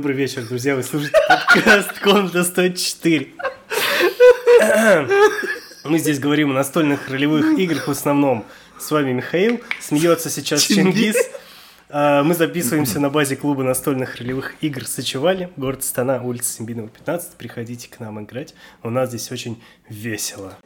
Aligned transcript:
Добрый 0.00 0.16
вечер, 0.16 0.46
друзья. 0.46 0.76
Вы 0.76 0.82
слушаете 0.82 1.14
подкаст 1.28 1.98
Комната 2.00 2.42
104. 2.42 3.34
Мы 5.84 5.98
здесь 5.98 6.18
говорим 6.18 6.52
о 6.52 6.54
настольных 6.54 7.10
ролевых 7.10 7.58
играх 7.58 7.86
в 7.86 7.90
основном. 7.90 8.46
С 8.78 8.90
вами 8.90 9.12
Михаил. 9.12 9.60
Смеется 9.78 10.30
сейчас 10.30 10.62
Чингис. 10.62 11.16
А, 11.90 12.22
Мы 12.22 12.32
записываемся 12.32 12.98
на 12.98 13.10
базе 13.10 13.36
клуба 13.36 13.62
настольных 13.62 14.16
ролевых 14.16 14.54
игр 14.62 14.86
Сочевали, 14.86 15.50
город 15.58 15.84
Стана, 15.84 16.22
улица 16.22 16.50
Симбинова, 16.50 16.88
15. 16.88 17.34
Приходите 17.34 17.90
к 17.90 18.00
нам 18.00 18.24
играть. 18.24 18.54
У 18.82 18.88
нас 18.88 19.10
здесь 19.10 19.30
очень 19.30 19.62
весело. 19.90 20.56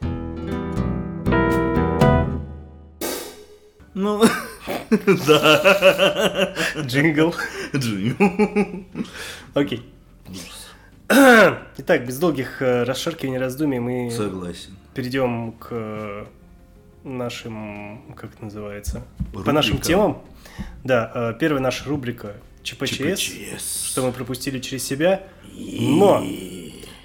Ну, 3.95 4.21
да. 5.27 6.53
Джингл. 6.79 7.33
Джим. 7.75 8.85
Окей. 9.53 9.81
Итак, 11.07 12.05
без 12.05 12.17
долгих 12.17 12.61
э, 12.61 12.83
расшаркиваний, 12.83 13.37
раздумий 13.37 13.79
мы 13.79 14.09
Согласен. 14.11 14.75
перейдем 14.95 15.51
к 15.53 15.67
э, 15.71 16.25
нашим, 17.03 18.01
как 18.15 18.33
это 18.33 18.45
называется, 18.45 19.05
по 19.31 19.37
Рубрикам. 19.39 19.55
нашим 19.55 19.77
темам. 19.79 20.21
Да, 20.83 21.11
э, 21.13 21.33
первая 21.39 21.61
наша 21.61 21.87
рубрика 21.87 22.33
ЧПЧС, 22.63 23.19
ЧПЧС. 23.19 23.83
что 23.85 24.05
мы 24.05 24.11
пропустили 24.11 24.59
через 24.59 24.83
себя. 24.83 25.23
Но, 25.53 26.25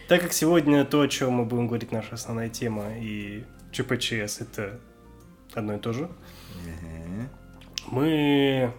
так 0.09 0.23
как 0.23 0.33
сегодня 0.33 0.85
то, 0.85 1.03
о 1.03 1.09
чем 1.09 1.35
мы 1.35 1.45
будем 1.45 1.67
говорить, 1.67 1.93
наша 1.93 2.15
основная 2.15 2.49
тема, 2.49 2.97
и 2.99 3.45
ЧПЧС 3.73 4.41
это 4.41 4.81
одно 5.53 5.75
и 5.75 5.79
то 5.79 5.93
же, 5.93 6.09
мы 7.87 8.73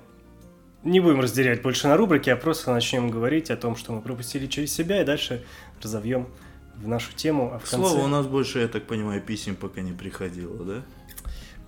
не 0.83 0.99
будем 0.99 1.19
разделять 1.19 1.61
больше 1.61 1.87
на 1.87 1.97
рубрики, 1.97 2.29
а 2.29 2.35
просто 2.35 2.71
начнем 2.71 3.09
говорить 3.09 3.51
о 3.51 3.57
том, 3.57 3.75
что 3.75 3.93
мы 3.93 4.01
пропустили 4.01 4.47
через 4.47 4.73
себя, 4.73 5.01
и 5.01 5.05
дальше 5.05 5.43
разовьем 5.81 6.27
в 6.75 6.87
нашу 6.87 7.13
тему, 7.13 7.51
а 7.53 7.59
в 7.59 7.69
конце... 7.69 7.75
слову, 7.75 8.03
у 8.03 8.07
нас 8.07 8.25
больше, 8.25 8.59
я 8.59 8.67
так 8.67 8.83
понимаю, 8.87 9.21
писем 9.21 9.55
пока 9.55 9.81
не 9.81 9.91
приходило, 9.91 10.63
да? 10.63 10.81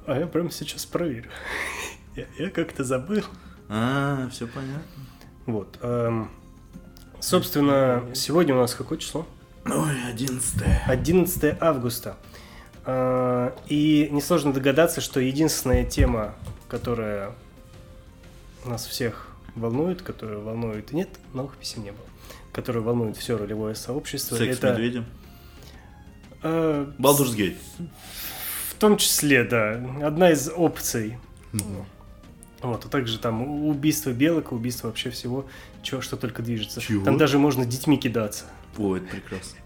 А 0.05 0.19
я 0.19 0.27
прямо 0.27 0.51
сейчас 0.51 0.85
проверю. 0.85 1.29
Я, 2.15 2.25
я 2.37 2.51
как-то 2.51 2.83
забыл. 2.83 3.23
А, 3.69 4.29
все 4.29 4.45
понятно. 4.45 4.83
Вот. 5.47 5.79
эм, 5.81 6.29
собственно, 7.19 8.03
сегодня 8.13 8.53
у 8.53 8.59
нас 8.59 8.75
какое 8.75 8.99
число? 8.99 9.25
Ой, 9.65 9.95
одиннадцатое. 10.07 10.83
11 10.85 11.57
августа. 11.59 12.17
Э, 12.85 13.51
И 13.67 14.09
несложно 14.11 14.53
догадаться, 14.53 15.01
что 15.01 15.19
единственная 15.19 15.85
тема, 15.85 16.35
которая 16.67 17.31
нас 18.69 18.85
всех 18.85 19.27
волнует, 19.55 20.01
которая 20.01 20.39
волнует... 20.39 20.91
Нет, 20.91 21.09
новых 21.33 21.57
писем 21.57 21.83
не 21.83 21.91
было. 21.91 22.05
Которая 22.51 22.83
волнует 22.83 23.17
все 23.17 23.37
ролевое 23.37 23.75
сообщество. 23.75 24.35
Секс 24.35 24.55
с 24.55 24.57
это, 24.59 24.73
медведем. 24.73 25.05
э, 26.43 26.91
Baldur's 26.97 27.35
Gate. 27.35 27.57
В 28.69 28.75
том 28.75 28.97
числе, 28.97 29.43
да. 29.43 29.73
Одна 30.05 30.31
из 30.31 30.49
опций. 30.49 31.17
Вот, 32.61 32.85
а 32.85 32.87
также 32.87 33.19
там 33.19 33.65
убийство 33.67 34.11
белок, 34.11 34.51
убийство 34.53 34.87
вообще 34.87 35.09
всего, 35.09 35.45
чего, 35.81 35.99
что 36.01 36.15
только 36.15 36.41
движется. 36.41 36.79
Чего? 36.79 37.03
Там 37.03 37.17
даже 37.17 37.37
можно 37.37 37.65
детьми 37.65 37.97
кидаться. 37.97 38.45
О, 38.77 38.95
это 38.95 39.05
прекрасно. 39.07 39.57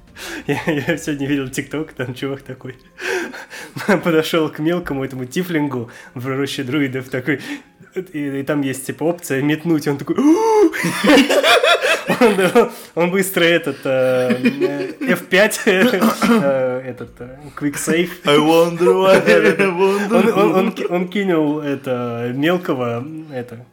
Я, 0.47 0.59
я 0.66 0.97
сегодня 0.97 1.28
видел 1.28 1.50
ТикТок, 1.50 1.94
там 1.94 2.13
чувак 2.13 2.41
такой 2.41 2.75
подошел 4.03 4.50
к 4.50 4.59
мелкому 4.59 5.03
этому 5.03 5.25
тифлингу 5.25 5.91
в 6.13 6.28
роще 6.28 6.63
друидов 6.63 7.09
такой, 7.09 7.41
и, 8.13 8.39
и 8.39 8.44
там 8.44 8.61
есть 8.61 8.85
типа 8.85 9.03
опция 9.03 9.41
метнуть, 9.41 9.88
он 9.88 9.97
такой 9.97 10.16
он, 12.19 12.72
он 12.95 13.11
быстро 13.11 13.44
этот 13.44 13.78
э, 13.85 14.38
э, 14.41 15.13
F5 15.13 15.59
э, 15.66 16.81
этот 16.85 17.09
э, 17.19 17.38
quick 17.59 17.75
save. 17.75 18.09
I 18.25 18.38
wonder 18.38 18.94
why, 18.94 19.17
I 19.28 19.69
wonder 19.69 20.31
он, 20.31 20.39
он, 20.39 20.55
он, 20.55 20.73
он 20.89 21.07
кинул 21.09 21.59
это 21.59 22.31
мелкого, 22.34 23.05
это 23.34 23.66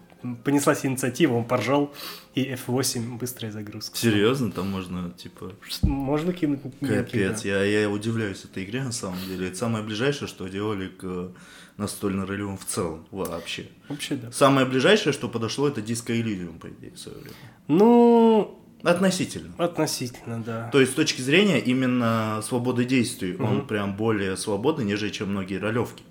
понеслась 0.44 0.84
инициатива, 0.86 1.34
он 1.34 1.44
поржал 1.44 1.92
и 2.34 2.44
F8 2.44 3.18
быстрая 3.18 3.52
загрузка. 3.52 3.96
Серьезно, 3.96 4.50
там 4.50 4.68
можно, 4.70 5.10
типа, 5.16 5.52
Можно 5.82 6.32
кинуть 6.32 6.60
Капец, 6.80 7.42
да. 7.42 7.48
я, 7.64 7.82
я 7.82 7.90
удивляюсь 7.90 8.44
этой 8.44 8.64
игре 8.64 8.82
на 8.82 8.92
самом 8.92 9.18
деле. 9.26 9.48
Это 9.48 9.56
самое 9.56 9.84
ближайшее, 9.84 10.26
что 10.28 10.48
делали 10.48 10.88
к 10.88 11.30
настольно-ролевым 11.76 12.56
в 12.58 12.64
целом 12.64 13.06
вообще. 13.10 13.66
Вообще 13.88 14.16
да. 14.16 14.30
Самое 14.32 14.66
ближайшее, 14.66 15.12
что 15.12 15.28
подошло, 15.28 15.68
это 15.68 15.80
Disco 15.80 16.14
Elysium, 16.16 16.58
по 16.58 16.68
идее, 16.68 16.92
в 16.92 16.98
свое 16.98 17.18
время. 17.18 17.36
Ну, 17.68 18.60
Относительно. 18.82 19.54
относительно, 19.58 20.42
да. 20.42 20.68
То 20.70 20.78
есть, 20.80 20.92
с 20.92 20.94
точки 20.94 21.20
зрения 21.22 21.58
именно 21.58 22.40
свободы 22.46 22.84
действий, 22.84 23.34
он 23.38 23.58
Мгм. 23.58 23.66
прям 23.66 23.96
более 23.96 24.36
свободный, 24.36 24.84
нежели 24.84 25.10
чем 25.10 25.30
многие 25.30 25.58
ролевки. 25.58 26.04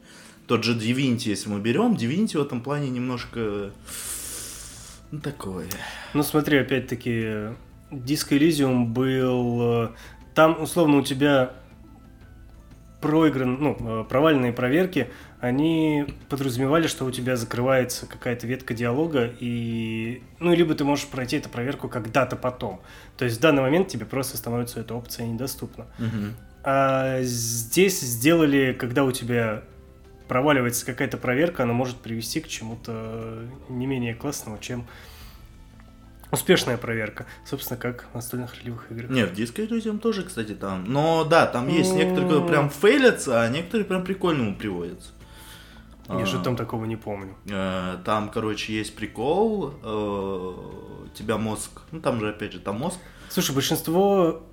Тот 0.47 0.63
же 0.63 0.77
Divinity, 0.77 1.29
если 1.29 1.49
мы 1.49 1.59
берем, 1.59 1.93
Divinity 1.93 2.37
в 2.37 2.41
этом 2.41 2.61
плане 2.61 2.89
немножко... 2.89 3.71
Ну, 5.11 5.19
такое. 5.19 5.67
Ну 6.13 6.23
смотри, 6.23 6.57
опять-таки, 6.57 7.53
Disco 7.91 8.31
Elysium 8.31 8.87
был... 8.87 9.85
э, 9.85 9.89
Там, 10.33 10.61
условно, 10.61 10.97
у 10.97 11.01
тебя 11.03 11.53
проигран, 12.99 13.57
ну, 13.59 13.77
э, 13.79 14.05
провальные 14.09 14.53
проверки, 14.53 15.09
они 15.39 16.05
подразумевали, 16.29 16.87
что 16.87 17.05
у 17.05 17.11
тебя 17.11 17.35
закрывается 17.35 18.05
какая-то 18.07 18.47
ветка 18.47 18.73
диалога, 18.73 19.29
и, 19.39 20.23
ну, 20.39 20.53
либо 20.55 20.73
ты 20.73 20.85
можешь 20.85 21.07
пройти 21.07 21.35
эту 21.35 21.49
проверку 21.49 21.89
когда-то 21.89 22.35
потом. 22.37 22.81
То 23.17 23.25
есть 23.25 23.37
в 23.37 23.41
данный 23.41 23.61
момент 23.61 23.89
тебе 23.89 24.05
просто 24.05 24.37
становится 24.37 24.79
эта 24.79 24.95
опция 24.95 25.27
недоступна. 25.27 25.85
Мгм. 25.99 26.33
А 26.63 27.21
здесь 27.23 27.99
сделали, 27.99 28.71
когда 28.71 29.03
у 29.03 29.11
тебя 29.11 29.63
проваливается 30.27 30.85
какая-то 30.85 31.17
проверка, 31.17 31.63
она 31.63 31.73
может 31.73 31.97
привести 31.97 32.39
к 32.39 32.47
чему-то 32.47 33.45
не 33.69 33.85
менее 33.85 34.13
классному, 34.15 34.57
чем 34.59 34.85
успешная 36.31 36.77
проверка. 36.77 37.25
Собственно, 37.45 37.79
как 37.79 38.07
в 38.11 38.15
настольных 38.15 38.55
ролевых 38.59 38.91
играх. 38.91 39.09
Нет, 39.11 39.29
в 39.31 39.33
Disco 39.39 39.67
Elysium 39.67 39.99
тоже, 39.99 40.23
кстати, 40.23 40.53
там. 40.55 40.85
Но 40.85 41.23
да, 41.25 41.45
там 41.45 41.67
есть 41.67 41.91
Ну. 41.91 41.97
некоторые, 41.97 42.27
которые 42.29 42.47
прям 42.47 42.69
фейлятся, 42.69 43.41
а 43.43 43.49
некоторые 43.49 43.85
прям 43.85 44.03
прикольному 44.03 44.55
приводятся. 44.55 45.11
Я 46.09 46.23
А. 46.23 46.25
же 46.25 46.41
там 46.41 46.55
такого 46.57 46.85
не 46.85 46.97
помню. 46.97 47.35
Э, 47.49 47.97
Там, 48.03 48.29
короче, 48.29 48.73
есть 48.73 48.93
прикол, 48.95 49.73
э, 49.83 50.53
тебя 51.15 51.37
мозг, 51.37 51.81
ну 51.91 52.01
там 52.01 52.19
же 52.19 52.29
опять 52.29 52.51
же 52.53 52.59
там 52.59 52.79
мозг, 52.79 52.97
Слушай, 53.29 53.53
большинство 53.55 54.43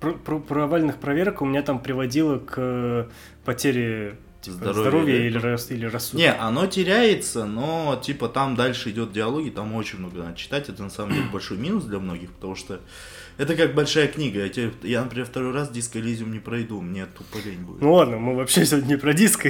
про- 0.00 0.12
про- 0.14 0.38
провальных 0.38 0.96
проверок 0.98 1.40
у 1.42 1.44
меня 1.46 1.62
там 1.62 1.78
приводило 1.80 2.38
к 2.38 3.08
потере 3.44 4.16
типа, 4.50 4.72
здоровья, 4.72 5.18
да? 5.18 5.26
или, 5.26 5.38
рас- 5.38 5.70
или 5.70 5.86
рассудка. 5.86 6.16
Не, 6.18 6.32
оно 6.32 6.66
теряется, 6.66 7.44
но 7.46 8.00
типа 8.02 8.28
там 8.28 8.54
дальше 8.56 8.90
идет 8.90 9.12
диалоги, 9.12 9.50
там 9.50 9.74
очень 9.74 9.98
много 9.98 10.18
надо 10.22 10.36
читать. 10.36 10.68
Это 10.68 10.82
на 10.82 10.90
самом 10.90 11.12
деле 11.14 11.26
большой 11.32 11.56
минус 11.58 11.84
для 11.84 11.98
многих, 11.98 12.30
потому 12.32 12.54
что 12.56 12.80
это 13.38 13.56
как 13.56 13.74
большая 13.74 14.08
книга. 14.08 14.40
Я, 14.42 14.48
тебе- 14.48 14.72
я 14.82 15.02
например, 15.02 15.26
второй 15.26 15.52
раз 15.52 15.70
Elysium 15.98 16.30
не 16.30 16.38
пройду, 16.38 16.80
мне 16.80 17.06
тупо 17.06 17.38
лень 17.44 17.60
будет. 17.60 17.80
Ну 17.80 17.94
ладно, 17.94 18.18
мы 18.18 18.34
вообще 18.36 18.66
сегодня 18.66 18.88
не 18.88 18.96
про 18.98 19.14
диско. 19.14 19.48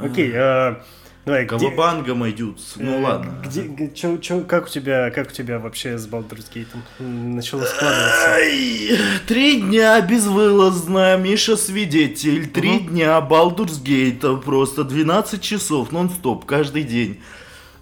Окей, 0.00 0.32
а, 0.34 0.82
давай, 1.24 1.44
где- 1.46 1.48
Кавабангом 1.58 2.28
идет, 2.30 2.56
ну 2.76 2.98
Э, 2.98 3.02
ладно. 3.02 3.42
Где, 3.46 3.90
чё- 3.94 4.18
чё- 4.18 4.42
как, 4.42 4.66
у 4.66 4.68
тебя, 4.68 5.10
как 5.10 5.28
у 5.28 5.32
тебя 5.32 5.58
вообще 5.58 5.96
с 5.98 6.06
Baldur's 6.08 6.46
Gate 6.52 6.66
начало 6.98 7.64
складываться? 7.64 8.34
Ай, 8.34 8.98
Три 9.26 9.60
дня 9.60 10.00
безвылазно, 10.00 11.16
Миша 11.16 11.56
свидетель. 11.56 12.48
Три 12.48 12.70
Мгм. 12.80 12.88
дня 12.88 13.18
Baldur's 13.20 13.82
Gate, 13.82 14.40
просто 14.42 14.84
12 14.84 15.42
часов 15.42 15.92
нон-стоп 15.92 16.44
каждый 16.44 16.82
день. 16.84 17.20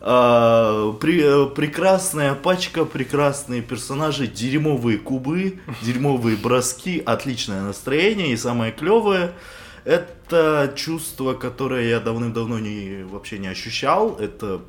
А, 0.03 0.93
при- 0.95 1.21
э, 1.23 1.47
прекрасная 1.55 2.35
пачка, 2.35 2.87
прекрасные 2.87 3.61
персонажи, 3.61 4.27
дерьмовые 4.27 4.97
кубы, 4.97 5.59
дерьмовые 5.83 6.37
броски, 6.39 7.03
отличное 7.05 7.61
настроение 7.61 8.33
и 8.33 8.37
самое 8.39 8.73
клевое 8.73 9.33
это 9.85 10.73
чувство, 10.77 11.35
которое 11.35 11.89
я 11.89 12.01
давным-давно 12.01 12.59
не, 12.59 13.05
вообще 13.05 13.39
не 13.39 13.49
ощущал. 13.49 14.17
Это 14.17 14.61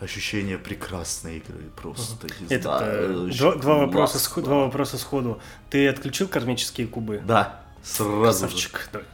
ощущение 0.00 0.58
прекрасной 0.58 1.38
игры. 1.38 1.62
Просто 1.80 2.26
Этот, 2.50 2.62
знаю, 2.62 2.92
э, 2.92 3.24
очень 3.26 3.38
два, 3.38 3.54
два 3.54 3.74
вопроса, 3.78 4.18
сход- 4.18 4.44
два 4.44 4.58
вопроса 4.64 4.98
сходу. 4.98 5.40
Ты 5.70 5.88
отключил 5.88 6.28
кармические 6.28 6.86
кубы? 6.86 7.22
Да, 7.26 7.62
сразу 7.86 8.48
же. 8.48 8.68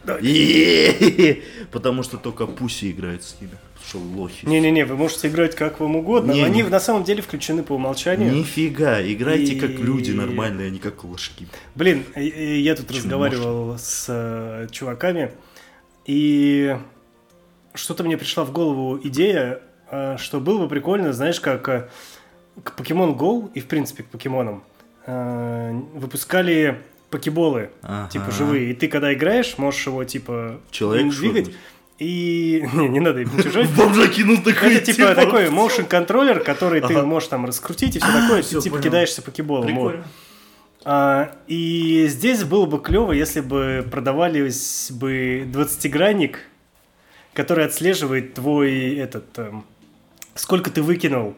Давай. 0.05 1.43
Потому 1.71 2.03
что 2.03 2.17
только 2.17 2.47
Пуси 2.47 2.91
играет 2.91 3.23
с 3.23 3.37
ними. 3.41 3.53
Что 3.87 3.99
лохи. 3.99 4.47
Не-не-не, 4.47 4.85
вы 4.87 4.97
можете 4.97 5.27
играть 5.29 5.57
как 5.57 5.81
вам 5.81 5.97
угодно. 5.97 6.31
Не, 6.33 6.41
но 6.43 6.47
Они 6.47 6.63
не. 6.63 6.69
на 6.69 6.79
самом 6.81 7.03
деле 7.05 7.21
включены 7.21 7.63
по 7.65 7.73
умолчанию. 7.75 8.33
Нифига, 8.33 9.03
играйте 9.03 9.55
И- 9.55 9.61
как 9.61 9.71
люди 9.71 10.13
нормальные, 10.13 10.69
а 10.69 10.71
не 10.71 10.79
как 10.79 11.03
лошки. 11.05 11.49
Блин, 11.75 12.05
я 12.17 12.75
тут 12.77 12.91
разговаривал 12.93 13.77
с 13.79 14.07
э, 14.09 14.69
чуваками, 14.71 15.33
и 16.07 16.77
что-то 17.75 18.05
мне 18.05 18.17
пришла 18.17 18.45
в 18.45 18.53
голову 18.53 19.01
идея, 19.03 19.61
э, 19.91 20.17
что 20.17 20.39
было 20.41 20.59
бы 20.63 20.69
прикольно, 20.69 21.13
знаешь, 21.13 21.41
как 21.41 21.69
э, 21.69 21.89
к 22.63 22.79
Pokemon 22.79 23.17
Go 23.19 23.51
и, 23.53 23.61
в 23.61 23.67
принципе, 23.67 24.05
к 24.05 24.07
покемонам 24.07 24.63
выпускали 25.95 26.81
покеболы, 27.13 27.71
Ага. 27.83 28.09
типа 28.11 28.31
живые. 28.33 28.71
И 28.71 28.75
ты, 28.75 28.89
когда 28.89 29.15
играешь, 29.15 29.59
можешь 29.59 29.87
его, 29.87 30.03
типа, 30.03 30.61
Человек 30.73 31.13
двигать. 31.15 31.51
И... 31.99 32.67
Не, 32.73 32.89
не 32.89 33.01
надо 33.01 33.21
им 33.21 33.31
чужой. 33.41 33.65
В 33.65 33.77
бомжа 33.77 34.09
кинул 34.09 34.39
такой, 34.39 34.75
Это 34.75 34.93
типа 34.93 35.15
такой 35.15 35.47
motion 35.47 35.85
контроллер, 35.87 36.41
который 36.41 36.81
ты 36.81 37.03
можешь 37.03 37.29
там 37.29 37.47
раскрутить 37.47 37.95
и 37.97 38.01
все 38.01 38.13
такое, 38.13 38.43
всё, 38.43 38.59
ты 38.61 38.65
типа 38.65 38.81
кидаешься 38.81 39.23
покеболом. 39.23 40.03
А, 40.85 41.37
и 41.47 42.07
здесь 42.09 42.43
было 42.43 42.67
бы 42.67 42.81
клево, 42.81 43.13
если 43.13 43.41
бы 43.41 43.87
продавались 43.89 44.91
бы 44.91 45.47
20-гранник, 45.47 46.41
который 47.35 47.65
отслеживает 47.65 48.35
твой 48.35 48.97
этот... 48.97 49.39
эм, 49.39 49.65
сколько 50.35 50.71
ты 50.71 50.83
выкинул. 50.83 51.37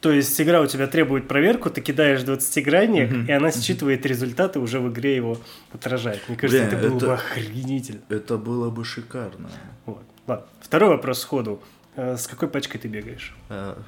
То 0.00 0.12
есть 0.12 0.38
игра 0.40 0.60
у 0.60 0.66
тебя 0.66 0.86
требует 0.86 1.26
проверку, 1.26 1.70
ты 1.70 1.80
кидаешь 1.80 2.20
20-гранник, 2.20 3.10
Мгм. 3.10 3.26
и 3.26 3.32
она 3.32 3.50
считывает 3.50 4.04
результаты, 4.06 4.60
уже 4.60 4.78
в 4.78 4.92
игре 4.92 5.16
его 5.16 5.38
отражает. 5.72 6.20
Мне 6.28 6.36
кажется, 6.36 6.64
Блин, 6.66 6.78
это 6.78 6.88
было 6.88 6.96
это- 6.98 7.06
бы 7.06 7.14
охренительно. 7.14 8.00
Это 8.10 8.36
было 8.36 8.70
бы 8.70 8.84
шикарно. 8.84 9.50
Вот. 9.86 10.02
Ладно. 10.26 10.46
Второй 10.60 10.90
вопрос 10.90 11.20
сходу. 11.20 11.62
Э, 11.96 12.16
С 12.18 12.26
какой 12.26 12.48
пачкой 12.48 12.78
ты 12.80 12.88
бегаешь? 12.88 13.34
А, 13.48 13.78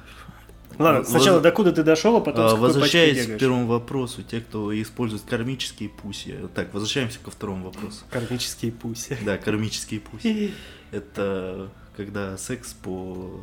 Ладно, 0.77 0.99
Воз- 0.99 1.09
сначала 1.09 1.41
докуда 1.41 1.71
ты 1.71 1.83
дошел, 1.83 2.15
а 2.17 2.21
потом 2.21 2.45
а, 2.45 2.49
с 2.49 2.51
какой 2.53 2.67
пачкой 2.67 2.81
Возвращаясь 2.81 3.17
к 3.17 3.21
бегаешь. 3.23 3.39
первому 3.39 3.67
вопросу, 3.67 4.23
те, 4.23 4.39
кто 4.39 4.81
использует 4.81 5.23
кармические 5.23 5.89
пуси. 5.89 6.35
Так, 6.55 6.73
возвращаемся 6.73 7.19
ко 7.23 7.31
второму 7.31 7.65
вопросу. 7.65 8.03
Кармические 8.09 8.71
пуси. 8.71 9.17
Да, 9.25 9.37
кармические 9.37 9.99
пуси. 9.99 10.53
Это 10.91 11.69
когда 11.97 12.37
секс 12.37 12.73
по 12.73 13.41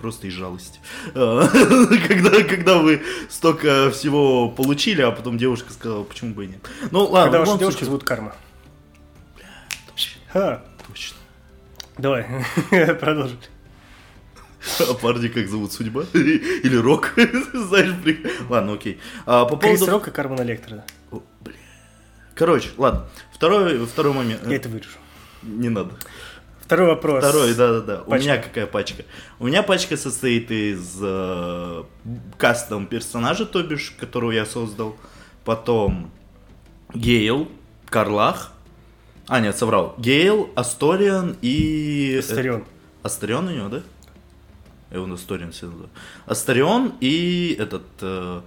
просто 0.00 0.26
из 0.26 0.32
жалости. 0.32 0.80
Когда, 1.14 2.42
когда 2.42 2.78
вы 2.78 3.02
столько 3.28 3.90
всего 3.90 4.48
получили, 4.48 5.02
а 5.02 5.10
потом 5.10 5.38
девушка 5.38 5.72
сказала, 5.72 6.04
почему 6.04 6.34
бы 6.34 6.44
и 6.44 6.48
нет. 6.48 6.68
Ну 6.90 7.04
ладно, 7.04 7.38
Когда 7.38 7.38
вашу 7.40 7.58
девушку 7.58 7.84
зовут 7.84 8.04
Карма. 8.04 8.34
Ха, 10.32 10.62
Точно. 10.86 11.16
давай, 11.98 12.24
продолжим. 13.00 13.38
А 14.78 14.94
парни 14.94 15.28
как 15.28 15.48
зовут 15.48 15.72
судьба? 15.72 16.04
Или 16.14 16.76
рок? 16.76 17.14
Знаешь, 17.52 17.94
при- 18.04 18.24
Ладно, 18.48 18.74
окей. 18.74 19.00
А, 19.26 19.44
по 19.44 19.56
Крис 19.56 19.80
поводу... 19.80 19.92
Рок 19.92 20.08
и 20.08 20.10
Кармен 20.10 20.40
Электро. 20.42 20.84
О, 21.10 21.22
бля. 21.40 21.54
Короче, 22.34 22.68
ладно. 22.76 23.06
Второй, 23.32 23.84
второй 23.86 24.12
момент. 24.12 24.46
Я 24.46 24.56
это 24.56 24.68
вырежу. 24.68 24.98
Не 25.42 25.70
надо. 25.70 25.94
Второй 26.70 26.86
вопрос. 26.86 27.24
Второй, 27.24 27.52
да-да-да. 27.54 28.04
У 28.06 28.14
меня 28.14 28.36
какая 28.38 28.64
пачка? 28.64 29.02
У 29.40 29.48
меня 29.48 29.64
пачка 29.64 29.96
состоит 29.96 30.52
из 30.52 30.98
э, 31.02 31.82
кастом 32.38 32.86
персонажа, 32.86 33.44
то 33.44 33.60
бишь, 33.60 33.92
которого 33.98 34.30
я 34.30 34.46
создал. 34.46 34.96
Потом 35.44 36.12
Гейл, 36.94 37.48
Карлах. 37.86 38.52
А, 39.26 39.40
нет, 39.40 39.58
соврал. 39.58 39.96
Гейл, 39.98 40.50
Асториан 40.54 41.36
и... 41.42 42.18
Астарион. 42.20 42.64
Астарион 43.02 43.48
у 43.48 43.50
него, 43.50 43.68
да? 43.68 43.82
Я 44.92 44.98
его 44.98 45.12
Асториан 45.12 45.50
все 45.50 45.66
называю. 45.66 45.90
Астарион 46.26 46.92
и 47.00 47.56
этот... 47.58 47.82
э, 48.00 48.42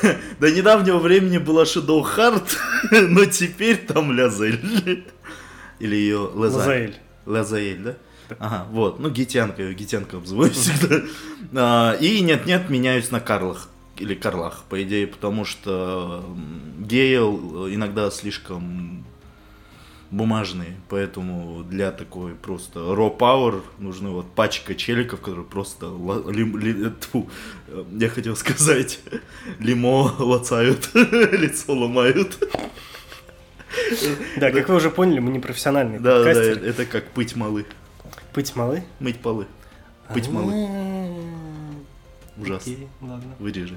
До 0.40 0.50
недавнего 0.50 0.96
времени 0.96 1.36
была 1.36 1.64
Shadow 1.64 2.02
Heart, 2.16 2.56
но 3.10 3.26
теперь 3.26 3.84
там 3.84 4.12
Лязель. 4.12 5.04
Или 5.78 5.96
ее. 5.96 6.30
Лазаэль. 6.32 6.96
Лазаэль, 7.26 7.82
да? 7.82 7.96
Ага, 8.38 8.66
вот. 8.70 8.98
Ну, 8.98 9.10
гитянка, 9.10 9.62
я 9.62 9.72
гитянка 9.72 10.16
обзываю 10.16 10.50
всегда. 10.52 11.02
А, 11.54 11.92
И 12.00 12.20
нет-нет, 12.20 12.70
меняюсь 12.70 13.10
на 13.10 13.20
Карлах. 13.20 13.68
Или 13.98 14.14
Карлах, 14.14 14.64
по 14.68 14.82
идее, 14.82 15.06
потому 15.06 15.44
что 15.44 16.24
Гейл 16.78 17.66
иногда 17.68 18.10
слишком 18.10 19.04
бумажные, 20.10 20.76
поэтому 20.88 21.64
для 21.64 21.90
такой 21.90 22.34
просто 22.34 22.78
raw 22.78 23.16
power 23.16 23.62
нужны 23.78 24.10
вот 24.10 24.26
пачка 24.34 24.74
челиков, 24.76 25.20
которые 25.20 25.44
просто 25.44 25.86
лим- 25.86 26.56
ли- 26.58 26.90
тьфу, 27.00 27.28
э, 27.68 27.84
я 27.98 28.08
хотел 28.08 28.36
сказать, 28.36 29.00
лимо 29.58 30.14
лацают, 30.18 30.90
лицо 30.94 31.72
ломают. 31.72 32.38
Да, 34.36 34.50
как 34.50 34.68
вы 34.68 34.76
уже 34.76 34.90
поняли, 34.90 35.18
мы 35.18 35.30
не 35.32 35.38
профессиональные 35.40 36.00
Да, 36.00 36.22
да, 36.22 36.30
это 36.30 36.86
как 36.86 37.04
пыть 37.10 37.36
малы, 37.36 37.66
Пыть 38.32 38.54
малы? 38.56 38.82
мыть 39.00 39.18
полы, 39.20 39.46
пыть 40.12 40.28
малы. 40.28 40.52
А, 40.54 42.42
Ужасно. 42.42 42.72
окей, 42.72 42.88
ладно. 43.00 43.34
Вырежи. 43.38 43.76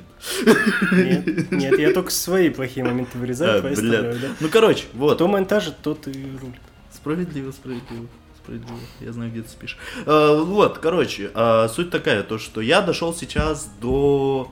Нет, 0.92 1.52
нет, 1.52 1.80
я 1.80 1.94
только 1.94 2.12
свои 2.12 2.50
плохие 2.50 2.86
моменты 2.86 3.18
вырезаю, 3.18 3.60
А, 3.60 3.62
твои 3.62 3.76
да. 3.76 4.14
Ну, 4.40 4.50
короче, 4.50 4.86
вот. 4.94 5.16
Кто 5.16 5.28
монтажит, 5.28 5.76
тот 5.82 6.08
и 6.08 6.12
рулит. 6.12 6.56
Справедливо, 6.94 7.52
справедливо. 7.52 8.08
Справедливо. 8.44 8.80
Я 9.00 9.14
знаю, 9.14 9.32
где 9.32 9.44
ты 9.44 9.50
спишь. 9.50 9.78
А, 10.06 10.44
вот, 10.44 10.80
короче, 10.80 11.32
а, 11.34 11.70
суть 11.70 11.90
такая, 11.90 12.24
то, 12.24 12.38
что 12.38 12.60
я 12.60 12.82
дошел 12.82 13.14
сейчас 13.16 13.70
до 13.80 14.52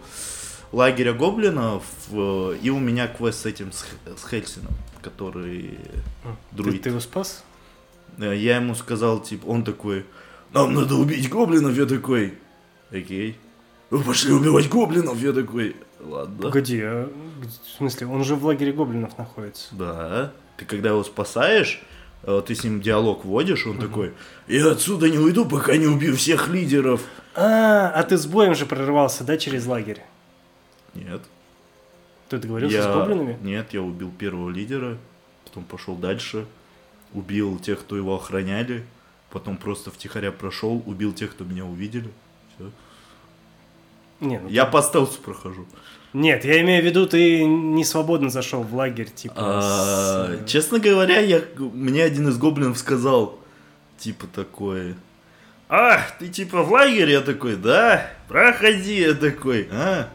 лагеря 0.72 1.14
гоблинов, 1.14 1.84
э, 2.12 2.58
и 2.62 2.70
у 2.70 2.80
меня 2.80 3.08
квест 3.08 3.42
с 3.42 3.46
этим, 3.46 3.72
с, 3.72 3.86
с 4.06 4.30
Хельсином, 4.30 4.74
который 5.10 5.78
Ты, 6.52 6.56
друид. 6.56 6.82
ты 6.82 6.90
его 6.90 7.00
спас? 7.00 7.44
Э, 8.20 8.36
Я 8.36 8.58
ему 8.58 8.76
сказал, 8.76 9.20
типа, 9.22 9.46
он 9.48 9.64
такой, 9.64 10.06
нам 10.54 10.74
надо 10.74 10.96
убить 10.96 11.30
гоблинов, 11.30 11.76
я 11.78 11.86
такой, 11.86 12.34
окей. 12.92 13.38
Вы 13.90 14.00
пошли 14.04 14.34
убивать 14.34 14.70
гоблинов, 14.70 15.18
я 15.22 15.32
такой, 15.32 15.76
ладно. 16.02 16.42
Погоди, 16.42 16.82
а 16.82 17.10
в 17.42 17.78
смысле, 17.78 18.08
он 18.08 18.24
же 18.24 18.36
в 18.36 18.46
лагере 18.46 18.74
гоблинов 18.74 19.18
находится. 19.18 19.68
Да. 19.72 20.34
Ты 20.58 20.66
когда 20.66 20.90
его 20.90 21.04
спасаешь, 21.04 21.82
э, 22.24 22.42
ты 22.46 22.54
с 22.56 22.64
ним 22.64 22.82
диалог 22.82 23.24
вводишь, 23.24 23.66
он 23.66 23.78
такой, 23.78 24.14
я 24.48 24.72
отсюда 24.72 25.10
не 25.10 25.18
уйду, 25.20 25.46
пока 25.46 25.78
не 25.78 25.88
убью 25.88 26.16
всех 26.16 26.50
лидеров. 26.50 27.02
А, 27.36 27.90
а 27.90 28.04
ты 28.04 28.18
с 28.18 28.26
боем 28.26 28.56
же 28.56 28.66
прорывался, 28.66 29.24
да, 29.24 29.38
через 29.38 29.66
лагерь? 29.68 30.02
Нет. 30.96 31.22
Ты 32.30 32.38
договорился 32.38 32.78
я... 32.78 32.84
с 32.84 32.88
гоблинами? 32.96 33.38
Нет, 33.42 33.74
я 33.74 33.82
убил 33.82 34.12
первого 34.12 34.50
лидера, 34.50 34.98
потом 35.46 35.64
пошел 35.64 35.96
дальше, 35.96 36.46
убил 37.14 37.58
тех, 37.60 37.80
кто 37.80 37.96
его 37.96 38.16
охраняли, 38.16 38.84
потом 39.30 39.58
просто 39.58 39.92
втихаря 39.92 40.32
прошел, 40.32 40.84
убил 40.86 41.14
тех, 41.14 41.32
кто 41.32 41.44
меня 41.44 41.66
увидели. 41.66 42.10
Всё. 42.56 42.72
Не, 44.20 44.40
ну 44.40 44.50
Я 44.50 44.66
по 44.66 44.82
стелсу 44.82 45.22
прохожу. 45.22 45.66
Нет, 46.14 46.46
я 46.46 46.62
имею 46.62 46.82
в 46.82 46.86
виду, 46.86 47.06
ты 47.06 47.44
не 47.46 47.84
свободно 47.86 48.30
зашел 48.30 48.64
в 48.64 48.74
лагерь, 48.74 49.10
типа. 49.10 49.36
А, 49.38 50.38
с- 50.44 50.50
Честно 50.50 50.80
говоря, 50.80 51.20
я, 51.20 51.42
мне 51.58 52.04
один 52.04 52.28
из 52.30 52.38
гоблинов 52.38 52.78
сказал, 52.78 53.38
типа 53.98 54.26
такое, 54.28 54.96
а, 55.70 56.00
ты 56.18 56.30
типа 56.30 56.64
в 56.64 56.72
лагере? 56.72 57.14
Я 57.14 57.22
такой, 57.22 57.56
да, 57.58 58.10
проходи, 58.28 59.02
я 59.02 59.14
такой, 59.14 59.68
а. 59.72 60.10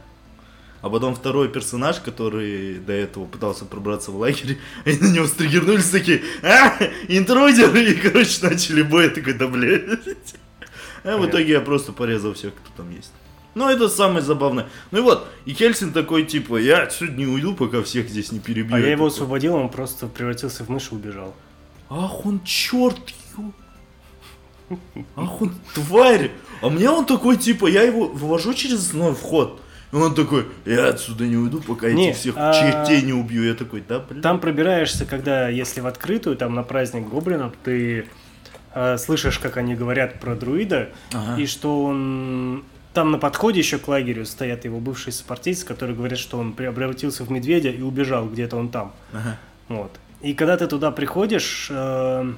А 0.83 0.91
потом 0.91 1.15
второй 1.15 1.49
персонаж, 1.49 2.01
который 2.01 2.75
до 2.75 2.93
этого 2.93 3.25
пытался 3.25 3.65
пробраться 3.65 4.11
в 4.11 4.17
лагерь, 4.17 4.59
они 4.85 4.99
на 4.99 5.13
него 5.13 5.27
стригернулись 5.27 5.89
такие, 5.89 6.23
а, 6.43 6.77
интрудер, 7.07 7.75
и, 7.77 7.95
короче, 7.95 8.45
начали 8.45 8.83
бой, 8.83 9.05
я 9.05 9.11
такой, 9.11 9.35
да, 9.35 9.47
блядь. 9.47 10.35
А 11.05 11.17
в 11.17 11.27
итоге 11.27 11.53
я 11.53 11.61
просто 11.61 11.93
порезал 11.93 12.35
всех, 12.35 12.55
кто 12.55 12.83
там 12.83 12.91
есть. 12.95 13.13
Ну, 13.55 13.69
это 13.69 13.89
самое 13.89 14.23
забавное. 14.23 14.69
Ну 14.91 14.99
и 14.99 15.03
вот, 15.03 15.29
и 15.45 15.53
Хельсин 15.53 15.93
такой, 15.93 16.25
типа, 16.25 16.57
я 16.57 16.83
отсюда 16.83 17.13
не 17.13 17.27
уйду, 17.27 17.55
пока 17.55 17.83
всех 17.83 18.09
здесь 18.09 18.33
не 18.33 18.41
перебью. 18.41 18.75
А 18.75 18.81
я 18.81 18.93
его 18.93 19.09
такой, 19.09 19.09
освободил, 19.09 19.55
он 19.55 19.69
просто 19.69 20.09
превратился 20.09 20.65
в 20.65 20.69
мышь 20.69 20.89
и 20.91 20.95
убежал. 20.95 21.35
Ах, 21.91 22.27
он 22.27 22.43
черт, 22.45 22.99
ё. 23.37 24.79
Ах, 25.15 25.43
он 25.43 25.55
тварь. 25.75 26.33
А 26.61 26.71
мне 26.71 26.91
он 26.91 27.05
такой, 27.05 27.37
типа, 27.37 27.67
я 27.67 27.83
его 27.83 28.07
вывожу 28.09 28.55
через 28.55 28.81
основной 28.81 29.15
вход. 29.15 29.62
Он 29.93 30.15
такой, 30.15 30.47
я 30.65 30.89
отсюда 30.89 31.27
не 31.27 31.37
уйду, 31.37 31.61
пока 31.61 31.91
Не, 31.91 32.09
этих 32.09 32.19
всех 32.19 32.35
а- 32.39 32.53
чертей 32.55 33.03
не 33.03 33.13
убью. 33.13 33.45
Я 33.45 33.55
такой, 33.55 33.83
да, 33.87 33.99
блин. 33.99 34.23
Там 34.23 34.41
пробираешься, 34.41 35.05
когда, 35.05 35.49
если 35.49 35.81
в 35.81 35.87
открытую, 35.87 36.37
там 36.37 36.55
на 36.55 36.63
праздник 36.63 37.09
гоблинов, 37.09 37.53
ты 37.63 38.07
э, 38.75 38.97
слышишь, 38.97 39.39
как 39.39 39.59
они 39.59 39.75
говорят 39.75 40.19
про 40.19 40.35
друида, 40.35 40.89
Ага. 41.13 41.41
и 41.41 41.47
что 41.47 41.85
он... 41.85 42.65
Там 42.95 43.11
на 43.11 43.19
подходе 43.19 43.59
еще 43.61 43.79
к 43.79 43.89
лагерю 43.89 44.27
стоят 44.27 44.67
его 44.67 44.79
бывшие 44.79 45.13
сопартийцы, 45.15 45.65
которые 45.65 45.97
говорят, 45.97 46.19
что 46.19 46.39
он 46.39 46.53
превратился 46.53 47.25
в 47.25 47.31
медведя 47.31 47.71
и 47.71 47.81
убежал, 47.81 48.29
где-то 48.29 48.57
он 48.57 48.69
там. 48.69 48.93
Ага. 49.13 49.39
Вот. 49.69 49.93
И 50.21 50.35
когда 50.35 50.57
ты 50.57 50.67
туда 50.67 50.91
приходишь, 50.91 51.69
э, 51.71 52.33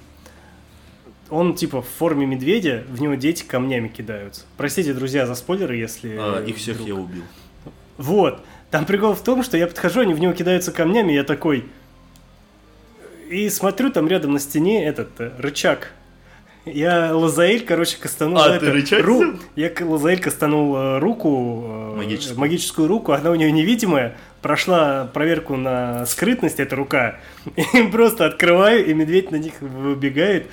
он 1.30 1.54
типа 1.54 1.82
в 1.82 1.88
форме 1.88 2.26
медведя, 2.26 2.84
в 2.88 3.00
него 3.00 3.14
дети 3.14 3.44
камнями 3.44 3.88
кидаются. 3.88 4.42
Простите, 4.56 4.92
друзья, 4.94 5.26
за 5.26 5.34
спойлеры, 5.34 5.76
если... 5.76 6.16
А, 6.18 6.44
их 6.44 6.56
всех 6.56 6.76
вдруг. 6.76 6.88
я 6.88 6.94
убил. 6.94 7.22
Вот. 7.96 8.44
Там 8.70 8.86
прикол 8.86 9.14
в 9.14 9.22
том, 9.22 9.42
что 9.42 9.56
я 9.56 9.66
подхожу, 9.66 10.00
они 10.00 10.14
в 10.14 10.18
него 10.18 10.32
кидаются 10.32 10.72
камнями, 10.72 11.12
я 11.12 11.24
такой... 11.24 11.66
И 13.30 13.48
смотрю, 13.48 13.90
там 13.90 14.06
рядом 14.06 14.32
на 14.32 14.38
стене 14.38 14.84
этот 14.84 15.08
э, 15.18 15.30
рычаг. 15.38 15.92
Я 16.66 17.14
Лазаэль, 17.14 17.64
короче, 17.64 17.96
кастанул... 17.98 18.38
А, 18.38 18.56
это, 18.56 18.66
ты 18.66 18.72
рычаг 18.72 19.04
ру-? 19.04 19.38
Я 19.56 19.70
Лазаэль 19.80 20.20
кастанул 20.20 20.76
э, 20.76 20.98
руку 20.98 21.94
Магическую. 21.96 22.38
магическую 22.38 22.88
руку, 22.88 23.12
она 23.12 23.30
у 23.30 23.34
нее 23.34 23.50
невидимая, 23.52 24.16
прошла 24.42 25.04
проверку 25.12 25.56
на 25.56 26.04
скрытность, 26.06 26.60
эта 26.60 26.76
рука, 26.76 27.20
и 27.74 27.82
просто 27.84 28.26
открываю, 28.26 28.84
и 28.86 28.92
медведь 28.92 29.30
на 29.30 29.36
них 29.36 29.54
выбегает, 29.60 30.46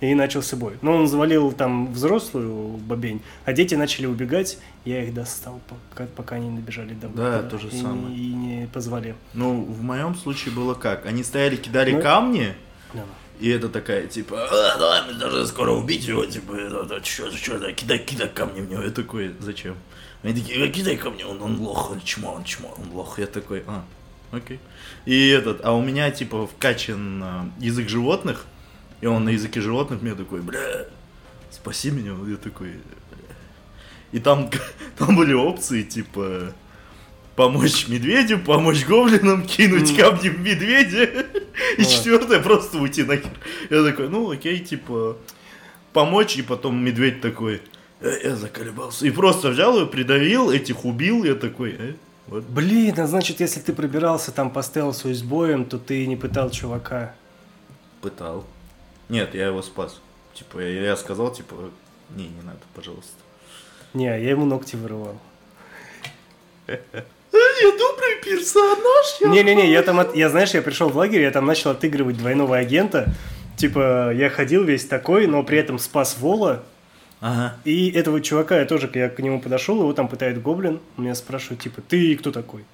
и 0.00 0.14
начался 0.14 0.56
бой. 0.56 0.74
Но 0.82 0.94
он 0.96 1.08
завалил 1.08 1.52
там 1.52 1.92
взрослую 1.92 2.76
бобень, 2.78 3.20
а 3.44 3.52
дети 3.52 3.74
начали 3.74 4.06
убегать, 4.06 4.58
я 4.84 5.02
их 5.02 5.12
достал, 5.14 5.60
пока, 5.90 6.06
пока 6.16 6.36
они 6.36 6.50
набежали 6.50 6.94
домой. 6.94 7.16
Да, 7.16 7.42
то 7.42 7.58
же 7.58 7.68
и, 7.68 7.80
самое. 7.80 8.16
И 8.16 8.32
не 8.32 8.66
позвали. 8.68 9.14
Ну, 9.34 9.64
в 9.64 9.82
моем 9.82 10.14
случае 10.14 10.54
было 10.54 10.74
как? 10.74 11.06
Они 11.06 11.24
стояли, 11.24 11.56
кидали 11.56 11.92
Ну, 11.92 12.02
камни, 12.02 12.54
Да. 12.94 13.04
и 13.40 13.48
это 13.48 13.68
такая, 13.68 14.06
типа, 14.06 14.36
а, 14.50 14.78
давай, 14.78 15.02
мы 15.06 15.14
должны 15.18 15.46
скоро 15.46 15.72
убить 15.72 16.06
его, 16.06 16.24
типа, 16.24 16.54
что, 17.02 17.30
что, 17.32 17.58
да, 17.58 17.72
кидай, 17.72 17.98
кидай 17.98 18.28
камни 18.28 18.60
в 18.60 18.70
него. 18.70 18.82
Я 18.82 18.90
такой, 18.90 19.34
зачем? 19.40 19.74
Они 20.22 20.34
такие, 20.34 20.66
«Э, 20.66 20.68
кидай 20.70 20.96
камни, 20.96 21.22
он, 21.22 21.40
он 21.40 21.60
лох, 21.60 21.92
он 21.92 22.00
чмо, 22.00 22.32
он 22.32 22.44
чмо, 22.44 22.74
он 22.76 22.90
лох. 22.92 23.18
Я 23.20 23.26
такой, 23.26 23.62
а, 23.68 23.84
окей. 24.32 24.58
И 25.06 25.28
этот, 25.28 25.64
а 25.64 25.72
у 25.72 25.82
меня, 25.82 26.10
типа, 26.10 26.46
вкачан 26.48 27.22
а, 27.22 27.50
язык 27.60 27.88
животных, 27.88 28.46
и 29.00 29.06
он 29.06 29.24
на 29.24 29.30
языке 29.30 29.60
животных 29.60 30.02
мне 30.02 30.14
такой, 30.14 30.40
бля, 30.40 30.86
спаси 31.50 31.90
меня. 31.90 32.14
Я 32.28 32.36
такой, 32.36 32.68
бля. 32.68 33.36
И 34.12 34.18
там, 34.18 34.50
там 34.98 35.16
были 35.16 35.32
опции, 35.34 35.82
типа, 35.82 36.52
помочь 37.36 37.88
медведю, 37.88 38.38
помочь 38.38 38.84
гоблинам, 38.84 39.44
кинуть 39.44 39.96
камни 39.96 40.28
в 40.28 40.40
медведя. 40.40 41.26
И 41.76 41.82
четвертое 41.82 42.40
просто 42.40 42.78
уйти 42.78 43.04
нахер. 43.04 43.30
Я 43.70 43.84
такой, 43.84 44.08
ну 44.08 44.30
окей, 44.30 44.58
типа, 44.58 45.16
помочь, 45.92 46.36
и 46.36 46.42
потом 46.42 46.82
медведь 46.82 47.20
такой, 47.20 47.62
«Э, 48.00 48.12
я 48.22 48.36
заколебался. 48.36 49.06
И 49.06 49.10
просто 49.10 49.50
взял 49.50 49.78
ее, 49.78 49.86
придавил, 49.86 50.50
этих 50.50 50.84
убил, 50.84 51.24
я 51.24 51.34
такой, 51.34 51.74
э, 51.78 51.94
вот. 52.28 52.44
Блин, 52.44 52.94
а 52.98 53.06
значит, 53.06 53.40
если 53.40 53.60
ты 53.60 53.72
пробирался 53.72 54.32
там 54.32 54.50
по 54.50 54.62
стелсу 54.62 55.08
и 55.08 55.14
с 55.14 55.22
боем, 55.22 55.64
то 55.64 55.78
ты 55.78 56.06
не 56.06 56.16
пытал 56.16 56.50
чувака. 56.50 57.14
Пытал. 58.02 58.46
Нет, 59.08 59.34
я 59.34 59.46
его 59.46 59.62
спас. 59.62 60.00
Типа, 60.34 60.60
я, 60.60 60.82
я 60.82 60.96
сказал, 60.96 61.32
типа, 61.32 61.54
не, 62.10 62.28
не 62.28 62.42
надо, 62.42 62.60
пожалуйста. 62.74 63.14
Не, 63.94 64.04
я 64.04 64.30
ему 64.30 64.44
ногти 64.44 64.76
вырывал. 64.76 65.18
Я 66.68 66.76
добрый 67.76 68.22
персонаж, 68.22 69.16
я... 69.20 69.28
Не-не-не, 69.28 69.70
я 69.70 69.82
там, 69.82 70.00
от- 70.00 70.14
я 70.14 70.28
знаешь, 70.28 70.50
я 70.50 70.62
пришел 70.62 70.88
в 70.90 70.96
лагерь, 70.96 71.22
я 71.22 71.30
там 71.30 71.46
начал 71.46 71.70
отыгрывать 71.70 72.16
двойного 72.18 72.56
агента. 72.56 73.12
Типа, 73.56 74.12
я 74.12 74.30
ходил 74.30 74.62
весь 74.64 74.84
такой, 74.86 75.26
но 75.26 75.42
при 75.42 75.58
этом 75.58 75.78
спас 75.78 76.16
Вола. 76.18 76.62
Ага. 77.20 77.56
И 77.64 77.90
этого 77.90 78.20
чувака 78.20 78.60
я 78.60 78.64
тоже, 78.66 78.88
я 78.94 79.08
к 79.08 79.18
нему 79.18 79.40
подошел, 79.40 79.80
его 79.80 79.92
там 79.92 80.06
пытает 80.08 80.40
гоблин. 80.40 80.80
Меня 80.96 81.14
спрашивают, 81.14 81.60
типа, 81.62 81.80
ты 81.80 82.16
кто 82.16 82.30
такой? 82.30 82.64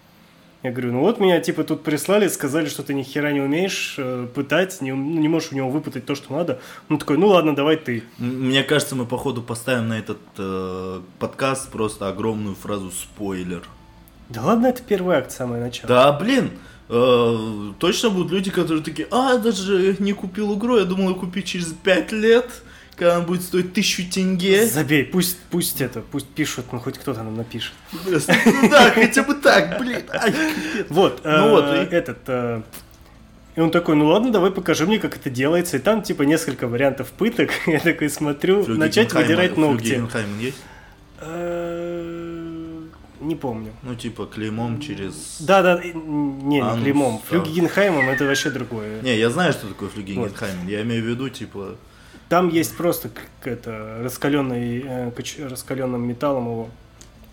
Я 0.65 0.71
говорю, 0.71 0.93
ну 0.93 1.01
вот 1.01 1.21
меня, 1.21 1.41
типа, 1.41 1.63
тут 1.63 1.83
прислали, 1.83 2.27
сказали, 2.27 2.71
что 2.71 2.83
ты 2.83 2.95
ни 2.95 3.03
хера 3.03 3.33
не 3.33 3.41
умеешь 3.43 3.97
э, 3.99 4.27
пытать, 4.35 4.81
не, 4.81 4.93
ум- 4.95 5.21
не 5.21 5.29
можешь 5.29 5.53
у 5.53 5.55
него 5.55 5.69
выпытать 5.69 6.07
то, 6.07 6.15
что 6.15 6.33
надо. 6.33 6.59
Он 6.89 6.97
такой, 6.97 7.19
ну 7.19 7.27
ладно, 7.27 7.55
давай 7.55 7.77
ты. 7.77 8.03
Мне 8.17 8.63
кажется, 8.65 8.97
мы 8.97 9.05
походу 9.05 9.43
поставим 9.43 9.89
на 9.89 9.99
этот 9.99 10.21
э, 10.39 11.01
подкаст 11.19 11.71
просто 11.71 12.09
огромную 12.09 12.55
фразу 12.55 12.91
спойлер. 12.91 13.69
Да 14.31 14.41
ладно, 14.41 14.69
это 14.69 14.81
первый 14.81 15.19
акт, 15.19 15.33
самое 15.33 15.63
начало. 15.63 15.87
Да, 15.87 16.13
блин, 16.13 16.53
э, 16.89 17.73
точно 17.79 18.09
будут 18.09 18.33
люди, 18.33 18.51
которые 18.51 18.83
такие, 18.83 19.07
а, 19.11 19.37
даже 19.37 19.97
не 19.99 20.15
купил 20.15 20.57
игру, 20.57 20.79
я 20.79 20.87
думал 20.87 21.11
ее 21.11 21.15
купить 21.15 21.45
через 21.45 21.75
5 21.75 22.13
лет, 22.13 22.49
когда 22.97 23.17
она 23.17 23.25
будет 23.25 23.43
стоить 23.43 23.73
тысячу 23.73 24.03
тенге. 24.11 24.67
Забей, 24.67 25.05
пусть, 25.05 25.39
пусть 25.51 25.81
это, 25.81 26.01
пусть 26.01 26.29
пишут, 26.29 26.67
ну 26.73 26.79
хоть 26.81 26.99
кто-то 26.99 27.23
нам 27.23 27.37
напишет. 27.37 27.73
Ну 27.93 28.69
да, 28.71 28.91
хотя 28.91 29.23
бы 29.23 29.35
так, 29.35 29.79
блин. 29.79 30.03
Вот, 30.89 31.21
Ну 31.25 31.31
э, 31.31 31.51
вот, 31.51 31.65
и- 31.75 31.95
этот... 31.95 32.19
э, 32.29 32.63
И 33.57 33.61
он 33.61 33.71
такой, 33.71 33.97
ну 33.97 34.07
ладно, 34.07 34.31
давай 34.33 34.51
покажи 34.51 34.87
мне, 34.87 34.99
как 34.99 35.17
это 35.17 35.31
делается. 35.31 35.77
И 35.77 35.81
там, 35.81 36.03
типа, 36.03 36.23
несколько 36.23 36.67
вариантов 36.69 37.11
пыток. 37.13 37.51
Я 37.67 37.79
такой 37.81 38.09
смотрю, 38.11 38.63
Флюги 38.65 38.79
начать 38.79 39.09
Генхайма- 39.13 39.23
выдирать 39.23 39.57
ногти. 39.57 40.03
Есть? 40.41 40.57
Э, 41.21 42.81
Не 43.21 43.37
помню. 43.37 43.73
Ну, 43.83 43.95
типа, 43.95 44.27
клеймом 44.27 44.81
через... 44.81 45.37
Да, 45.41 45.63
да, 45.63 45.81
не, 45.83 46.61
А, 46.61 46.73
не 46.73 46.77
ну, 46.77 46.83
клеймом. 46.83 47.21
да. 47.23 47.29
Флюги 47.29 47.51
Генхаймом 47.61 48.09
это 48.09 48.25
вообще 48.25 48.51
другое. 48.51 49.01
Не, 49.03 49.17
я 49.17 49.31
знаю, 49.31 49.53
что 49.53 49.67
такое 49.69 49.89
флюги 49.89 50.13
Вот. 50.15 50.31
Генхаймен. 50.31 50.69
Я 50.69 50.83
имею 50.83 51.03
в 51.03 51.07
виду, 51.07 51.29
типа... 51.31 51.77
Там 52.29 52.49
есть 52.49 52.77
просто 52.77 53.11
это 53.45 53.99
раскаленный, 54.03 54.83
э, 54.87 55.11
кач- 55.11 55.47
раскаленным 55.49 56.07
металлом 56.07 56.45
его. 56.47 56.69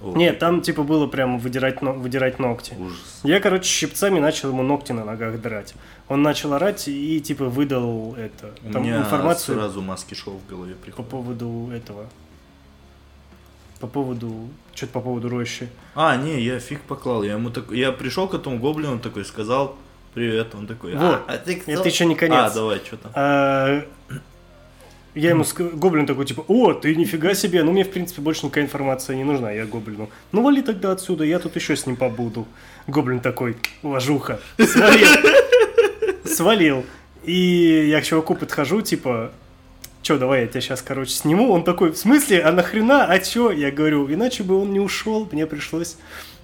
о, 0.02 0.16
Нет, 0.18 0.40
там 0.40 0.62
типа 0.62 0.84
было 0.84 1.08
прям 1.08 1.40
выдирать, 1.40 1.82
но- 1.82 1.94
выдирать 1.94 2.40
ногти. 2.40 2.74
Ужас. 2.78 3.22
Я, 3.24 3.40
короче, 3.40 3.66
щипцами 3.70 4.20
начал 4.20 4.50
ему 4.50 4.64
ногти 4.64 4.92
на 4.92 5.06
ногах 5.06 5.40
драть. 5.42 5.74
Он 6.08 6.22
начал 6.24 6.54
орать 6.54 6.88
и, 6.88 7.22
типа, 7.22 7.46
выдал 7.46 8.16
это, 8.18 8.52
У 8.68 8.72
там, 8.74 8.84
меня 8.84 8.98
информацию 8.98 9.58
сразу 9.58 9.82
маски 9.82 10.14
шоу 10.14 10.40
в 10.40 10.50
голове 10.50 10.74
по 10.76 10.86
приходят. 10.86 11.10
поводу 11.10 11.70
этого. 11.74 12.08
По 13.80 13.88
поводу... 13.88 14.50
Что-то 14.76 14.94
по 14.94 15.02
поводу 15.02 15.30
рощи. 15.30 15.70
А, 15.96 16.16
не, 16.18 16.42
я 16.42 16.60
фиг 16.60 16.82
поклал. 16.82 17.24
Я 17.24 17.34
ему 17.34 17.50
так... 17.50 17.72
Я 17.72 17.92
пришел 17.92 18.28
к 18.28 18.34
этому 18.34 18.60
гоблину, 18.60 18.94
он 18.94 19.00
такой 19.00 19.24
сказал, 19.26 19.76
привет, 20.14 20.54
он 20.54 20.68
такой, 20.68 20.96
Вот. 20.96 21.02
а, 21.28 21.34
а 21.34 21.38
ты 21.38 21.56
кто?» 21.56 21.72
Это 21.72 21.88
еще 21.88 22.06
не 22.06 22.16
конец. 22.16 22.52
А, 22.52 22.54
давай, 22.54 22.78
что 22.80 22.98
там? 22.98 23.12
А, 23.16 23.84
Я 25.14 25.32
ему 25.32 25.44
ск- 25.44 25.76
гоблин 25.76 26.06
такой, 26.06 26.26
типа, 26.26 26.46
о, 26.48 26.74
ты 26.74 26.96
нифига 26.96 27.34
себе, 27.34 27.64
ну 27.64 27.72
мне, 27.74 27.84
в 27.84 27.92
принципе, 27.92 28.22
больше 28.22 28.46
никакая 28.46 28.64
информация 28.64 29.16
не 29.18 29.24
нужна, 29.26 29.52
я 29.52 29.66
гоблину. 29.66 30.10
Ну 30.32 30.42
вали 30.42 30.62
тогда 30.62 30.92
отсюда, 30.94 31.26
я 31.26 31.40
тут 31.40 31.56
еще 31.58 31.76
с 31.76 31.86
ним 31.86 31.98
побуду. 31.98 32.48
Гоблин 32.88 33.20
такой, 33.20 33.58
уважуха, 33.84 34.40
свалил. 34.58 35.08
Свалил. 36.26 36.86
И 37.24 37.88
я 37.90 38.00
к 38.02 38.06
чуваку 38.06 38.36
подхожу, 38.36 38.82
типа, 38.82 39.32
Че, 40.02 40.18
давай 40.18 40.42
я 40.42 40.48
тебя 40.48 40.62
сейчас, 40.62 40.82
короче, 40.82 41.12
сниму. 41.12 41.52
Он 41.52 41.64
такой, 41.64 41.92
в 41.92 41.98
смысле, 41.98 42.42
а 42.42 42.52
нахрена, 42.52 43.06
а 43.06 43.20
чё? 43.20 43.52
Я 43.52 43.70
говорю, 43.70 44.12
иначе 44.12 44.42
бы 44.44 44.60
он 44.60 44.72
не 44.74 44.80
ушел, 44.80 45.28
мне 45.32 45.46
пришлось, 45.46 45.98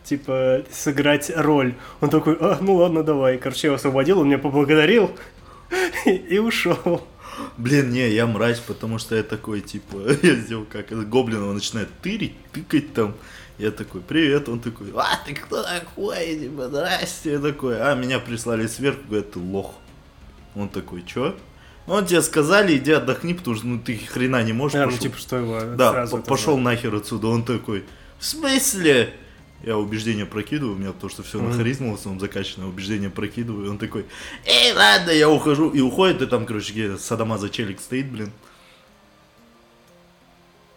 типа, 0.03 0.61
сыграть 0.71 1.31
роль. 1.35 1.73
Он 2.01 2.09
такой, 2.11 2.37
а, 2.39 2.59
ну 2.61 2.75
ладно, 2.75 3.01
давай. 3.01 3.37
Короче, 3.39 3.61
я 3.63 3.67
его 3.69 3.75
освободил, 3.77 4.19
он 4.19 4.27
меня 4.27 4.37
поблагодарил 4.37 5.09
и 6.05 6.37
ушел. 6.37 7.01
Блин, 7.57 7.91
не, 7.91 8.09
я 8.09 8.27
мразь, 8.27 8.59
потому 8.59 8.99
что 8.99 9.15
я 9.15 9.23
такой, 9.23 9.61
типа, 9.61 9.97
я 10.23 10.35
сделал 10.35 10.65
как, 10.65 10.89
гоблин 11.09 11.43
его 11.43 11.53
начинает 11.53 11.89
тырить, 12.01 12.35
тыкать 12.51 12.93
там. 12.93 13.15
Я 13.57 13.71
такой, 13.71 14.01
привет, 14.01 14.49
он 14.49 14.59
такой, 14.59 14.93
а, 14.95 15.19
ты 15.25 15.33
кто 15.33 15.63
такой, 15.63 16.39
типа, 16.39 16.67
здрасте. 16.67 17.31
Я 17.33 17.39
такой, 17.39 17.79
а, 17.79 17.95
меня 17.95 18.19
прислали 18.19 18.67
сверху, 18.67 19.01
говорят, 19.07 19.31
ты 19.31 19.39
лох. 19.39 19.73
Он 20.55 20.69
такой, 20.69 21.03
чё? 21.03 21.35
Ну, 21.87 22.05
тебе 22.05 22.21
сказали, 22.21 22.77
иди 22.77 22.91
отдохни, 22.91 23.33
потому 23.33 23.55
что 23.55 23.65
ну, 23.65 23.79
ты 23.79 23.97
хрена 23.97 24.43
не 24.43 24.53
можешь. 24.53 24.77
Ну 24.77 24.85
пошел». 24.85 24.99
типа, 24.99 25.17
что 25.17 25.37
его 25.37 25.61
Да, 25.75 26.05
пошел 26.25 26.57
нахер 26.57 26.93
отсюда. 26.93 27.27
Он 27.27 27.43
такой, 27.43 27.85
в 28.19 28.25
смысле? 28.25 29.13
Я 29.63 29.77
убеждение 29.77 30.25
прокидываю, 30.25 30.75
у 30.75 30.77
меня 30.79 30.91
то, 30.93 31.09
что 31.09 31.23
все 31.23 31.39
на 31.41 31.49
Мгм. 31.49 31.57
харизму, 31.57 31.91
в 31.91 31.95
основном 31.99 32.19
закачанное 32.19 32.67
убеждение 32.67 33.09
прокидываю. 33.09 33.65
И 33.65 33.69
он 33.69 33.77
такой, 33.79 34.05
эй, 34.45 34.71
ладно, 34.73 35.09
я 35.11 35.29
ухожу. 35.29 35.69
И 35.71 35.81
уходит, 35.81 36.21
и 36.21 36.27
там, 36.27 36.45
короче, 36.45 36.71
где 36.73 36.97
Садамаза 36.97 37.49
Челик 37.49 37.79
стоит, 37.79 38.11
блин. 38.11 38.31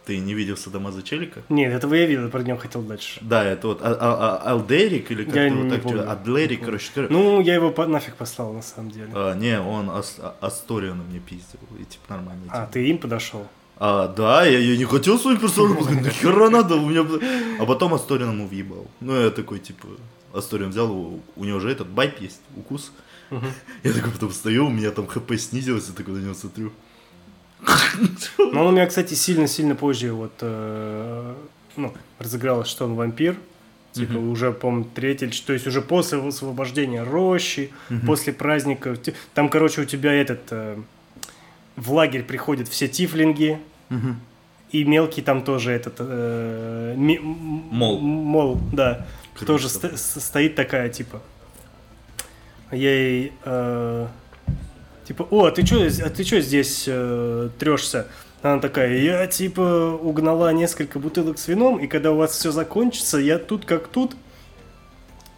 Ты 0.07 0.17
не 0.19 0.33
видел 0.35 0.57
Садамаза 0.57 1.03
Челика? 1.03 1.43
Нет, 1.51 1.73
этого 1.73 1.95
я 1.95 2.07
видел, 2.07 2.29
про 2.31 2.43
него 2.43 2.57
хотел 2.57 2.81
дальше. 2.83 3.21
Да, 3.23 3.45
это 3.45 3.69
вот 3.69 3.81
а- 3.83 3.97
а- 4.01 4.39
а- 4.43 4.51
Алдерик 4.53 5.11
или 5.13 5.25
как 5.25 5.35
Я 5.37 5.45
его 5.45 5.63
не 5.63 5.71
так 5.71 5.83
помню. 5.83 6.11
Адлерик, 6.11 6.65
короче. 6.65 6.91
кор- 6.93 7.11
Ну, 7.11 7.41
я 7.43 7.55
его 7.55 7.71
по- 7.71 7.87
нафиг 7.87 8.17
послал, 8.17 8.53
на 8.55 8.63
самом 8.63 8.91
деле. 8.91 9.11
А, 9.15 9.35
не, 9.35 9.61
он 9.61 9.91
Ас- 9.91 10.17
А- 10.19 10.35
Асториона 10.41 11.03
мне 11.05 11.21
пиздил. 11.21 11.61
И 11.79 11.85
типа 11.85 12.05
нормально. 12.15 12.43
А, 12.49 12.61
типа. 12.63 12.73
ты 12.73 12.89
им 12.89 12.99
подошел? 12.99 13.47
А, 13.83 14.09
да, 14.09 14.45
я, 14.45 14.59
я 14.59 14.77
не 14.77 14.85
хотел 14.85 15.19
свой 15.19 15.39
персонаж, 15.39 15.79
говорю, 15.79 16.01
нахера 16.03 16.51
надо, 16.51 16.77
у 16.77 16.87
меня... 16.89 17.07
А 17.59 17.65
потом 17.65 17.95
Асторин 17.95 18.29
ему 18.31 18.47
въебал. 18.47 18.87
Ну, 19.01 19.19
я 19.19 19.31
такой, 19.31 19.59
типа, 19.59 19.89
Асторин 20.35 20.69
взял 20.69 20.93
у 20.93 21.45
него 21.45 21.61
же 21.61 21.71
этот 21.71 21.89
байп 21.89 22.21
есть, 22.21 22.41
укус. 22.57 22.93
Я 23.83 23.93
такой 23.93 24.13
потом 24.13 24.29
встаю, 24.29 24.67
у 24.67 24.71
меня 24.71 24.91
там 24.91 25.07
хп 25.07 25.33
снизилось, 25.39 25.89
я 25.89 25.95
такой 25.95 26.15
на 26.15 26.19
него 26.25 26.35
смотрю. 26.35 26.73
Но 28.39 28.61
он 28.63 28.67
у 28.67 28.71
меня, 28.73 28.87
кстати, 28.87 29.15
сильно-сильно 29.15 29.75
позже 29.75 30.13
вот, 30.13 30.33
э, 30.41 31.35
ну, 31.77 31.95
разыгралось, 32.19 32.69
что 32.69 32.85
он 32.85 32.95
вампир. 32.95 33.37
Типа 33.93 34.13
Мгм. 34.13 34.29
уже, 34.31 34.53
по-моему, 34.53 34.87
третий, 34.95 35.27
то 35.45 35.53
есть 35.53 35.67
уже 35.67 35.81
после 35.83 36.19
освобождения 36.21 37.03
рощи, 37.03 37.71
Мгм. 37.89 38.07
после 38.07 38.33
праздника. 38.33 38.97
Там, 39.35 39.49
короче, 39.49 39.81
у 39.81 39.85
тебя 39.85 40.13
этот... 40.13 40.41
э, 40.51 40.79
в 41.77 41.93
лагерь 41.93 42.23
приходят 42.25 42.69
все 42.69 42.89
тифлинги, 42.89 43.59
и 44.71 44.85
мелкий 44.85 45.23
там 45.23 45.43
тоже 45.43 45.73
этот... 45.73 45.95
э, 45.99 46.95
ми- 46.97 47.19
Мол. 47.19 48.01
Мол, 48.01 48.61
да. 48.73 49.07
Крыса. 49.35 49.47
Тоже 49.47 49.69
сто- 49.69 49.97
стоит 49.97 50.55
такая, 50.55 50.89
типа... 50.89 51.21
Я 52.71 52.91
ей... 52.95 53.33
э, 53.45 54.07
типа, 55.07 55.27
о, 55.31 55.47
а 55.47 55.51
ты 55.51 55.67
что 55.67 55.85
а 56.07 56.11
ты 56.11 56.23
чё 56.25 56.41
здесь 56.41 56.85
э, 56.87 57.49
трешься? 57.59 58.07
Она 58.43 58.59
такая, 58.61 58.97
я 58.97 59.27
типа 59.27 59.99
угнала 60.01 60.53
несколько 60.53 60.99
бутылок 60.99 61.39
с 61.39 61.49
вином, 61.49 61.79
и 61.79 61.87
когда 61.89 62.13
у 62.13 62.17
вас 62.17 62.31
все 62.31 62.53
закончится, 62.53 63.19
я 63.19 63.39
тут 63.39 63.65
как 63.67 63.89
тут, 63.89 64.17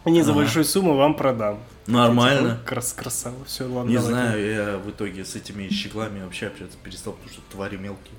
не 0.05 0.21
за 0.21 0.31
Ага. 0.31 0.41
большую 0.41 0.63
сумму 0.63 0.95
вам 0.95 1.15
продам. 1.15 1.59
Нормально. 1.87 2.59
Ну, 2.61 2.65
крас 2.65 2.93
красава, 2.93 3.43
все, 3.45 3.65
ладно. 3.65 3.89
Не 3.89 3.95
давай. 3.95 4.11
знаю, 4.11 4.45
я 4.53 4.77
в 4.77 4.89
итоге 4.89 5.25
с 5.25 5.35
этими 5.35 5.67
щеглами 5.69 6.23
вообще 6.23 6.47
общаться 6.47 6.77
перестал, 6.81 7.13
потому 7.13 7.31
что 7.33 7.41
твари 7.51 7.75
мелкие. 7.75 8.13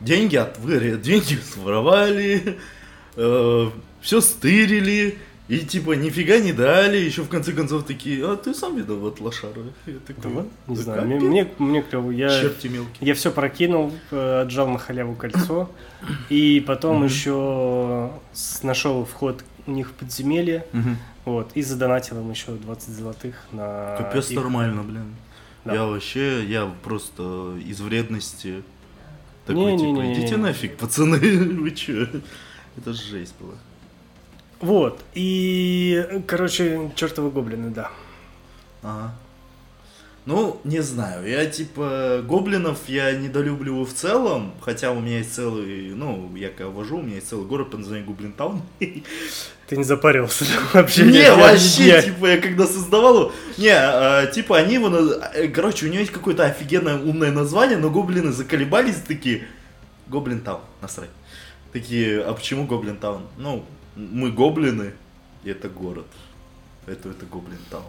Деньги 0.00 0.36
отвырили, 0.36 0.96
деньги 0.96 1.36
своровали, 1.36 2.58
все 3.16 4.20
стырили, 4.20 5.18
и 5.48 5.58
типа 5.58 5.92
нифига 5.92 6.38
не 6.38 6.52
дали, 6.52 6.96
еще 6.98 7.22
в 7.22 7.28
конце 7.28 7.52
концов 7.52 7.84
такие, 7.84 8.24
а 8.26 8.36
ты 8.36 8.54
сам 8.54 8.76
виноват, 8.76 9.20
лошара. 9.20 9.52
Я 9.86 9.92
Да 9.94 10.00
такой, 10.14 10.32
не 10.66 10.76
«Да 10.76 10.82
знаю, 10.82 11.02
капец, 11.02 11.20
мне, 11.22 11.28
мне, 11.28 11.50
мне 11.58 11.82
клево. 11.82 12.10
Я, 12.10 12.28
черти 12.28 12.68
мелкие. 12.68 12.96
я 13.00 13.14
все 13.14 13.30
прокинул, 13.30 13.92
э, 14.10 14.42
отжал 14.42 14.68
на 14.68 14.78
халяву 14.78 15.14
кольцо, 15.14 15.70
и 16.30 16.62
потом 16.66 17.04
еще 17.04 18.10
нашел 18.62 19.04
вход 19.04 19.44
у 19.66 19.70
них 19.70 19.88
в 19.90 19.92
подземелье, 19.92 20.66
вот, 21.24 21.50
и 21.54 21.62
задонатил 21.62 22.20
им 22.20 22.30
еще 22.30 22.52
20 22.52 22.88
золотых 22.90 23.34
на 23.52 23.96
Капец 23.96 24.30
их- 24.30 24.36
нормально, 24.36 24.82
блин. 24.82 25.14
Да. 25.64 25.72
Я 25.74 25.84
вообще, 25.86 26.44
я 26.44 26.70
просто 26.82 27.56
из 27.66 27.80
вредности 27.80 28.62
такой, 29.46 29.72
типа, 29.72 29.82
Не-не-не-не-не. 29.82 30.12
идите 30.14 30.36
нафиг, 30.36 30.76
пацаны, 30.76 31.18
вы 31.60 31.70
чё? 31.70 32.06
Это 32.76 32.92
жесть 32.92 33.34
была. 33.40 33.54
Вот, 34.60 35.00
и, 35.14 36.22
короче, 36.26 36.90
чертовы 36.96 37.30
гоблины, 37.30 37.70
да. 37.70 37.90
Ага. 38.82 39.14
Ну, 40.26 40.58
не 40.64 40.80
знаю, 40.80 41.28
я 41.28 41.44
типа 41.44 42.22
гоблинов 42.26 42.88
я 42.88 43.12
недолюбливаю 43.12 43.84
в 43.84 43.92
целом, 43.92 44.54
хотя 44.62 44.90
у 44.90 45.00
меня 45.00 45.18
есть 45.18 45.34
целый, 45.34 45.90
ну, 45.94 46.34
я 46.34 46.48
когда 46.48 46.68
вожу, 46.70 46.96
у 46.98 47.02
меня 47.02 47.16
есть 47.16 47.28
целый 47.28 47.44
город 47.46 47.70
под 47.70 47.80
названием 47.80 48.06
Гоблинтаун. 48.06 48.62
Ты 49.66 49.76
не 49.76 49.84
запарился 49.84 50.46
вообще? 50.72 51.04
Не, 51.04 51.10
ни- 51.24 51.28
вообще, 51.28 51.96
ни- 51.98 52.04
типа, 52.06 52.26
я 52.26 52.38
когда 52.38 52.66
создавал 52.66 53.16
его, 53.18 53.32
не, 53.58 53.68
а, 53.68 54.24
типа, 54.26 54.56
они 54.56 54.74
его, 54.74 54.88
э, 54.88 55.48
короче, 55.48 55.84
у 55.86 55.88
него 55.90 56.00
есть 56.00 56.12
какое-то 56.12 56.44
офигенное 56.46 56.96
умное 56.96 57.30
название, 57.30 57.76
но 57.76 57.90
гоблины 57.90 58.32
заколебались 58.32 58.96
такие, 59.06 59.46
Гоблинтаун, 60.06 60.60
насрать. 60.80 61.10
Такие, 61.72 62.22
а 62.22 62.32
почему 62.32 62.66
Гоблинтаун? 62.66 63.22
Ну, 63.36 63.64
мы 63.96 64.30
гоблины, 64.30 64.92
и 65.44 65.50
это 65.50 65.68
город, 65.68 66.06
это, 66.86 67.10
это 67.10 67.26
Гоблинтаун. 67.26 67.84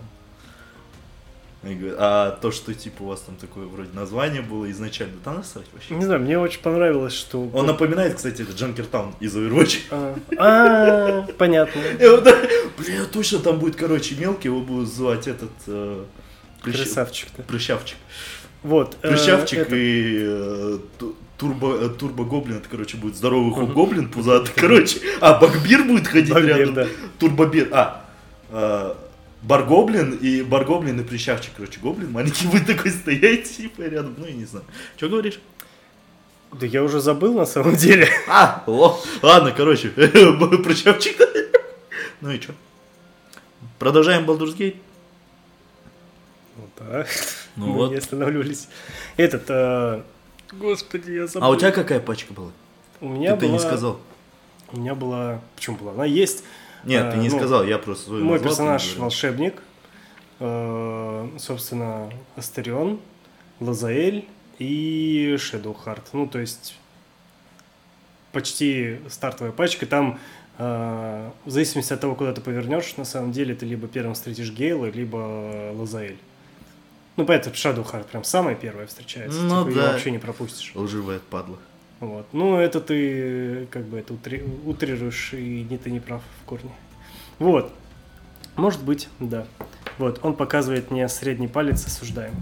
Они 1.66 1.74
говорят, 1.76 1.98
а 2.00 2.32
то, 2.42 2.52
что, 2.52 2.74
типа, 2.76 3.02
у 3.02 3.06
вас 3.08 3.22
там 3.22 3.36
такое 3.38 3.66
вроде 3.66 3.90
название 3.94 4.44
было 4.44 4.70
изначально, 4.70 5.16
да 5.26 5.34
насрать 5.34 5.66
вообще. 5.74 5.96
Не 5.96 6.06
знаю, 6.06 6.22
мне 6.22 6.38
очень 6.38 6.62
понравилось, 6.62 7.14
что... 7.14 7.50
Он 7.54 7.66
напоминает, 7.66 8.14
кстати, 8.16 8.44
это 8.44 8.52
Джанкертаун 8.52 9.16
из 9.20 9.36
Overwatch. 9.36 9.80
А, 9.90 10.16
а, 10.38 11.28
понятно. 11.40 11.82
Бля, 12.00 13.06
точно 13.12 13.40
там 13.40 13.58
будет, 13.58 13.76
короче, 13.78 14.14
мелкий, 14.16 14.48
его 14.50 14.62
будут 14.62 14.90
звать 14.94 15.28
этот... 15.28 15.50
э, 15.66 16.04
Красавчик-то. 16.62 17.42
Прыщавчик. 17.42 17.98
Вот. 18.62 18.98
э, 19.02 19.10
Прыщавчик 19.10 19.68
и 19.72 20.20
э, 20.24 20.80
ту- 21.00 21.16
турбо, 21.38 21.78
э, 21.82 21.90
турбо-гоблин, 21.90 22.58
это, 22.58 22.70
короче, 22.70 22.98
будет 22.98 23.16
здоровый 23.16 23.50
Мгм. 23.64 23.74
гоблин 23.74 24.10
пузатый, 24.10 24.54
короче. 24.56 25.00
А, 25.20 25.40
Багбир 25.40 25.84
будет 25.84 26.08
ходить 26.08 26.32
Багбир, 26.32 26.58
рядом. 26.58 26.74
да. 26.76 26.88
Турбобир, 27.20 27.70
а, 27.72 28.06
Баргоблин 29.46 30.14
и 30.16 30.42
Баргоблин 30.42 31.00
и 31.00 31.04
Прыщавчик, 31.04 31.54
короче, 31.56 31.80
гоблин 31.80 32.12
маленький 32.12 32.48
будет 32.48 32.66
такой 32.66 32.90
стоять, 32.92 33.44
типа, 33.44 33.84
рядом, 33.84 34.16
ну, 34.18 34.26
я 34.26 34.34
не 34.34 34.46
знаю. 34.46 34.66
Что 34.98 35.08
говоришь? 35.08 35.40
Да 36.52 36.66
я 36.66 36.84
уже 36.84 37.00
забыл 37.00 37.36
на 37.36 37.46
самом 37.46 37.76
деле. 37.76 38.10
А, 38.28 38.64
о, 38.66 39.00
ладно, 39.22 39.52
короче, 39.52 39.90
Прыщавчик. 39.90 41.18
Ну 42.22 42.32
и 42.32 42.40
что? 42.40 42.54
Продолжаем 43.78 44.26
Baldur's 44.26 44.58
Gate? 44.58 44.78
Ну 46.58 46.70
да. 46.80 47.06
Ну 47.56 47.66
Мы 47.68 47.74
вот. 47.74 47.92
не 47.92 47.98
останавливались. 47.98 48.68
Этот, 49.18 49.44
э, 49.50 50.02
господи, 50.54 51.12
я 51.12 51.28
забыл. 51.28 51.48
А 51.48 51.52
у 51.52 51.56
тебя 51.56 51.72
какая 51.72 52.00
пачка 52.00 52.34
была? 52.34 52.52
У 53.02 53.10
меня 53.10 53.34
Ты, 53.34 53.42
ты 53.42 53.46
была... 53.48 53.58
не 53.58 53.60
сказал. 53.60 54.00
У 54.72 54.80
меня 54.80 54.96
была... 54.96 55.42
Почему 55.56 55.76
была? 55.76 55.92
Она 55.92 56.06
есть. 56.06 56.44
Нет, 56.86 57.12
ты 57.12 57.18
не 57.18 57.30
ну, 57.30 57.38
сказал, 57.38 57.64
я 57.66 57.78
просто 57.78 58.12
Мой 58.12 58.22
назвал, 58.22 58.40
персонаж 58.40 58.96
волшебник. 58.98 59.62
Э, 60.40 61.28
Собственно, 61.38 62.10
Астерион, 62.36 63.00
Лазаэль 63.60 64.28
и 64.60 65.36
Шедоухарт. 65.40 66.10
Ну, 66.14 66.28
то 66.28 66.40
есть 66.40 66.76
почти 68.32 69.00
стартовая 69.10 69.52
пачка. 69.52 69.86
Там 69.86 70.20
э, 70.58 71.30
в 71.46 71.50
зависимости 71.50 71.94
от 71.94 72.02
того, 72.02 72.16
куда 72.16 72.34
ты 72.34 72.42
повернешь, 72.42 72.98
на 72.98 73.06
самом 73.06 73.32
деле 73.32 73.56
ты 73.56 73.66
либо 73.66 73.88
первым 73.88 74.14
встретишь 74.14 74.52
Гейла, 74.52 74.86
либо 74.86 75.72
Лазаэль. 75.74 76.18
Ну, 77.18 77.26
поэтому 77.26 77.56
Шадоухарт 77.56 78.08
прям 78.08 78.24
самая 78.24 78.56
первая 78.56 78.88
встречается. 78.88 79.40
Ну 79.40 79.66
типа, 79.66 79.80
да. 79.80 79.92
вообще 79.94 80.12
не 80.12 80.20
пропустишь. 80.20 80.74
Лживая 80.76 81.20
падла. 81.20 81.58
Вот. 82.00 82.28
Ну, 82.34 82.58
это 82.58 82.82
ты 82.82 83.68
как 83.72 83.86
бы 83.86 84.00
это 84.00 84.14
утри- 84.14 84.44
утрируешь, 84.66 85.34
и 85.34 85.66
не 85.70 85.78
ты 85.78 85.92
не 85.92 86.00
прав 86.00 86.22
в 86.42 86.46
корне. 86.46 86.72
Вот. 87.40 87.72
Может 88.56 88.84
быть, 88.84 89.10
да. 89.20 89.46
Вот, 89.98 90.20
он 90.24 90.36
показывает 90.36 90.92
мне 90.92 91.08
средний 91.08 91.48
палец, 91.48 91.86
осуждаем. 91.86 92.34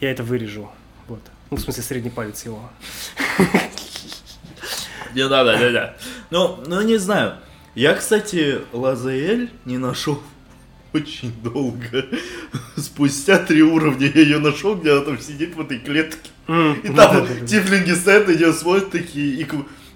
Я 0.00 0.10
это 0.10 0.22
вырежу. 0.22 0.70
Вот. 1.08 1.20
Ну, 1.50 1.56
в 1.56 1.60
смысле, 1.60 1.82
средний 1.82 2.10
палец 2.10 2.44
его. 2.44 2.70
Не 5.14 5.28
надо, 5.28 5.58
да, 5.58 5.70
да. 5.70 5.96
Ну, 6.30 6.58
ну 6.66 6.80
не 6.82 6.96
знаю. 6.96 7.34
Я, 7.74 7.94
кстати, 7.94 8.58
Лазаэль 8.72 9.50
не 9.64 9.78
нашел 9.78 10.20
очень 10.92 11.32
долго. 11.42 12.06
Спустя 12.76 13.38
три 13.38 13.62
уровня 13.62 14.10
я 14.14 14.20
ее 14.20 14.38
нашел, 14.38 14.74
где 14.76 14.92
она 14.92 15.02
там 15.02 15.18
сидит 15.20 15.54
в 15.56 15.60
этой 15.60 15.78
клетке. 15.78 16.30
И 16.48 16.86
там 16.88 16.94
Да-да-да. 16.96 17.46
тифлинги 17.46 17.92
стоят 17.92 18.26
на 18.28 18.32
нее 18.32 18.52
смотрят 18.52 18.90
такие, 18.90 19.40
и 19.40 19.46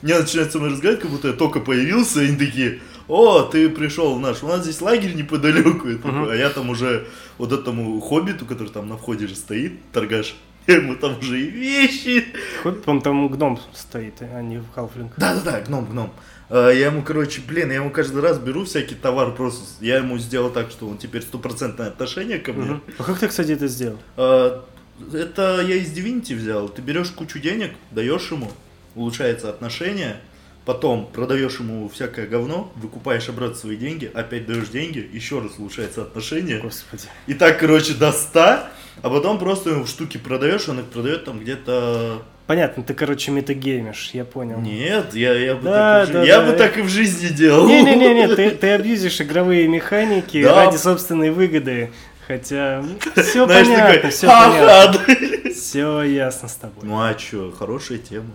мне 0.02 0.18
начинают 0.18 0.52
со 0.52 0.58
мной 0.58 0.70
разговаривать, 0.70 1.02
как 1.02 1.10
будто 1.10 1.28
я 1.28 1.34
только 1.34 1.60
появился, 1.60 2.22
и 2.22 2.28
они 2.28 2.36
такие, 2.36 2.80
о, 3.08 3.42
ты 3.42 3.68
пришел 3.68 4.14
в 4.14 4.20
наш, 4.20 4.42
у 4.42 4.46
нас 4.46 4.62
здесь 4.62 4.80
лагерь 4.80 5.14
неподалеку, 5.14 5.88
Мгм. 5.88 6.28
а 6.30 6.34
я 6.34 6.50
там 6.50 6.70
уже 6.70 7.06
вот 7.38 7.52
этому 7.52 8.00
хоббиту, 8.00 8.44
который 8.46 8.68
там 8.68 8.88
на 8.88 8.96
входе 8.96 9.26
же 9.26 9.34
стоит, 9.34 9.72
торгаш, 9.92 10.36
я 10.66 10.76
ему 10.76 10.94
там 10.94 11.18
уже 11.18 11.40
и 11.40 11.50
вещи, 11.50 12.24
Хоть 12.62 12.86
он 12.86 13.00
там 13.02 13.28
гном 13.28 13.58
стоит, 13.74 14.14
а 14.20 14.40
не 14.42 14.62
халфлинг. 14.74 15.12
да-да-да, 15.16 15.60
гном, 15.62 15.86
гном. 15.86 16.12
А, 16.50 16.70
Я 16.70 16.86
ему, 16.86 17.02
короче, 17.02 17.40
блин, 17.46 17.68
я 17.70 17.76
ему 17.76 17.90
каждый 17.90 18.20
раз 18.22 18.38
беру 18.38 18.64
всякий 18.64 18.94
товар 18.94 19.34
просто. 19.34 19.62
Я 19.84 19.96
ему 19.98 20.18
сделал 20.18 20.50
так, 20.50 20.70
что 20.70 20.86
он 20.88 20.98
теперь 20.98 21.22
стопроцентное 21.22 21.88
отношение 21.88 22.38
ко 22.38 22.52
мне. 22.52 22.64
Мгм. 22.72 22.82
А 22.98 23.04
как 23.04 23.18
ты, 23.18 23.28
кстати, 23.28 23.52
это 23.52 23.66
сделал? 23.68 23.98
А, 24.16 24.64
Это 25.12 25.60
я 25.66 25.76
из 25.76 25.92
Divinity 25.92 26.34
взял. 26.36 26.68
Ты 26.68 26.80
берешь 26.82 27.10
кучу 27.10 27.38
денег, 27.40 27.72
даешь 27.90 28.30
ему, 28.30 28.50
улучшается 28.94 29.48
отношение, 29.50 30.20
потом 30.64 31.10
продаешь 31.12 31.58
ему 31.58 31.88
всякое 31.88 32.26
говно, 32.28 32.72
выкупаешь 32.76 33.28
обратно 33.28 33.56
свои 33.56 33.76
деньги, 33.76 34.10
опять 34.14 34.46
даешь 34.46 34.68
деньги, 34.68 35.08
еще 35.12 35.40
раз 35.40 35.58
улучшается 35.58 36.02
отношение. 36.02 36.60
Господи. 36.60 37.02
И 37.26 37.34
так, 37.34 37.58
короче, 37.58 37.94
до 37.94 38.12
100, 38.12 38.40
а 38.40 38.66
потом 39.02 39.38
просто 39.38 39.70
ему 39.70 39.84
штуки 39.86 40.16
продаешь, 40.18 40.68
он 40.68 40.78
их 40.80 40.86
продает 40.86 41.24
там 41.24 41.40
где-то... 41.40 42.22
Понятно, 42.46 42.82
ты, 42.82 42.92
короче, 42.92 43.30
метагеймишь, 43.30 44.10
я 44.12 44.24
понял. 44.26 44.60
Нет, 44.60 45.14
я, 45.14 45.32
я, 45.34 45.54
бы, 45.54 45.62
Да, 45.62 46.00
так, 46.04 46.08
и 46.08 46.10
в 46.10 46.12
да, 46.12 46.20
жи- 46.22 46.26
я 46.28 46.40
да, 46.40 46.46
бы 46.50 46.52
так 46.58 46.76
и 46.78 46.82
в 46.82 46.88
жизни 46.88 47.28
делал. 47.28 47.66
Не-не-не, 47.66 48.28
ты, 48.36 48.50
ты 48.50 48.70
абьюзишь 48.72 49.20
игровые 49.22 49.66
механики 49.66 50.42
Да. 50.42 50.66
ради 50.66 50.76
собственной 50.76 51.30
выгоды. 51.30 51.90
Хотя 52.26 52.82
все 53.16 53.46
Знаешь, 53.46 53.66
понятно, 53.66 53.94
такой, 53.94 54.10
все 54.10 54.26
понятно. 54.26 55.50
Все 55.54 56.02
ясно 56.02 56.48
с 56.48 56.54
тобой. 56.54 56.84
Ну 56.84 57.00
а 57.00 57.14
чё, 57.14 57.50
хорошая 57.50 57.98
тема. 57.98 58.30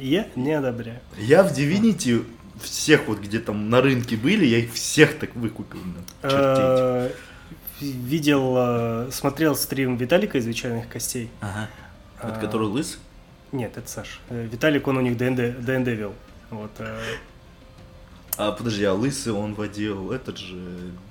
Я 0.00 0.26
не 0.36 0.52
одобряю. 0.52 0.98
Я 1.18 1.42
в 1.44 1.52
Divinity 1.56 2.24
всех 2.62 3.06
вот, 3.08 3.18
где 3.20 3.38
там 3.38 3.70
на 3.70 3.80
рынке 3.80 4.16
были, 4.16 4.44
я 4.44 4.58
их 4.58 4.72
всех 4.74 5.18
так 5.18 5.34
выкупил. 5.36 5.80
Э, 6.22 7.10
Видел, 7.80 8.54
э, 8.56 9.08
смотрел 9.10 9.56
стрим 9.56 9.96
Виталика 9.96 10.38
из 10.38 10.46
«Вечерних 10.46 10.88
костей». 10.88 11.28
Ага. 11.40 11.68
Это 12.22 12.34
А, 12.36 12.38
который 12.40 12.68
лыс? 12.68 12.98
Нет, 13.52 13.76
это 13.76 13.88
Саш. 13.88 14.20
Э, 14.30 14.46
Виталик, 14.50 14.86
он 14.88 14.96
у 14.96 15.00
них 15.00 15.16
ДНД, 15.16 15.60
ДНД 15.64 15.88
вел. 15.88 16.14
Вот. 16.50 16.70
э, 16.78 16.98
А 18.38 18.52
подожди, 18.52 18.84
а 18.84 18.94
лысый 18.94 19.32
он 19.32 19.54
водил 19.54 20.10
этот 20.12 20.38
же 20.38 20.56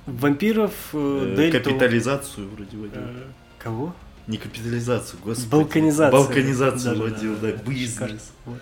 Вампиров, 0.07 0.71
э, 0.93 1.33
э, 1.33 1.35
Дельту... 1.35 1.57
капитализацию 1.69 2.49
вроде 2.49 2.77
водил. 2.77 3.01
э, 3.01 3.23
Кого? 3.59 3.95
Не 4.27 4.37
капитализацию, 4.37 5.19
господи. 5.23 5.49
Балканизацию. 5.49 6.11
Балканизацию 6.11 6.95
Да-да-да, 6.95 7.13
водил, 7.15 7.35
да, 7.41 7.51
да, 7.51 7.69
бизнес. 7.71 7.93
шикарно. 7.93 8.19
Вот. 8.45 8.61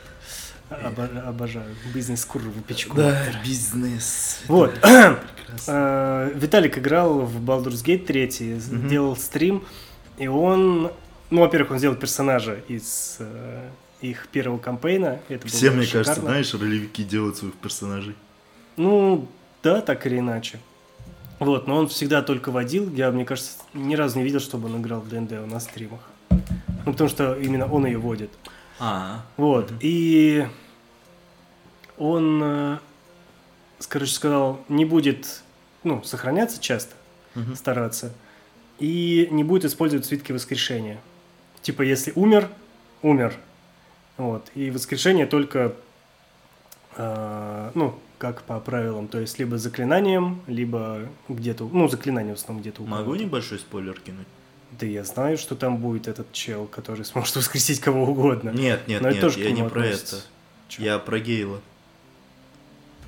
Обо- 0.69 1.21
обожаю. 1.27 1.75
Бизнес 1.93 2.25
курву 2.25 2.51
печку. 2.67 2.95
Да, 2.97 3.17
бизнес. 3.43 4.41
Вот. 4.47 4.71
Виталик 5.67 6.77
играл 6.77 7.21
в 7.21 7.41
Baldur's 7.43 7.83
Gate 7.83 8.05
3, 8.05 8.53
Мгм. 8.71 8.87
делал 8.89 9.15
стрим, 9.15 9.63
и 10.17 10.27
он, 10.27 10.91
ну, 11.29 11.41
во-первых, 11.41 11.71
он 11.71 11.77
сделал 11.79 11.95
персонажа 11.95 12.59
из, 12.67 13.17
э, 13.19 13.69
их 14.01 14.27
первого 14.29 14.57
кампейна. 14.57 15.19
Это 15.29 15.47
Все, 15.47 15.71
мне 15.71 15.83
шикарно. 15.85 16.03
кажется, 16.05 16.21
знаешь, 16.21 16.53
ролевики 16.53 17.03
делают 17.03 17.37
своих 17.37 17.53
персонажей. 17.55 18.15
Ну, 18.77 19.27
да, 19.63 19.81
так 19.81 20.05
или 20.07 20.19
иначе. 20.19 20.59
Вот, 21.39 21.67
но 21.67 21.77
он 21.77 21.87
всегда 21.87 22.21
только 22.21 22.51
водил. 22.51 22.89
Я, 22.93 23.11
мне 23.11 23.25
кажется, 23.25 23.51
ни 23.73 23.95
разу 23.95 24.17
не 24.17 24.23
видел, 24.23 24.39
чтобы 24.39 24.67
он 24.67 24.81
играл 24.81 24.99
в 25.01 25.09
ДНД 25.09 25.31
на 25.47 25.59
стримах. 25.59 26.01
Ну, 26.85 26.91
потому 26.93 27.09
что 27.09 27.33
именно 27.35 27.65
он 27.71 27.85
ее 27.85 27.97
водит. 27.97 28.31
А, 28.79 29.25
Вот, 29.37 29.71
и 29.81 30.47
он, 31.97 32.41
э, 32.43 32.77
короче, 33.87 34.13
сказал, 34.13 34.61
не 34.69 34.85
будет, 34.85 35.41
ну, 35.83 36.01
сохраняться 36.03 36.61
часто, 36.61 36.95
Мгм. 37.35 37.55
стараться, 37.55 38.13
и 38.79 39.27
не 39.31 39.43
будет 39.43 39.65
использовать 39.65 40.05
свитки 40.05 40.31
воскрешения. 40.31 40.99
Типа, 41.61 41.81
если 41.81 42.11
умер, 42.15 42.47
умер. 43.01 43.35
Вот, 44.17 44.49
и 44.55 44.69
воскрешение 44.71 45.25
только, 45.25 45.73
э, 46.97 47.71
ну, 47.73 47.97
как 48.17 48.41
по 48.43 48.59
правилам, 48.59 49.07
то 49.07 49.19
есть 49.19 49.39
либо 49.39 49.57
заклинанием, 49.57 50.41
либо 50.47 51.07
где-то, 51.29 51.69
ну, 51.71 51.87
заклинание 51.87 52.35
в 52.35 52.37
основном 52.37 52.61
где-то 52.61 52.81
могу 52.83 53.15
небольшой 53.15 53.59
спойлер 53.59 53.99
кинуть? 53.99 54.27
Да 54.79 54.85
я 54.85 55.03
знаю, 55.03 55.37
что 55.37 55.55
там 55.55 55.77
будет 55.77 56.07
этот 56.07 56.31
чел, 56.33 56.65
который 56.65 57.05
сможет 57.05 57.35
воскресить 57.35 57.79
кого 57.79 58.03
угодно. 58.03 58.49
Нет, 58.49 58.87
нет, 58.87 59.01
Но 59.01 59.09
нет, 59.09 59.21
тоже 59.21 59.39
я 59.39 59.51
не 59.51 59.63
про 59.63 59.81
относится. 59.81 60.17
это. 60.17 60.25
Чё? 60.67 60.83
Я 60.83 60.99
про 60.99 61.19
Гейла. 61.19 61.61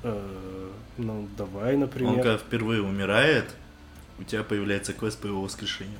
Э, 0.02 0.70
ну, 0.96 1.28
давай, 1.36 1.74
Он 1.74 1.80
например. 1.80 2.14
когда 2.14 2.38
впервые 2.38 2.82
умирает, 2.82 3.44
у 4.18 4.24
тебя 4.24 4.42
появляется 4.42 4.92
квест 4.92 5.20
по 5.20 5.26
его 5.26 5.42
воскрешению. 5.42 5.98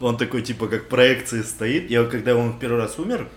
Он 0.00 0.16
такой, 0.16 0.42
типа, 0.42 0.66
как 0.66 0.88
проекции 0.88 1.42
стоит. 1.42 1.90
Я 1.90 2.04
когда 2.04 2.34
он 2.34 2.52
в 2.52 2.58
первый 2.58 2.80
раз 2.80 2.98
умер, 2.98 3.28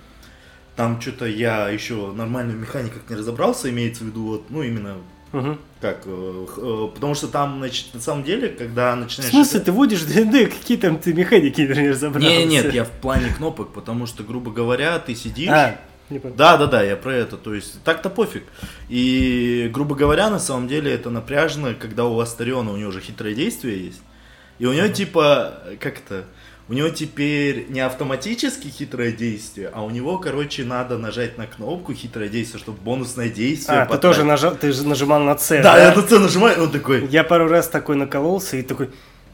там 0.76 0.99
что-то 1.02 1.26
я 1.26 1.69
еще 1.69 2.12
нормально 2.13 2.54
в 2.54 2.58
механиках 2.58 3.02
не 3.10 3.15
разобрался, 3.15 3.69
имеется 3.69 4.04
в 4.04 4.08
виду, 4.08 4.23
вот, 4.23 4.49
ну, 4.49 4.63
именно 4.63 4.97
Мгм. 5.34 5.60
как, 5.82 6.04
э, 6.06 6.45
э, 6.58 6.88
потому 6.93 7.15
что 7.15 7.28
там, 7.28 7.58
значит, 7.58 7.93
на 7.93 7.99
самом 7.99 8.23
деле, 8.23 8.49
когда 8.49 8.93
В 8.95 8.99
начинаешь... 8.99 9.32
смысле, 9.32 9.60
ты 9.60 9.71
водишь 9.71 10.04
ДНД, 10.04 10.49
какие 10.54 10.78
там 10.78 10.97
ты 10.97 11.13
механики 11.13 11.62
не 11.62 11.89
разобрался? 11.89 12.28
Не, 12.28 12.45
нет, 12.45 12.73
я 12.73 12.86
в 12.86 12.91
плане 12.91 13.30
кнопок, 13.36 13.73
потому 13.73 14.06
что, 14.06 14.23
грубо 14.23 14.52
говоря, 14.52 14.97
ты 14.99 15.15
сидишь... 15.15 15.49
А. 15.49 15.80
Да, 16.10 16.58
да, 16.58 16.67
да, 16.67 16.84
я 16.84 16.95
про 16.95 17.13
это. 17.13 17.38
То 17.38 17.56
есть 17.56 17.82
так-то 17.84 18.10
пофиг. 18.10 18.43
И, 18.89 19.69
грубо 19.73 19.95
говоря, 19.95 20.30
на 20.30 20.38
самом 20.38 20.67
деле 20.67 20.91
это 20.91 21.10
напряжно, 21.10 21.73
когда 21.73 22.06
у 22.06 22.19
Астариона 22.19 22.71
у 22.71 22.78
него 22.78 22.89
уже 22.89 22.99
хитрое 22.99 23.34
действие 23.34 23.86
есть. 23.86 24.02
И 24.60 24.65
у 24.65 24.73
него 24.73 24.88
типа, 24.89 25.63
как 25.80 25.97
это, 25.97 26.26
у 26.69 26.73
него 26.73 26.89
теперь 26.89 27.65
не 27.69 27.82
автоматически 27.82 28.67
хитрое 28.67 29.12
действие, 29.12 29.69
а 29.73 29.84
у 29.84 29.89
него, 29.89 30.17
короче, 30.17 30.63
надо 30.63 30.97
нажать 30.97 31.38
на 31.38 31.45
кнопку 31.45 31.93
хитрое 31.93 32.30
действие, 32.30 32.60
чтобы 32.62 32.80
бонусное 32.82 33.30
действие 33.30 33.80
А, 33.80 33.86
ты 33.86 33.91
потратить. 33.91 34.02
тоже 34.02 34.23
нажал, 34.23 34.56
ты 34.56 34.71
же 34.71 34.88
нажимал 34.88 35.21
на 35.21 35.38
С, 35.38 35.49
Да, 35.62 35.78
я 35.78 35.93
на 35.93 36.02
C 36.08 36.19
нажимаю, 36.19 36.63
он 36.63 36.71
такой, 36.71 37.06
Я 37.08 37.23
пару 37.23 37.47
раз 37.47 37.67
такой 37.67 37.95
накололся 37.97 38.56
и 38.58 38.62
такой, 38.62 38.89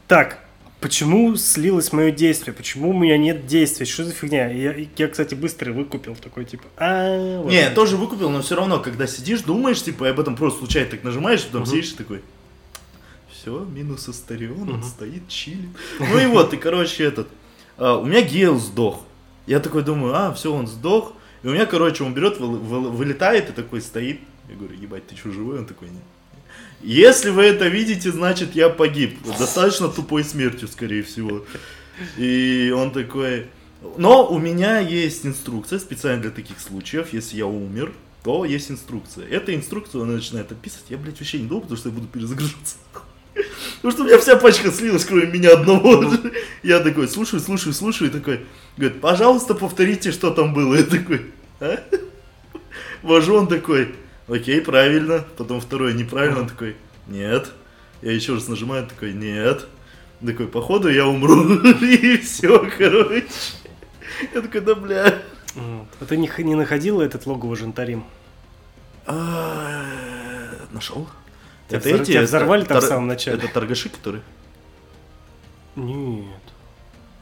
так, 0.08 0.38
почему 0.80 1.36
слилось 1.36 1.92
мое 1.92 2.10
действие? 2.10 2.52
Почему 2.52 2.90
у 2.90 2.92
меня 2.98 3.16
нет 3.16 3.46
действия? 3.46 3.86
Что 3.86 4.04
за 4.04 4.12
фигня? 4.12 4.50
Я, 4.50 4.74
я, 4.96 5.08
кстати, 5.08 5.34
быстро 5.36 5.72
выкупил 5.72 6.16
такой, 6.16 6.44
типа, 6.46 6.64
а, 6.78 7.42
вот 7.42 7.50
Не, 7.50 7.60
я 7.60 7.70
тоже 7.70 7.96
выкупил, 7.96 8.30
но 8.30 8.42
все 8.42 8.56
равно, 8.56 8.80
когда 8.80 9.06
сидишь, 9.06 9.42
думаешь, 9.42 9.80
типа, 9.82 10.08
об 10.08 10.18
этом 10.18 10.34
просто 10.34 10.58
случайно 10.60 10.90
так 10.90 11.04
нажимаешь, 11.04 11.44
потом 11.44 11.62
Мгм. 11.62 11.70
сидишь 11.70 11.92
и 11.92 11.96
такой, 11.96 12.22
все, 13.40 13.64
минус 13.64 14.08
Астарион, 14.08 14.68
он 14.68 14.82
стоит, 14.82 15.26
чилит. 15.28 15.70
Ну 15.98 16.18
и 16.18 16.26
вот, 16.26 16.52
и 16.52 16.56
короче, 16.56 17.04
этот, 17.04 17.28
а, 17.78 17.96
у 17.96 18.04
меня 18.04 18.22
Гейл 18.22 18.58
сдох. 18.58 19.04
Я 19.46 19.60
такой 19.60 19.82
думаю, 19.82 20.14
а, 20.14 20.34
все, 20.34 20.52
он 20.52 20.66
сдох. 20.66 21.14
И 21.42 21.48
у 21.48 21.52
меня, 21.52 21.64
короче, 21.64 22.04
он 22.04 22.12
берет, 22.12 22.38
вы- 22.38 22.58
вы- 22.58 22.90
вылетает 22.90 23.48
и 23.48 23.52
такой 23.52 23.80
стоит. 23.80 24.20
Я 24.48 24.56
говорю, 24.56 24.74
ебать, 24.76 25.06
ты 25.06 25.16
что, 25.16 25.30
живой? 25.32 25.58
Он 25.60 25.66
такой, 25.66 25.88
нет. 25.88 26.02
Если 26.82 27.30
вы 27.30 27.44
это 27.44 27.68
видите, 27.68 28.12
значит 28.12 28.54
я 28.54 28.68
погиб. 28.68 29.18
Достаточно 29.38 29.88
тупой 29.88 30.22
смертью, 30.24 30.68
скорее 30.68 31.02
всего. 31.02 31.44
И 32.18 32.72
он 32.76 32.90
такой... 32.90 33.46
Но 33.96 34.26
у 34.30 34.38
меня 34.38 34.80
есть 34.80 35.24
инструкция 35.24 35.78
специально 35.78 36.20
для 36.20 36.30
таких 36.30 36.60
случаев. 36.60 37.14
Если 37.14 37.38
я 37.38 37.46
умер, 37.46 37.94
то 38.22 38.44
есть 38.44 38.70
инструкция. 38.70 39.26
Эта 39.26 39.54
инструкцию 39.54 40.02
он 40.02 40.14
начинает 40.14 40.52
описывать. 40.52 40.90
Я, 40.90 40.98
блядь, 40.98 41.18
вообще 41.18 41.38
не 41.38 41.46
думал, 41.46 41.62
потому 41.62 41.78
что 41.78 41.88
я 41.88 41.94
буду 41.94 42.06
перезагружаться. 42.06 42.76
Потому 43.76 43.92
что 43.92 44.02
у 44.02 44.06
меня 44.06 44.18
вся 44.18 44.36
пачка 44.36 44.70
слилась, 44.70 45.04
кроме 45.04 45.26
меня 45.26 45.52
одного. 45.52 46.04
Я 46.62 46.80
такой, 46.80 47.08
слушаю, 47.08 47.40
слушаю, 47.40 47.72
слушаю, 47.72 48.10
и 48.10 48.12
такой, 48.12 48.46
говорит, 48.76 49.00
пожалуйста, 49.00 49.54
повторите, 49.54 50.12
что 50.12 50.30
там 50.30 50.52
было. 50.52 50.74
Я 50.74 50.82
такой, 50.84 51.26
а? 51.60 51.82
Вожу, 53.02 53.34
он 53.36 53.48
такой, 53.48 53.94
окей, 54.28 54.60
правильно. 54.60 55.24
Потом 55.36 55.60
второй, 55.60 55.94
неправильно, 55.94 56.40
он 56.40 56.48
такой, 56.48 56.76
нет. 57.06 57.50
Я 58.02 58.12
еще 58.12 58.34
раз 58.34 58.48
нажимаю, 58.48 58.86
такой, 58.86 59.12
нет. 59.12 59.66
Такой, 60.24 60.48
походу 60.48 60.88
я 60.88 61.06
умру. 61.06 61.54
И 61.80 62.18
все, 62.18 62.70
короче. 62.76 63.24
Я 64.34 64.42
такой, 64.42 64.60
да 64.60 64.74
бля. 64.74 65.22
А 65.56 66.04
ты 66.06 66.16
не, 66.16 66.30
не 66.38 66.54
находил 66.54 67.00
этот 67.00 67.26
логово 67.26 67.56
Жентарим? 67.56 68.04
А, 69.06 69.84
Нашел? 70.72 71.08
Тебя 71.70 71.78
взор- 71.96 72.04
тебя 72.04 72.22
взорвали 72.22 72.64
там 72.64 72.78
в 72.78 72.84
самом 72.84 73.06
начале? 73.06 73.38
Это 73.38 73.48
торгаши, 73.48 73.88
которые? 73.88 74.22
Нет, 75.76 76.40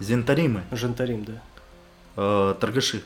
Зентаримы. 0.00 0.62
Жентарим, 0.72 1.24
да. 1.24 1.42
э, 2.16 2.54
торгаши. 2.61 3.02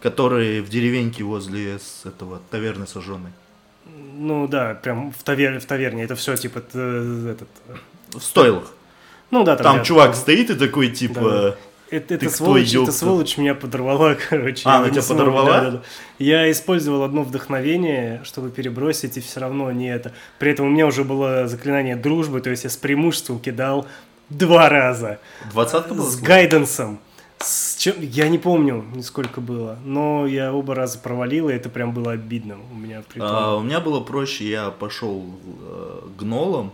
Которые 0.00 0.60
в 0.62 0.68
деревеньке 0.68 1.24
возле 1.24 1.78
с 1.78 2.04
этого 2.06 2.40
таверны 2.50 2.86
сожженной. 2.86 3.30
Ну 3.86 4.48
да, 4.48 4.74
прям 4.74 5.12
в, 5.12 5.22
тавер, 5.22 5.60
в 5.60 5.64
таверне. 5.66 6.04
Это 6.04 6.14
все 6.16 6.36
типа 6.36 6.58
этот. 6.58 7.48
э, 7.68 7.76
В 8.12 8.20
стойлах. 8.20 8.72
Ну 9.30 9.44
да, 9.44 9.56
Там 9.56 9.72
рядом. 9.76 9.84
чувак 9.84 10.14
стоит 10.14 10.50
и 10.50 10.54
такой, 10.54 10.90
типа... 10.90 11.56
Это, 11.94 12.14
это 12.14 12.26
кто, 12.26 12.34
сволочь, 12.34 12.74
это 12.74 12.90
сволочь 12.90 13.36
меня 13.36 13.54
подорвала, 13.54 14.16
короче. 14.28 14.62
А, 14.64 14.78
она 14.78 14.90
тебя 14.90 15.02
смог, 15.02 15.18
подорвала? 15.18 15.46
да-да-да. 15.46 15.82
Я 16.18 16.50
использовал 16.50 17.04
одно 17.04 17.22
вдохновение, 17.22 18.20
чтобы 18.24 18.50
перебросить, 18.50 19.16
и 19.16 19.20
все 19.20 19.40
равно 19.40 19.70
не 19.70 19.94
это. 19.94 20.12
При 20.38 20.50
этом 20.50 20.66
у 20.66 20.70
меня 20.70 20.86
уже 20.86 21.04
было 21.04 21.46
заклинание 21.46 21.94
дружбы, 21.94 22.40
то 22.40 22.50
есть 22.50 22.64
я 22.64 22.70
с 22.70 22.76
преимуществом 22.76 23.38
кидал 23.38 23.86
два 24.28 24.68
раза. 24.68 25.20
Двадцатка 25.52 25.94
была? 25.94 26.08
С 26.08 26.16
гайденсом. 26.16 26.98
С 27.38 27.76
чем... 27.76 27.94
Я 28.00 28.28
не 28.28 28.38
помню, 28.38 28.84
сколько 29.02 29.40
было, 29.40 29.78
но 29.84 30.26
я 30.26 30.52
оба 30.52 30.74
раза 30.74 30.98
провалил, 30.98 31.48
и 31.48 31.52
это 31.52 31.68
прям 31.68 31.92
было 31.92 32.12
обидно 32.12 32.56
у 32.72 32.74
меня. 32.74 33.04
А, 33.20 33.56
у 33.56 33.62
меня 33.62 33.80
было 33.80 34.00
проще, 34.00 34.48
я 34.48 34.70
пошел 34.70 35.24
э, 35.62 36.00
гнолом, 36.18 36.72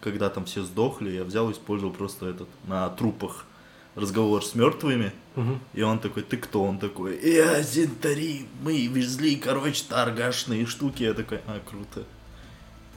когда 0.00 0.30
там 0.30 0.46
все 0.46 0.62
сдохли, 0.62 1.10
я 1.10 1.24
взял 1.24 1.48
и 1.50 1.52
использовал 1.52 1.92
просто 1.92 2.26
этот 2.26 2.48
на 2.66 2.88
трупах 2.88 3.46
разговор 3.94 4.44
с 4.44 4.54
мертвыми. 4.54 5.12
Мгм. 5.36 5.60
И 5.74 5.82
он 5.82 5.98
такой, 5.98 6.22
ты 6.22 6.36
кто? 6.36 6.62
Он 6.64 6.78
такой, 6.78 7.18
я 7.22 7.62
Зентари, 7.62 8.46
мы 8.62 8.86
везли, 8.86 9.36
короче, 9.36 9.84
торгашные 9.88 10.66
штуки. 10.66 11.02
Я 11.04 11.14
такой, 11.14 11.40
а, 11.46 11.60
круто. 11.68 12.04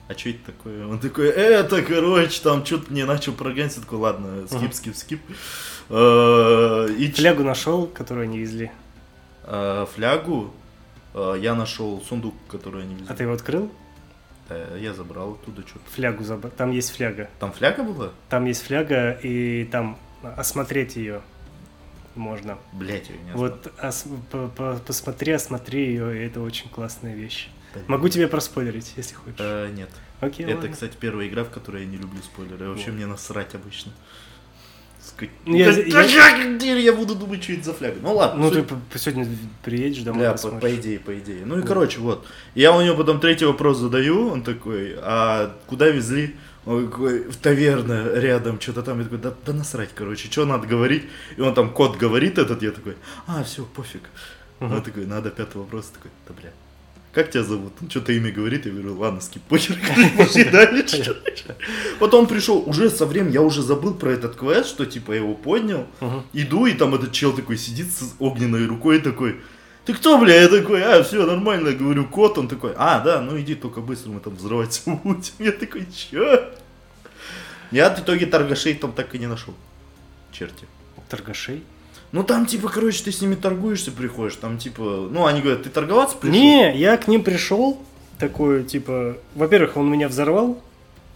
А 0.08 0.14
что 0.14 0.30
это 0.30 0.40
такое? 0.46 0.86
Он 0.86 1.00
такой, 1.00 1.30
это, 1.30 1.82
короче, 1.82 2.42
там 2.42 2.64
что-то 2.66 2.92
мне 2.92 3.06
начал 3.06 3.34
прогонять. 3.34 3.76
Я 3.76 3.82
такой, 3.82 4.00
ладно, 4.00 4.48
скип, 4.48 4.74
скип, 4.74 4.96
скип. 4.96 5.22
Э, 5.90 6.88
И 6.98 7.12
Флягу 7.12 7.44
нашел, 7.44 7.88
которую 7.88 8.24
они 8.26 8.40
везли. 8.40 8.72
э, 9.44 9.86
флягу 9.96 10.54
э, 11.14 11.38
я 11.42 11.56
нашел 11.56 12.02
сундук, 12.02 12.36
который 12.50 12.84
они 12.84 12.96
везли. 12.96 13.08
А 13.10 13.16
ты 13.16 13.24
его 13.24 13.34
открыл? 13.34 13.72
Я 14.80 14.94
забрал 14.94 15.32
оттуда 15.32 15.64
что-то. 15.68 15.90
Флягу 15.96 16.24
забрал. 16.24 16.54
Там 16.56 16.70
есть 16.72 16.92
фляга. 16.96 17.30
Там 17.40 17.52
фляга 17.52 17.82
была? 17.82 18.12
Там 18.30 18.46
есть 18.46 18.62
фляга, 18.62 19.12
и 19.24 19.66
там 19.72 19.98
осмотреть 20.34 20.96
ее 20.96 21.22
можно. 22.16 22.58
Блять, 22.74 23.10
я 23.10 23.16
не. 23.18 23.32
Вот 23.38 23.72
ос- 23.82 24.06
по- 24.32 24.48
по- 24.48 24.80
посмотри, 24.86 25.34
осмотри 25.34 25.86
ее, 25.88 26.18
и 26.24 26.28
это 26.28 26.42
очень 26.42 26.70
классная 26.70 27.14
вещь. 27.16 27.50
Могу 27.88 28.08
тебе 28.08 28.28
проспойлерить, 28.30 28.94
если 28.96 29.16
хочешь. 29.16 29.36
Э, 29.40 29.70
нет. 29.76 29.90
Окей, 30.22 30.46
Это, 30.46 30.56
ладно. 30.56 30.70
кстати, 30.72 30.94
первая 30.98 31.28
игра, 31.28 31.44
в 31.44 31.50
которой 31.50 31.82
я 31.84 31.88
не 31.90 31.98
люблю 31.98 32.22
спойлеры. 32.24 32.70
Вообще 32.70 32.86
Вот. 32.86 32.94
мне 32.96 33.06
насрать 33.06 33.54
обычно. 33.54 33.92
Ска- 35.02 35.30
Ну, 35.46 35.56
я- 35.58 35.72
Да- 35.72 36.02
я- 36.02 36.08
да 36.36 36.56
где 36.56 36.80
я 36.82 36.94
буду 36.94 37.16
думать, 37.16 37.44
что 37.44 37.52
это 37.54 37.64
за 37.66 37.74
фляга? 37.74 37.98
Ну 38.02 38.16
ладно. 38.16 38.42
Ну, 38.44 38.50
ты 38.52 38.64
по- 38.64 38.76
по- 38.92 38.98
сегодня 38.98 39.28
приедешь 39.64 40.04
домой, 40.04 40.22
Бля, 40.22 40.34
по, 40.34 40.50
по 40.52 40.74
идее, 40.76 41.00
по 41.00 41.20
идее. 41.20 41.46
Ну 41.46 41.58
и 41.58 41.60
Вот. 41.62 41.68
короче, 41.68 42.00
вот. 42.00 42.26
Я 42.56 42.72
у 42.76 42.82
него 42.82 42.96
потом 42.96 43.20
третий 43.20 43.46
вопрос 43.46 43.78
задаю, 43.78 44.30
он 44.30 44.42
такой, 44.42 44.96
а 45.00 45.54
куда 45.68 45.90
везли? 45.90 46.36
Он 46.66 46.90
такой, 46.90 47.24
в 47.30 47.36
таверна 47.38 48.10
рядом, 48.16 48.60
что-то 48.60 48.82
там. 48.82 48.98
Я 48.98 49.04
такой, 49.04 49.20
да, 49.20 49.34
да 49.46 49.54
насрать, 49.54 49.90
короче, 49.94 50.30
что 50.32 50.46
надо 50.46 50.66
говорить? 50.68 51.04
И 51.38 51.42
он 51.42 51.54
там 51.54 51.70
код 51.72 51.98
говорит 51.98 52.38
этот, 52.40 52.64
я 52.64 52.72
такой, 52.72 52.96
а, 53.28 53.44
все, 53.44 53.64
пофиг. 53.66 54.02
Он 54.60 54.82
такой, 54.82 55.06
надо 55.06 55.30
пятый 55.30 55.58
вопрос, 55.58 55.92
такой, 55.94 56.10
да 56.28 56.34
бля. 56.34 56.52
как 57.14 57.30
тебя 57.30 57.44
зовут? 57.44 57.74
Он 57.82 57.90
что-то 57.90 58.14
имя 58.14 58.32
говорит, 58.32 58.66
я 58.66 58.72
говорю, 58.72 58.98
ладно, 58.98 59.22
скип, 59.22 59.44
похер, 59.44 59.78
пошли 60.18 60.44
дальше. 60.52 61.16
Потом 62.00 62.26
пришел, 62.26 62.64
уже 62.66 62.90
со 62.90 63.06
временем, 63.06 63.32
я 63.34 63.42
уже 63.42 63.62
забыл 63.62 63.94
про 63.94 64.10
этот 64.12 64.36
квест, 64.36 64.70
что 64.70 64.86
типа 64.86 65.12
я 65.12 65.20
его 65.20 65.36
поднял, 65.36 65.88
иду, 66.34 66.66
и 66.66 66.74
там 66.74 66.96
этот 66.96 67.12
чел 67.12 67.34
такой 67.34 67.58
сидит 67.58 67.92
с 67.92 68.16
огненной 68.20 68.66
рукой 68.66 69.00
такой, 69.02 69.42
ты 69.86 69.94
кто, 69.94 70.18
бля? 70.18 70.42
Я 70.42 70.48
такой, 70.48 70.82
а, 70.84 71.04
все, 71.04 71.26
нормально, 71.26 71.72
говорю, 71.72 72.06
кот, 72.06 72.38
он 72.38 72.48
такой, 72.48 72.74
а, 72.78 73.00
да, 73.02 73.22
ну 73.22 73.40
иди, 73.40 73.56
только 73.56 73.82
быстро, 73.82 74.12
мы 74.12 74.20
там 74.20 74.36
взрывать 74.36 74.82
будем. 74.86 75.24
Я 75.40 75.52
такой, 75.52 75.86
чё? 75.94 76.50
Я 77.72 77.90
в 77.90 78.00
итоге 78.00 78.26
торгашей 78.26 78.74
там 78.76 78.92
так 78.92 79.14
и 79.16 79.20
не 79.20 79.28
нашел. 79.28 79.54
Черти. 80.32 80.66
Торгашей? 81.10 81.64
Ну 82.12 82.24
там, 82.24 82.46
типа, 82.46 82.70
короче, 82.70 83.04
ты 83.04 83.12
с 83.12 83.22
ними 83.22 83.36
торгуешься, 83.36 83.92
приходишь, 83.92 84.36
там, 84.38 84.58
типа, 84.58 85.08
ну, 85.12 85.26
они 85.26 85.42
говорят, 85.42 85.64
ты 85.64 85.70
торговаться 85.70 86.16
пришел? 86.18 86.40
Не, 86.40 86.78
я 86.78 86.98
к 86.98 87.08
ним 87.08 87.24
пришел, 87.24 87.82
такой, 88.20 88.64
типа, 88.64 89.18
во-первых, 89.36 89.76
он 89.78 89.90
меня 89.92 90.08
взорвал, 90.08 90.62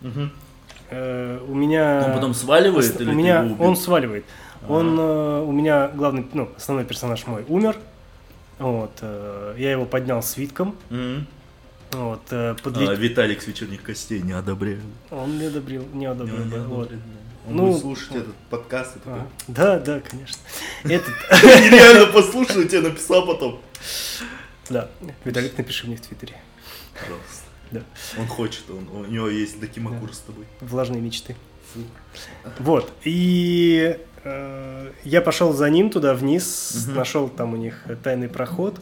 Мгм. 0.02 0.32
э, 0.90 1.40
у 1.48 1.54
меня... 1.56 2.04
Он 2.08 2.14
потом 2.16 2.34
сваливает 2.34 2.96
Ос- 2.96 3.02
или 3.02 3.10
у 3.10 3.14
меня 3.14 3.56
он 3.60 3.76
сваливает. 3.78 4.26
Он 4.68 5.00
э, 5.00 5.42
у 5.44 5.52
меня 5.54 5.88
главный, 5.88 6.26
ну 6.34 6.50
основной 6.58 6.84
персонаж 6.86 7.26
мой 7.28 7.46
умер. 7.48 7.78
Вот, 8.60 8.92
э, 9.02 9.56
я 9.58 9.72
его 9.72 9.86
поднял 9.86 10.22
свитком. 10.22 10.76
Мгм. 10.90 11.26
Вот, 11.92 12.22
э, 12.32 12.52
А, 12.52 12.56
подле- 12.56 12.96
Виталик 12.96 13.42
с 13.42 13.48
вечерних 13.48 13.82
костей 13.82 14.22
не 14.22 14.34
одобряю. 14.34 14.82
он 15.10 15.40
не 15.40 15.46
одобрил, 15.46 15.88
не 15.94 16.06
одобрил. 16.06 16.38
Не, 16.38 16.44
не 16.46 16.52
да, 16.52 16.64
вот. 16.64 16.90
да. 16.90 16.96
Он 17.48 17.56
Ну, 17.56 17.68
будет 17.68 17.82
слушать 17.82 18.12
этот 18.16 18.36
подкаст 18.52 18.98
и 18.98 19.00
такой, 19.00 19.22
А, 19.22 19.28
да, 19.48 19.80
да, 19.80 20.00
конечно. 20.02 20.38
Этот, 20.84 21.08
Нереально 21.44 22.06
послушал, 22.14 22.64
тебе 22.66 22.82
написал 22.82 23.26
потом. 23.26 23.60
да, 24.70 24.90
Виталик, 25.26 25.58
напиши 25.58 25.88
мне 25.88 25.96
в 25.96 26.02
Твиттере. 26.02 26.36
Пожалуйста. 26.94 27.44
Да. 27.72 27.82
Он 28.20 28.28
хочет, 28.28 28.70
он, 28.70 28.88
у 28.90 29.06
него 29.06 29.30
есть 29.30 29.60
докимакур 29.60 30.14
с 30.14 30.20
тобой. 30.20 30.46
Влажные 30.60 31.02
мечты. 31.02 31.36
Вот. 32.60 32.92
И 33.04 33.98
я 35.04 35.22
пошел 35.22 35.54
за 35.54 35.70
ним 35.70 35.90
туда 35.90 36.14
вниз, 36.14 36.86
Мгм. 36.88 36.96
нашел 36.98 37.30
там 37.30 37.54
у 37.54 37.58
них 37.58 37.76
тайный 38.04 38.28
проход. 38.28 38.80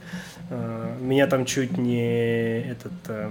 Э, 0.49 0.95
меня 0.99 1.27
там 1.27 1.45
чуть 1.45 1.77
не 1.77 2.61
этот. 2.71 2.91
э, 3.07 3.29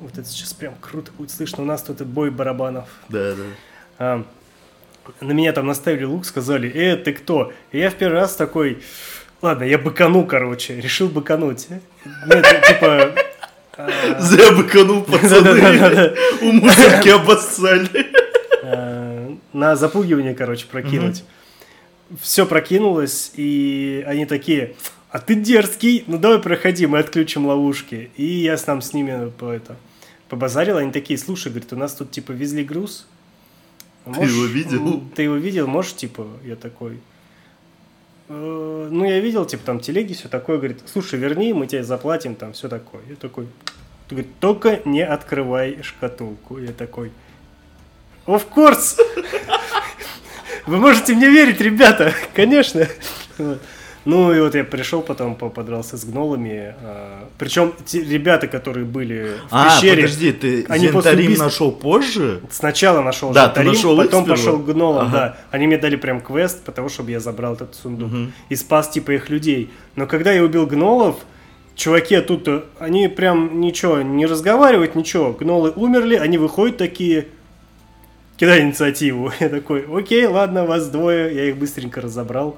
вот 0.00 0.16
это 0.18 0.24
сейчас 0.28 0.52
прям 0.54 0.74
круто 0.80 1.10
будет 1.18 1.30
слышно. 1.30 1.62
У 1.62 1.66
нас 1.66 1.82
тут 1.82 2.00
бой 2.02 2.30
барабанов. 2.30 2.88
Да, 3.08 3.34
да. 3.98 4.22
На 5.20 5.32
меня 5.32 5.52
там 5.52 5.66
наставили 5.66 6.04
лук, 6.04 6.24
сказали, 6.24 6.70
э, 6.70 6.96
ты 6.96 7.12
кто? 7.12 7.52
И 7.72 7.78
я 7.78 7.90
в 7.90 7.94
первый 7.94 8.20
раз 8.20 8.36
такой, 8.36 8.82
ладно, 9.42 9.64
я 9.64 9.78
быкану, 9.78 10.24
короче, 10.24 10.80
решил 10.80 11.08
быкануть. 11.08 11.66
Ну, 12.26 12.32
типа... 12.68 13.12
Зря 14.18 14.52
быканул, 14.52 15.02
пацаны. 15.02 16.14
У 16.42 16.52
мусорки 16.52 17.08
обоссали. 17.08 18.06
На 19.52 19.76
запугивание, 19.76 20.34
короче, 20.34 20.66
прокинуть. 20.66 21.24
Все 22.20 22.44
прокинулось, 22.46 23.32
и 23.36 24.04
они 24.06 24.26
такие, 24.26 24.74
а 25.10 25.18
ты 25.18 25.34
дерзкий, 25.34 26.04
ну 26.06 26.18
давай 26.18 26.38
проходи, 26.40 26.86
мы 26.86 26.98
отключим 26.98 27.46
ловушки. 27.46 28.10
И 28.16 28.24
я 28.24 28.56
с 28.56 28.64
там 28.64 28.82
с 28.82 28.92
ними 28.92 29.30
по 29.30 29.50
это 29.50 29.76
побазарил, 30.28 30.76
они 30.76 30.92
такие, 30.92 31.18
слушай, 31.18 31.48
говорит, 31.48 31.72
у 31.72 31.76
нас 31.76 31.94
тут 31.94 32.10
типа 32.10 32.32
везли 32.32 32.64
груз. 32.64 33.06
Ты 34.04 34.22
его 34.22 34.44
видел? 34.46 35.02
Ты 35.14 35.22
его 35.22 35.34
видел, 35.36 35.66
можешь, 35.66 35.94
типа, 35.94 36.26
я 36.44 36.56
такой. 36.56 36.98
«Э, 38.28 38.88
Ну, 38.90 39.04
я 39.04 39.20
видел, 39.20 39.44
типа, 39.44 39.64
там 39.64 39.80
телеги, 39.80 40.12
все 40.14 40.28
такое. 40.28 40.56
Говорит, 40.56 40.78
слушай, 40.86 41.18
верни, 41.18 41.52
мы 41.52 41.66
тебе 41.66 41.82
заплатим, 41.82 42.34
там 42.34 42.52
все 42.52 42.68
такое. 42.68 43.02
Я 43.08 43.16
такой, 43.16 43.46
ты 44.08 44.14
говорит, 44.14 44.30
только 44.38 44.80
не 44.84 45.04
открывай 45.04 45.82
шкатулку. 45.82 46.58
Я 46.58 46.72
такой, 46.72 47.10
of 48.34 48.44
course! 48.54 48.96
Вы 50.66 50.76
можете 50.78 51.14
мне 51.14 51.28
верить, 51.30 51.60
ребята, 51.60 52.12
конечно. 52.34 52.86
Ну 54.06 54.32
и 54.32 54.40
вот 54.40 54.54
я 54.54 54.64
пришел, 54.64 55.02
потом 55.02 55.34
по- 55.34 55.50
подрался 55.50 55.98
с 55.98 56.04
гнолами. 56.06 56.74
Причем 57.38 57.74
те 57.84 58.02
ребята, 58.02 58.46
которые 58.46 58.86
были 58.86 59.32
в 59.50 59.52
А, 59.54 59.66
пещере, 59.76 60.02
подожди, 60.02 60.32
ты 60.32 60.64
они 60.70 60.88
после 60.88 61.10
Зентарим 61.10 61.26
убийства- 61.26 61.44
нашел 61.44 61.72
позже? 61.72 62.40
Сначала 62.50 63.02
нашел 63.02 63.30
Да, 63.32 63.48
ты 63.48 63.56
Жантарим, 63.62 63.72
нашел 63.72 63.96
потом 63.96 64.24
пошел 64.24 64.58
к 64.58 64.64
гнолам, 64.64 65.08
Ага. 65.08 65.12
да. 65.18 65.36
Они 65.50 65.66
мне 65.66 65.76
дали 65.76 65.96
прям 65.96 66.22
квест, 66.22 66.62
потому 66.64 66.88
чтобы 66.88 67.10
я 67.10 67.20
забрал 67.20 67.54
этот 67.54 67.74
сундук. 67.74 68.08
Мгм. 68.10 68.32
И 68.48 68.56
спас 68.56 68.88
типа 68.88 69.12
их 69.12 69.28
людей. 69.28 69.70
Но 69.96 70.06
когда 70.06 70.32
я 70.32 70.42
убил 70.44 70.66
гнолов, 70.66 71.16
чуваки 71.74 72.18
тут, 72.22 72.48
э, 72.48 72.62
они 72.78 73.08
прям 73.08 73.60
ничего, 73.60 74.00
не 74.00 74.24
разговаривают, 74.24 74.94
ничего. 74.94 75.32
Гнолы 75.32 75.72
умерли, 75.76 76.14
они 76.16 76.38
выходят 76.38 76.78
такие, 76.78 77.28
кидай 78.40 78.62
инициативу. 78.62 79.30
Я 79.40 79.50
такой, 79.50 79.86
окей, 79.86 80.26
ладно, 80.26 80.64
вас 80.64 80.88
двое. 80.88 81.34
Я 81.34 81.44
их 81.50 81.58
быстренько 81.58 82.00
разобрал. 82.00 82.56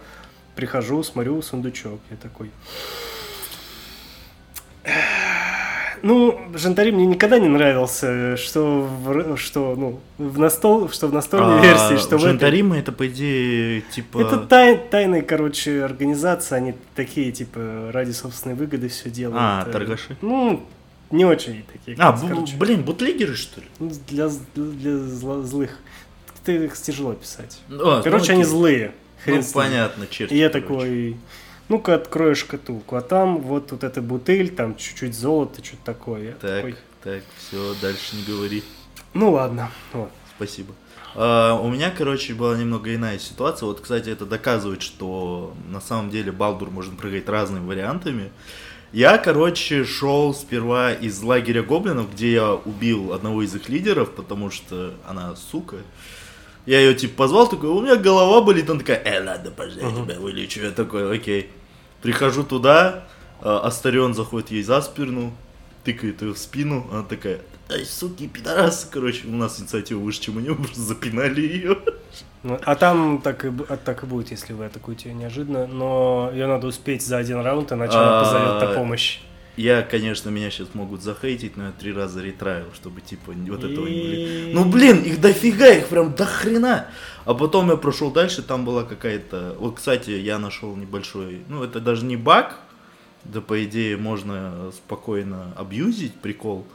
Прихожу, 0.54 1.02
смотрю, 1.02 1.42
сундучок. 1.42 2.00
Я 2.10 2.16
такой... 2.16 2.50
Ну, 6.04 6.36
Жантари 6.54 6.90
мне 6.90 7.06
никогда 7.06 7.38
не 7.38 7.46
нравился, 7.46 8.36
что 8.36 8.80
в, 8.82 9.36
что, 9.36 9.76
ну, 9.76 10.00
в, 10.18 10.36
настол, 10.36 10.88
что 10.88 11.06
в 11.06 11.12
настольной 11.12 11.60
А, 11.60 11.62
версии, 11.62 11.96
что 11.96 12.16
в 12.16 12.22
этой. 12.24 12.30
Жентарима 12.30 12.76
это, 12.76 12.90
по 12.90 13.06
идее, 13.06 13.82
типа... 13.82 14.18
Это 14.18 14.38
тай, 14.38 14.76
тайные, 14.76 15.22
короче, 15.22 15.84
организации, 15.84 16.56
они 16.56 16.74
такие, 16.96 17.30
типа, 17.30 17.90
ради 17.92 18.10
собственной 18.10 18.56
выгоды 18.56 18.88
все 18.88 19.10
делают. 19.10 19.38
А, 19.40 19.64
Э, 19.64 19.70
торгаши? 19.70 20.16
Ну, 20.22 20.66
не 21.12 21.24
очень 21.24 21.64
такие. 21.72 21.96
А, 22.00 22.12
короче. 22.18 22.56
блин, 22.56 22.82
бутлегеры, 22.82 23.34
что 23.36 23.60
ли? 23.60 23.66
Ну, 23.78 23.90
Для, 24.08 24.28
для 24.54 24.98
злых. 24.98 25.78
Ты 26.44 26.64
их 26.64 26.76
тяжело 26.76 27.12
писать. 27.14 27.60
А, 27.70 28.02
Короче, 28.02 28.32
ну, 28.32 28.38
они 28.38 28.44
злые. 28.44 28.92
Хрен 29.24 29.36
Ну, 29.36 29.42
с 29.42 29.54
ними. 29.54 29.64
понятно, 29.64 30.06
черт. 30.08 30.32
И 30.32 30.36
я 30.36 30.48
такой, 30.50 31.16
ну-ка 31.68 31.94
открою 31.94 32.34
шкатулку, 32.34 32.96
а 32.96 33.00
там 33.00 33.38
вот, 33.40 33.70
вот 33.70 33.84
эта 33.84 34.02
бутыль, 34.02 34.48
там 34.50 34.74
чуть-чуть 34.76 35.14
золота, 35.14 35.64
что-то 35.64 35.84
такое. 35.84 36.22
Я 36.24 36.32
Так, 36.32 36.40
такой, 36.56 36.74
так, 37.04 37.22
все, 37.38 37.74
дальше 37.80 38.16
не 38.16 38.24
говори. 38.24 38.64
ну 39.14 39.30
ладно, 39.30 39.70
вот. 39.92 40.10
Спасибо. 40.36 40.74
А, 41.14 41.54
у 41.60 41.70
меня, 41.70 41.90
короче, 41.96 42.34
была 42.34 42.56
немного 42.56 42.92
иная 42.92 43.18
ситуация. 43.20 43.66
Вот, 43.66 43.80
кстати, 43.80 44.08
это 44.10 44.26
доказывает, 44.26 44.82
что 44.82 45.54
на 45.68 45.80
самом 45.80 46.10
деле 46.10 46.32
Балдур 46.32 46.70
можно 46.70 46.96
прыгать 46.96 47.28
разными 47.28 47.64
вариантами. 47.68 48.30
Я, 48.92 49.16
короче, 49.16 49.84
шел 49.84 50.34
сперва 50.34 50.92
из 50.92 51.22
лагеря 51.22 51.62
гоблинов, 51.62 52.12
где 52.12 52.32
я 52.32 52.52
убил 52.52 53.14
одного 53.14 53.42
из 53.42 53.54
их 53.54 53.70
лидеров, 53.70 54.10
потому 54.10 54.50
что 54.50 54.92
она 55.08 55.34
сука. 55.34 55.76
Я 56.66 56.78
ее 56.80 56.94
типа 56.94 57.14
позвал, 57.16 57.48
такой, 57.48 57.70
у 57.70 57.80
меня 57.80 57.96
голова 57.96 58.42
болит, 58.42 58.68
она 58.68 58.80
такая, 58.80 59.02
э, 59.02 59.24
ладно, 59.24 59.50
пожди, 59.50 59.80
я 59.80 59.90
тебя 59.90 60.20
вылечу. 60.20 60.60
Я 60.60 60.70
такой, 60.70 61.16
окей. 61.16 61.50
Прихожу 62.02 62.44
туда, 62.44 63.04
а, 63.40 63.60
Астарион 63.60 64.14
заходит 64.14 64.50
ей 64.50 64.62
за 64.62 64.80
спину, 64.82 65.32
тыкает 65.84 66.22
ее 66.22 66.32
в 66.34 66.38
спину, 66.38 66.86
она 66.90 67.02
такая, 67.02 67.40
ай, 67.70 67.84
суки, 67.84 68.28
пидорасы, 68.28 68.86
короче, 68.90 69.26
у 69.26 69.32
нас 69.32 69.60
инициатива 69.60 69.98
выше, 69.98 70.20
чем 70.20 70.36
у 70.36 70.40
нее, 70.40 70.54
просто 70.54 70.80
запинали 70.80 71.40
ее. 71.40 71.78
Ну, 72.42 72.58
а 72.64 72.74
там 72.74 73.20
так 73.22 73.44
и, 73.44 73.52
а 73.68 73.76
так 73.76 74.02
и 74.02 74.06
будет, 74.06 74.30
если 74.30 74.52
вы 74.52 74.66
атакуете 74.66 75.10
ее 75.10 75.14
неожиданно, 75.14 75.66
но 75.66 76.30
ее 76.32 76.46
надо 76.46 76.66
успеть 76.66 77.02
за 77.02 77.18
один 77.18 77.40
раунд, 77.40 77.72
иначе 77.72 77.94
она 77.94 78.20
А, 78.20 78.24
позовет 78.24 78.68
на 78.68 78.74
помощь. 78.74 79.20
Я, 79.56 79.82
конечно, 79.82 80.30
меня 80.30 80.50
сейчас 80.50 80.68
могут 80.72 81.02
захейтить, 81.02 81.56
но 81.58 81.66
я 81.66 81.72
три 81.72 81.92
раза 81.92 82.22
ретраил, 82.22 82.66
чтобы, 82.74 83.02
типа, 83.02 83.32
вот 83.32 83.64
этого 83.64 83.86
не 83.86 84.02
были. 84.02 84.52
Ну, 84.54 84.64
блин, 84.64 85.02
их 85.02 85.20
дофига, 85.20 85.68
их 85.68 85.88
прям 85.88 86.14
до 86.14 86.24
хрена. 86.24 86.86
А 87.26 87.34
потом 87.34 87.68
я 87.68 87.76
прошел 87.76 88.10
дальше, 88.10 88.42
там 88.42 88.64
была 88.64 88.82
какая-то... 88.84 89.54
Вот, 89.58 89.76
кстати, 89.76 90.10
я 90.10 90.38
нашел 90.38 90.74
небольшой... 90.74 91.42
Ну, 91.48 91.62
это 91.62 91.80
даже 91.80 92.06
не 92.06 92.16
баг, 92.16 92.56
да, 93.24 93.40
по 93.40 93.62
идее, 93.64 93.96
можно 93.96 94.70
спокойно 94.74 95.52
абьюзить, 95.56 96.14
прикол. 96.14 96.66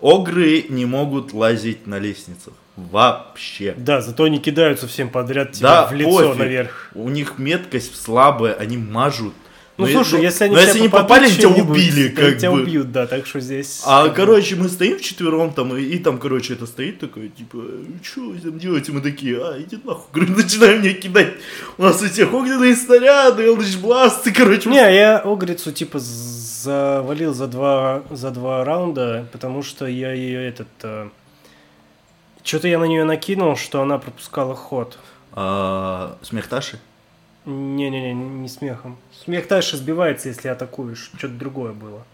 Огры 0.00 0.64
не 0.68 0.86
могут 0.86 1.32
лазить 1.32 1.86
на 1.86 1.98
лестницах. 1.98 2.54
Вообще. 2.76 3.74
Да, 3.76 4.00
зато 4.00 4.24
они 4.24 4.38
кидаются 4.38 4.86
всем 4.86 5.10
подряд 5.10 5.52
тебе 5.52 5.64
Да, 5.68 5.86
в 5.86 5.92
лицо 5.92 6.10
пофиг. 6.28 6.38
наверх. 6.38 6.90
У 6.94 7.08
них 7.10 7.38
меткость 7.38 8.00
слабая, 8.00 8.54
они 8.54 8.78
мажут. 8.78 9.34
Ну, 9.80 9.86
Но 9.86 9.92
слушай, 9.92 10.20
я- 10.20 10.28
если 10.28 10.44
они 10.44 10.54
но 10.54 10.60
в 10.60 10.64
если 10.64 10.80
не 10.80 10.88
попали, 10.88 11.24
они 11.24 11.34
тебя 11.34 11.48
убили, 11.48 12.08
как 12.08 12.36
тебя 12.36 12.50
бы. 12.52 12.60
убьют, 12.60 12.92
да, 12.92 13.06
так 13.06 13.26
что 13.26 13.40
здесь... 13.40 13.82
А, 13.86 14.08
короче, 14.10 14.56
мы 14.56 14.68
стоим 14.68 14.98
вчетвером 14.98 15.52
там, 15.54 15.74
и, 15.74 15.82
и 15.82 15.98
там, 15.98 16.18
короче, 16.18 16.52
это 16.52 16.66
стоит 16.66 17.00
такой, 17.00 17.30
типа, 17.30 17.58
что 18.02 18.20
вы 18.20 18.38
там 18.38 18.58
делаете? 18.58 18.92
Мы 18.92 19.00
такие, 19.00 19.38
а, 19.42 19.58
иди 19.58 19.78
нахуй. 19.82 20.04
Говорю, 20.12 20.36
начинаем 20.36 20.80
мне 20.80 20.92
кидать. 20.92 21.32
У 21.78 21.82
нас 21.82 22.02
у 22.02 22.06
всех 22.08 22.32
огненные 22.34 22.76
снаряды, 22.76 23.44
элдыч 23.44 23.78
бласты, 23.78 24.32
короче. 24.32 24.68
Не, 24.68 24.94
я 24.94 25.18
Огрицу 25.18 25.72
типа 25.72 25.98
завалил 25.98 27.32
за 27.32 27.46
два, 27.46 28.02
за 28.10 28.30
два 28.30 28.64
раунда, 28.64 29.26
потому 29.32 29.62
что 29.62 29.86
я 29.86 30.12
ее 30.12 30.46
этот... 30.46 31.10
Что-то 32.42 32.68
я 32.68 32.78
на 32.78 32.84
нее 32.84 33.04
накинул, 33.04 33.56
что 33.56 33.80
она 33.82 33.98
пропускала 33.98 34.54
ход. 34.54 34.98
А, 35.32 36.18
смехташи? 36.22 36.78
Не-не-не, 37.46 38.12
не 38.14 38.48
смехом. 38.48 38.98
Смех 39.24 39.48
дальше 39.48 39.76
сбивается, 39.76 40.28
если 40.28 40.48
атакуешь. 40.48 41.10
Что-то 41.16 41.34
другое 41.34 41.72
было. 41.72 42.04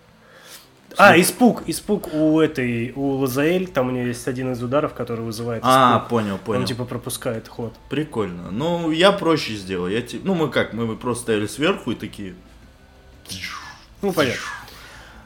А, 0.99 1.19
испуг, 1.21 1.65
испуг 1.67 2.15
у 2.15 2.41
этой, 2.41 2.93
у 2.93 3.17
Лазаэль, 3.17 3.67
там 3.69 3.89
у 3.89 3.91
нее 3.91 4.07
есть 4.07 4.27
один 4.29 4.53
из 4.53 4.63
ударов, 4.63 4.95
который 4.95 5.25
вызывает 5.25 5.63
испуг. 5.63 5.75
А, 5.75 5.99
понял, 5.99 6.39
понял. 6.39 6.61
Он 6.61 6.67
типа 6.67 6.85
пропускает 6.87 7.49
ход. 7.49 7.75
Прикольно. 7.91 8.51
Ну, 8.51 8.91
я 8.91 9.13
проще 9.13 9.55
сделал. 9.57 9.89
Я, 9.89 10.01
ти- 10.01 10.21
ну, 10.23 10.35
мы 10.35 10.49
как, 10.49 10.73
мы 10.73 10.97
просто 10.97 11.25
стояли 11.25 11.47
сверху 11.47 11.91
и 11.91 11.97
такие... 11.97 12.35
Ну, 14.01 14.13
понятно. 14.13 14.41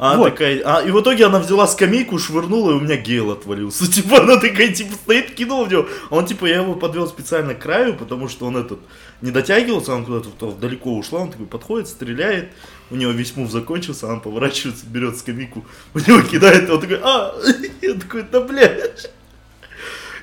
А, 0.02 0.16
Вот. 0.16 0.30
такая, 0.30 0.62
а, 0.64 0.80
и 0.80 0.90
в 0.90 0.98
итоге 0.98 1.26
она 1.26 1.38
взяла 1.40 1.66
скамейку, 1.66 2.18
швырнула, 2.18 2.70
и 2.70 2.74
у 2.74 2.80
меня 2.80 2.96
гейл 2.96 3.32
отвалился. 3.32 3.86
Типа, 3.92 4.22
она 4.22 4.38
такая, 4.38 4.72
типа, 4.72 4.94
стоит, 4.94 5.34
кинула 5.34 5.66
в 5.66 5.70
него. 5.70 5.86
А 6.08 6.16
Он, 6.16 6.24
типа, 6.24 6.46
я 6.46 6.62
его 6.62 6.74
подвел 6.74 7.06
специально 7.06 7.54
к 7.54 7.58
краю, 7.58 7.94
потому 7.94 8.26
что 8.30 8.46
он 8.46 8.56
этот 8.56 8.78
не 9.20 9.30
дотягивался, 9.30 9.92
он 9.92 10.06
куда-то 10.06 10.52
далеко 10.52 10.96
ушла, 10.96 11.20
он 11.20 11.30
такой 11.30 11.44
подходит, 11.44 11.86
стреляет, 11.86 12.48
у 12.90 12.96
него 12.96 13.12
весь 13.12 13.36
мув 13.36 13.50
закончился, 13.50 14.06
он 14.06 14.22
поворачивается, 14.22 14.86
берет 14.86 15.18
скамейку, 15.18 15.66
у 15.94 15.98
него 15.98 16.22
кидает, 16.22 16.66
и 16.66 16.72
он 16.72 16.80
такой, 16.80 16.98
а, 17.02 17.34
я 17.82 17.92
такой, 17.92 18.22
да, 18.22 18.40
блядь. 18.40 19.10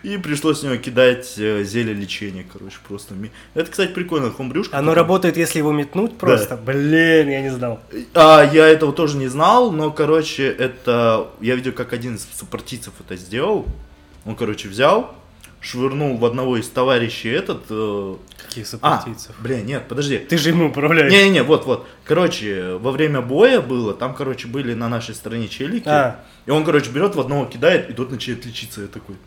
И 0.08 0.18
пришлось 0.18 0.60
с 0.62 0.64
него 0.64 0.78
кидать 0.78 1.34
э, 1.38 1.66
зелье 1.66 1.94
лечения, 1.94 2.46
короче, 2.50 2.78
просто. 2.88 3.14
Это, 3.56 3.70
кстати, 3.70 3.92
прикольно, 3.92 4.32
хомбрюшка. 4.32 4.78
Оно 4.78 4.94
работает, 4.94 5.36
если 5.36 5.58
его 5.58 5.74
метнуть 5.74 6.18
просто. 6.18 6.56
Блин, 6.56 7.30
я 7.30 7.42
не 7.42 7.50
знал. 7.50 7.82
А, 8.14 8.50
я 8.54 8.68
этого 8.70 8.94
тоже 8.94 9.18
не 9.18 9.28
знал, 9.28 9.70
но, 9.70 9.92
короче, 9.92 10.48
это... 10.48 11.28
Я 11.42 11.56
видел, 11.56 11.74
как 11.74 11.92
один 11.92 12.16
из 12.16 12.26
сопартийцев 12.34 12.94
это 13.02 13.18
сделал. 13.18 13.66
Он, 14.24 14.38
короче, 14.38 14.70
взял, 14.70 15.14
швырнул 15.60 16.16
в 16.16 16.24
одного 16.24 16.56
из 16.56 16.70
товарищей 16.70 17.28
этот... 17.28 17.64
э, 17.70 18.16
Каких 18.48 18.64
А, 18.64 18.68
сопартийцев. 18.70 19.36
бля, 19.42 19.60
нет, 19.62 19.90
подожди. 19.90 20.20
Ты 20.20 20.38
же 20.38 20.52
ему 20.52 20.68
управляешь. 20.68 21.12
Не-не-не, 21.12 21.44
вот-вот. 21.44 21.86
Короче, 22.06 22.78
во 22.80 22.92
время 22.92 23.20
боя 23.20 23.60
было, 23.60 23.94
там, 23.94 24.16
короче, 24.16 24.48
были 24.48 24.74
на 24.74 24.88
нашей 24.88 25.16
стороне 25.16 25.50
челики. 25.50 25.90
А. 25.90 26.24
И 26.46 26.52
он, 26.52 26.64
короче, 26.64 26.92
берет, 26.92 27.16
в 27.16 27.20
одного 27.20 27.44
кидает, 27.44 27.90
и 27.90 27.94
тот 27.94 28.10
начинает 28.10 28.46
лечиться. 28.46 28.84
Я 28.84 28.88
такой, 28.88 29.18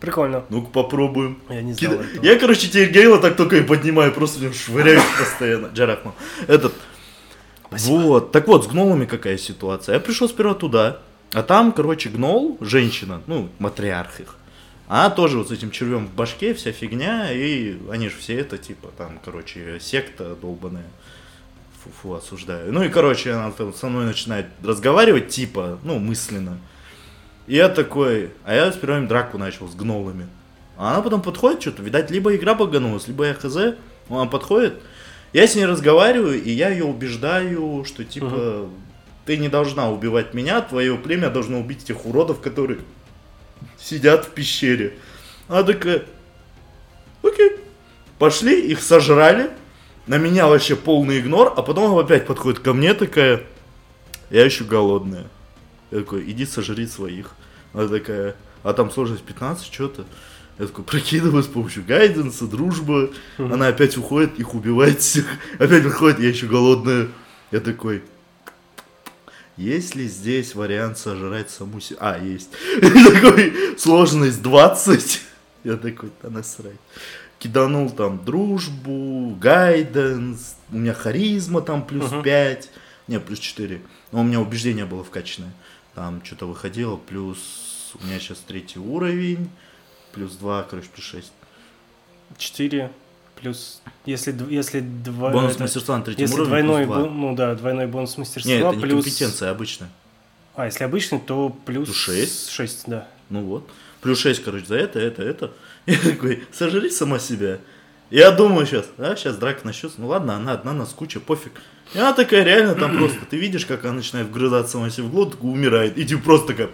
Прикольно. 0.00 0.44
ну-ка 0.48 0.70
попробуем. 0.70 1.38
Я 1.48 1.62
не 1.62 1.74
знал 1.74 1.92
Кида- 1.92 2.04
этого. 2.04 2.24
Я, 2.24 2.38
короче, 2.38 2.68
теперь 2.68 2.90
Гейла 2.90 3.18
так 3.20 3.36
только 3.36 3.56
и 3.56 3.62
поднимаю, 3.62 4.12
просто 4.12 4.38
в 4.38 4.42
него 4.42 4.52
швыряю 4.54 5.00
постоянно. 5.18 5.66
Джарахман. 5.74 6.14
Этот. 6.46 6.72
Вот. 7.70 8.32
Так 8.32 8.48
вот, 8.48 8.64
с 8.64 8.66
гнолами 8.68 9.04
какая 9.04 9.38
ситуация. 9.38 9.94
Я 9.94 10.00
пришел 10.00 10.28
сперва 10.28 10.54
туда, 10.54 10.98
а 11.32 11.42
там, 11.42 11.72
короче, 11.72 12.08
гнол, 12.08 12.56
женщина, 12.60 13.22
ну, 13.26 13.48
матриарх 13.58 14.20
их. 14.20 14.36
Она 14.88 15.08
тоже 15.10 15.38
вот 15.38 15.48
с 15.48 15.52
этим 15.52 15.70
червем 15.70 16.08
в 16.08 16.14
башке, 16.14 16.52
вся 16.52 16.72
фигня, 16.72 17.30
и 17.32 17.76
они 17.92 18.08
же 18.08 18.16
все 18.16 18.34
это, 18.40 18.58
типа, 18.58 18.88
там, 18.98 19.20
короче, 19.24 19.78
секта 19.80 20.34
долбаная. 20.34 20.86
Фу-фу, 21.84 22.14
осуждаю. 22.14 22.72
Ну 22.72 22.82
и, 22.82 22.88
короче, 22.88 23.32
она 23.32 23.52
там 23.52 23.72
со 23.72 23.86
мной 23.88 24.04
начинает 24.06 24.46
разговаривать, 24.64 25.28
типа, 25.28 25.78
ну, 25.84 25.98
мысленно. 26.00 26.58
И 27.50 27.56
я 27.56 27.68
такой, 27.68 28.30
а 28.44 28.54
я 28.54 28.70
сперва 28.70 28.98
им 28.98 29.08
драку 29.08 29.36
начал 29.36 29.66
с 29.66 29.74
гнолами. 29.74 30.28
А 30.76 30.92
она 30.92 31.02
потом 31.02 31.20
подходит 31.20 31.60
что-то, 31.60 31.82
видать, 31.82 32.08
либо 32.08 32.36
игра 32.36 32.54
баганулась, 32.54 33.08
либо 33.08 33.24
я 33.24 33.34
хз. 33.34 33.56
Она 34.08 34.26
подходит, 34.26 34.74
я 35.32 35.48
с 35.48 35.56
ней 35.56 35.66
разговариваю, 35.66 36.40
и 36.40 36.48
я 36.48 36.68
ее 36.68 36.84
убеждаю, 36.84 37.84
что 37.84 38.04
типа 38.04 38.68
ты 39.26 39.36
не 39.36 39.48
должна 39.48 39.90
убивать 39.90 40.32
меня, 40.32 40.60
твое 40.60 40.96
племя 40.96 41.28
должно 41.28 41.58
убить 41.58 41.82
тех 41.82 42.06
уродов, 42.06 42.40
которые 42.40 42.78
сидят 43.80 44.26
в 44.26 44.28
пещере. 44.28 44.94
Она 45.48 45.64
такая, 45.64 46.04
окей. 47.24 47.56
Пошли, 48.20 48.60
их 48.60 48.80
сожрали. 48.80 49.50
На 50.06 50.18
меня 50.18 50.46
вообще 50.46 50.76
полный 50.76 51.18
игнор, 51.18 51.52
а 51.56 51.62
потом 51.62 51.90
она 51.90 52.00
опять 52.00 52.28
подходит 52.28 52.60
ко 52.60 52.74
мне 52.74 52.94
такая, 52.94 53.42
я 54.30 54.44
еще 54.44 54.62
голодная. 54.62 55.26
Я 55.90 55.98
такой, 55.98 56.30
иди 56.30 56.46
сожри 56.46 56.86
своих. 56.86 57.34
Она 57.72 57.88
такая, 57.88 58.36
а 58.62 58.72
там 58.72 58.90
сложность 58.90 59.22
15, 59.22 59.72
что-то. 59.72 60.04
Я 60.58 60.66
такой, 60.66 60.84
прокидываю 60.84 61.42
с 61.42 61.46
помощью 61.46 61.84
гайденса, 61.84 62.46
дружба. 62.46 63.10
Она 63.38 63.68
опять 63.68 63.96
уходит, 63.96 64.38
их 64.38 64.54
убивает 64.54 65.00
всех. 65.00 65.26
Опять 65.58 65.84
выходит, 65.84 66.20
я 66.20 66.28
еще 66.28 66.46
голодная. 66.46 67.08
Я 67.50 67.60
такой, 67.60 68.02
есть 69.56 69.94
ли 69.94 70.08
здесь 70.08 70.54
вариант 70.54 70.96
сожрать 70.96 71.50
саму 71.50 71.80
себя? 71.80 71.98
А, 72.00 72.18
есть. 72.18 72.48
Такой, 72.80 73.76
сложность 73.78 74.40
20. 74.40 75.20
Я 75.64 75.76
такой, 75.76 76.10
да 76.22 76.30
насрать. 76.30 76.78
Киданул 77.38 77.90
там 77.90 78.24
дружбу, 78.24 79.36
гайденс, 79.38 80.56
у 80.70 80.76
меня 80.78 80.94
харизма 80.94 81.60
там 81.60 81.86
плюс 81.86 82.10
5, 82.22 82.70
не, 83.08 83.20
плюс 83.20 83.38
4. 83.38 83.82
Но 84.12 84.20
у 84.20 84.24
меня 84.24 84.40
убеждение 84.40 84.86
было 84.86 85.04
вкачанное. 85.04 85.52
Там 85.94 86.24
что-то 86.24 86.46
выходило, 86.46 86.96
плюс 86.96 87.92
у 88.00 88.06
меня 88.06 88.18
сейчас 88.20 88.38
третий 88.38 88.78
уровень, 88.78 89.50
плюс 90.12 90.32
2, 90.32 90.62
короче, 90.64 90.88
плюс 90.94 91.04
6. 91.04 91.32
4 92.38 92.90
плюс... 93.40 93.80
Если, 94.06 94.34
если 94.52 94.80
два... 94.80 95.30
Бонус 95.30 95.52
это- 95.54 95.62
мастерства 95.62 95.98
на 95.98 96.04
третьем 96.04 96.22
Если 96.22 96.34
уровне 96.34 96.50
двойной, 96.50 96.84
плюс 96.84 96.96
2. 96.96 97.04
бон- 97.04 97.20
ну 97.20 97.34
да, 97.34 97.54
двойной 97.54 97.86
бонус 97.86 98.16
мастерства, 98.18 98.52
Не, 98.52 98.58
это 98.58 98.76
не 98.76 98.82
плюс... 98.82 99.04
компетенция 99.04 99.50
обычная. 99.50 99.90
А, 100.54 100.66
если 100.66 100.84
обычный, 100.84 101.20
то 101.20 101.50
плюс... 101.64 101.86
Плюс 101.86 101.96
шесть? 101.96 102.50
6, 102.50 102.82
да. 102.86 103.08
Ну 103.28 103.42
вот. 103.42 103.68
Плюс 104.00 104.18
6, 104.18 104.42
короче, 104.42 104.66
за 104.66 104.76
это, 104.76 104.98
это, 104.98 105.22
это. 105.22 105.52
Я 105.86 105.98
такой, 105.98 106.44
сожри 106.52 106.90
сама 106.90 107.18
себя. 107.18 107.58
Я 108.10 108.30
думаю 108.30 108.66
сейчас, 108.66 108.86
а, 108.98 109.14
сейчас 109.16 109.36
драка 109.36 109.60
начнется. 109.64 110.00
Ну 110.00 110.08
ладно, 110.08 110.36
она 110.36 110.52
одна, 110.52 110.72
нас 110.72 110.90
куча, 110.90 111.20
пофиг. 111.20 111.52
И 111.94 111.98
она 111.98 112.12
такая 112.12 112.44
реально 112.44 112.74
там 112.74 112.96
просто, 112.96 113.18
ты 113.28 113.36
видишь, 113.36 113.66
как 113.66 113.84
она 113.84 113.94
начинает 113.94 114.28
вгрызаться 114.28 114.72
сама 114.72 114.90
себе 114.90 115.04
в 115.06 115.10
глотку, 115.10 115.48
умирает. 115.48 115.98
И 115.98 116.04
типа 116.06 116.22
просто 116.22 116.48
такая, 116.48 116.70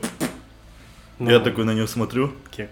Ну, 1.18 1.30
я 1.30 1.40
такой 1.40 1.64
на 1.64 1.72
нее 1.72 1.86
смотрю. 1.88 2.32
Кек. 2.50 2.70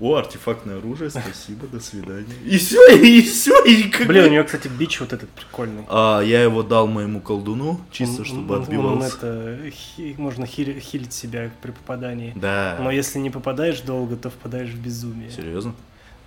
О, 0.00 0.16
артефактное 0.16 0.78
оружие, 0.78 1.08
спасибо, 1.08 1.68
до 1.68 1.78
свидания. 1.78 2.26
И 2.44 2.58
все, 2.58 2.96
и 2.96 3.22
все, 3.22 3.64
и 3.64 3.84
как 3.88 4.08
Блин, 4.08 4.24
у 4.24 4.28
нее, 4.28 4.42
кстати, 4.42 4.66
бич 4.66 4.98
вот 5.00 5.12
этот 5.12 5.30
прикольный. 5.30 5.84
А, 5.88 6.20
я 6.20 6.42
его 6.42 6.64
дал 6.64 6.88
моему 6.88 7.20
колдуну, 7.20 7.80
чисто 7.92 8.18
Он- 8.22 8.24
чтобы 8.26 8.54
он- 8.54 8.58
он 8.58 8.62
отбивался. 8.64 9.16
это, 9.16 9.70
хи- 9.70 10.16
можно 10.18 10.44
хили- 10.46 10.80
хилить 10.80 11.12
себя 11.12 11.48
при 11.62 11.70
попадании. 11.70 12.32
Да. 12.34 12.76
Но 12.82 12.90
если 12.90 13.20
не 13.20 13.30
попадаешь 13.30 13.80
долго, 13.82 14.16
то 14.16 14.30
впадаешь 14.30 14.70
в 14.70 14.78
безумие. 14.82 15.30
Серьезно? 15.30 15.74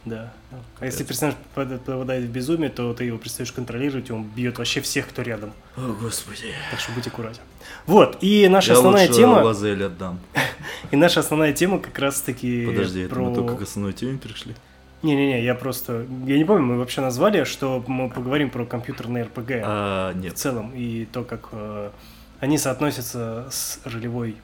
Да. 0.09 0.33
А 0.79 0.85
если 0.85 1.03
персонаж 1.03 1.35
попадает 1.53 2.23
в 2.23 2.29
безумие, 2.29 2.69
то 2.69 2.93
ты 2.93 3.05
его 3.05 3.17
перестаешь 3.17 3.51
контролировать, 3.51 4.09
и 4.09 4.13
он 4.13 4.23
бьет 4.23 4.57
вообще 4.57 4.81
всех, 4.81 5.07
кто 5.09 5.21
рядом. 5.21 5.53
О, 5.75 5.95
господи. 6.01 6.53
Так 6.71 6.79
что 6.79 6.91
будь 6.93 7.07
аккуратен. 7.07 7.41
Вот, 7.85 8.17
и 8.21 8.47
наша 8.47 8.71
я 8.71 8.77
основная 8.77 9.07
лучше 9.07 9.19
тема, 9.19 9.35
Лазель 9.39 9.83
отдам. 9.83 10.19
и 10.91 10.95
наша 10.95 11.19
основная 11.19 11.53
тема 11.53 11.79
как 11.79 11.97
раз-таки 11.99 12.65
Подожди, 12.65 13.01
это 13.01 13.15
про... 13.15 13.23
мы 13.23 13.35
только 13.35 13.55
к 13.55 13.61
основной 13.61 13.93
теме 13.93 14.17
перешли. 14.17 14.55
Не-не-не, 15.03 15.43
я 15.43 15.53
просто... 15.53 16.05
Я 16.25 16.37
не 16.37 16.43
помню, 16.45 16.63
мы 16.63 16.77
вообще 16.77 17.01
назвали, 17.01 17.43
что 17.43 17.83
мы 17.87 18.09
поговорим 18.09 18.49
про 18.49 18.65
компьютерные 18.65 19.25
РПГ 19.25 19.51
А, 19.63 20.13
в 20.13 20.33
целом, 20.33 20.71
и 20.73 21.05
то, 21.05 21.23
как 21.23 21.49
э, 21.51 21.91
они 22.39 22.57
соотносятся 22.57 23.47
с 23.51 23.79
ролевой 23.85 24.37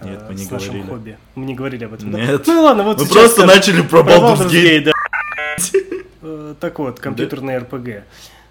э, 0.00 0.08
Нет, 0.08 0.22
мы 0.28 0.34
не 0.34 0.44
с 0.44 0.50
нашим 0.50 0.68
говорили. 0.68 0.88
хобби. 0.90 1.18
Мы 1.34 1.44
не 1.44 1.54
говорили 1.54 1.84
об 1.84 1.92
этом, 1.92 2.10
да? 2.12 2.20
Нет. 2.20 2.46
Ну 2.46 2.62
ладно, 2.62 2.84
вот 2.84 2.98
Мы 2.98 3.04
сейчас 3.04 3.14
просто 3.14 3.42
скажем. 3.42 3.56
начали 3.56 3.82
про 3.82 4.00
Baldur's 4.00 4.48
Gate. 4.48 4.50
Gate, 4.50 4.84
да. 4.84 4.92
Э, 6.20 6.54
Так 6.58 6.78
вот, 6.78 7.00
компьютерный 7.00 7.56
RPG. 7.56 8.02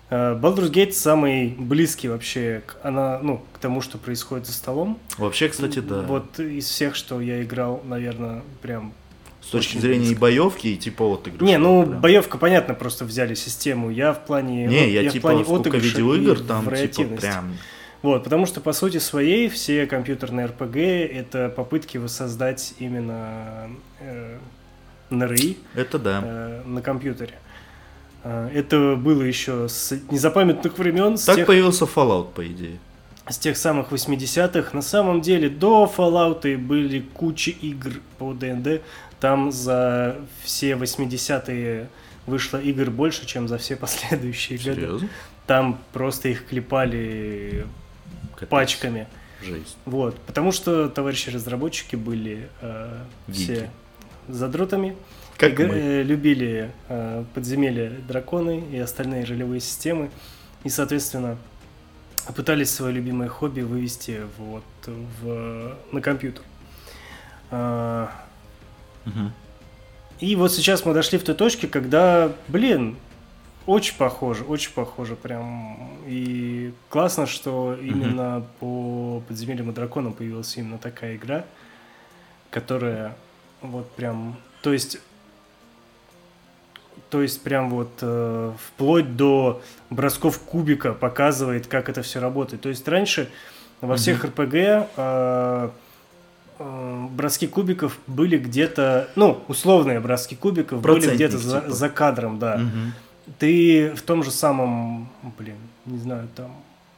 Э, 0.10 0.40
Baldur's 0.40 0.72
Gate 0.72 0.92
самый 0.92 1.50
близкий 1.58 2.08
вообще 2.08 2.62
к, 2.66 2.78
она, 2.84 3.20
ну, 3.20 3.44
к 3.54 3.60
тому, 3.60 3.82
что 3.82 3.98
происходит 3.98 4.46
за 4.46 4.54
столом. 4.54 5.00
Вообще, 5.18 5.50
кстати, 5.50 5.80
да. 5.80 6.02
Вот 6.02 6.40
из 6.40 6.66
всех, 6.66 6.96
что 6.96 7.20
я 7.22 7.44
играл, 7.44 7.82
наверное, 7.86 8.44
прям... 8.62 8.94
С 9.42 9.50
точки 9.50 9.78
зрения 9.78 9.98
и 9.98 10.08
близко. 10.08 10.22
боевки, 10.22 10.68
и 10.74 10.78
типа 10.78 11.06
вот 11.06 11.28
игры. 11.28 11.46
Не, 11.46 11.58
ну, 11.58 11.86
прям. 11.86 12.02
боевка, 12.02 12.38
понятно, 12.38 12.74
просто 12.74 13.06
взяли 13.06 13.34
систему. 13.34 13.90
Я 13.90 14.14
в 14.14 14.26
плане... 14.26 14.68
Не, 14.68 14.90
я, 14.90 15.10
в 15.10 15.14
типа 15.14 15.30
плане 15.30 15.44
сколько 15.44 15.70
отыгрыша 15.70 15.88
видел 15.88 16.14
и 16.14 16.22
игр, 16.22 16.40
там 16.40 16.70
типа 16.90 17.16
прям... 17.16 17.58
Вот, 18.02 18.24
потому 18.24 18.46
что 18.46 18.62
по 18.62 18.74
сути 18.74 18.98
своей 18.98 19.50
все 19.50 19.88
компьютерные 19.88 20.48
RPG 20.48 21.08
это 21.08 21.50
попытки 21.50 21.98
воссоздать 21.98 22.76
именно 22.80 23.70
э, 24.00 24.38
НРИ 25.10 25.58
Это 25.76 26.00
да. 26.00 26.22
э, 26.24 26.62
на 26.66 26.82
компьютере. 26.82 27.34
Э, 28.24 28.50
Это 28.54 28.96
было 28.96 29.22
еще 29.24 29.68
с 29.70 29.92
незапамятных 30.12 30.78
времен, 30.78 31.18
с 31.18 31.26
Так 31.26 31.36
тех, 31.38 31.48
появился 31.48 31.86
Fallout, 31.86 32.32
по 32.34 32.46
идее. 32.46 32.80
с 33.30 33.38
тех 33.38 33.58
самых 33.58 33.92
80-х. 33.92 34.70
На 34.74 34.82
самом 34.82 35.22
деле 35.22 35.50
до 35.50 35.92
Fallout 35.96 36.58
были 36.58 37.00
куча 37.14 37.52
игр 37.52 37.92
по 38.18 38.34
ДНД. 38.34 38.82
Там 39.20 39.52
за 39.52 40.18
все 40.44 40.74
80-е 40.74 41.90
вышло 42.26 42.58
игр 42.58 42.90
больше, 42.92 43.26
чем 43.26 43.48
за 43.48 43.58
все 43.58 43.76
последующие 43.86 44.60
годы. 44.60 45.08
Там 45.48 45.80
просто 45.94 46.28
их 46.30 46.46
клепали 46.48 47.66
Капец. 48.36 48.50
пачками. 48.50 49.08
Жесть. 49.42 49.78
Вот, 49.86 50.18
потому 50.26 50.52
что 50.52 50.90
товарищи 50.90 51.30
разработчики 51.30 51.96
были 51.96 52.50
э, 52.62 52.98
все 53.32 53.54
Гики. 53.56 53.70
Задротами, 54.28 54.96
Как 55.38 55.60
Иг- 55.60 55.68
мы. 55.70 56.04
любили 56.04 56.72
э, 56.90 57.24
подземелья, 57.34 57.90
драконы 58.08 58.64
и 58.72 58.78
остальные 58.78 59.26
ролевые 59.26 59.62
системы, 59.62 60.10
и, 60.64 60.70
соответственно, 60.70 61.38
пытались 62.36 62.72
свое 62.72 62.94
любимое 62.94 63.30
хобби 63.30 63.62
вывести 63.62 64.22
вот 64.38 64.64
в, 64.86 65.76
на 65.92 66.02
компьютер. 66.02 66.44
Мгм. 67.52 69.32
И 70.20 70.36
вот 70.36 70.52
сейчас 70.52 70.84
мы 70.86 70.94
дошли 70.94 71.18
в 71.20 71.24
той 71.24 71.36
точке, 71.36 71.68
когда, 71.68 72.32
блин, 72.48 72.98
очень 73.66 73.96
похоже, 73.98 74.44
очень 74.44 74.74
похоже 74.74 75.16
прям. 75.16 75.92
И 76.08 76.74
классно, 76.90 77.28
что 77.28 77.78
именно 77.80 78.46
по 78.60 79.22
подземельям 79.28 79.70
и 79.70 79.74
драконам 79.74 80.14
появилась 80.14 80.56
именно 80.58 80.78
такая 80.78 81.16
игра, 81.16 81.46
которая 82.50 83.16
вот 83.62 83.90
прям, 83.92 84.36
то 84.62 84.74
есть, 84.74 85.00
то 87.10 87.22
есть 87.22 87.42
прям 87.42 87.70
вот 87.70 87.92
э, 88.02 88.54
вплоть 88.60 89.16
до 89.16 89.62
бросков 89.90 90.40
кубика 90.40 90.94
показывает, 90.94 91.68
как 91.68 91.90
это 91.90 92.02
все 92.02 92.20
работает. 92.20 92.62
То 92.62 92.70
есть 92.70 92.88
раньше 92.88 93.30
во 93.82 93.96
всех 93.96 94.24
РПГ 94.26 94.54
э, 94.54 95.70
э, 96.60 97.06
броски 97.12 97.48
кубиков 97.48 97.98
были 98.08 98.38
где-то, 98.38 99.10
ну, 99.16 99.42
условные 99.48 100.00
броски 100.00 100.36
кубиков 100.36 100.82
были 100.82 100.94
Процентник, 100.94 101.16
где-то 101.16 101.38
за, 101.38 101.62
типа. 101.62 101.72
за 101.74 101.90
кадром, 101.90 102.40
да. 102.40 102.58
Мгм. 102.58 102.94
Ты 103.40 103.94
в 103.96 104.02
том 104.04 104.24
же 104.24 104.32
самом, 104.32 105.10
блин, 105.38 105.58
не 105.86 105.98
знаю, 106.00 106.28
там 106.36 106.52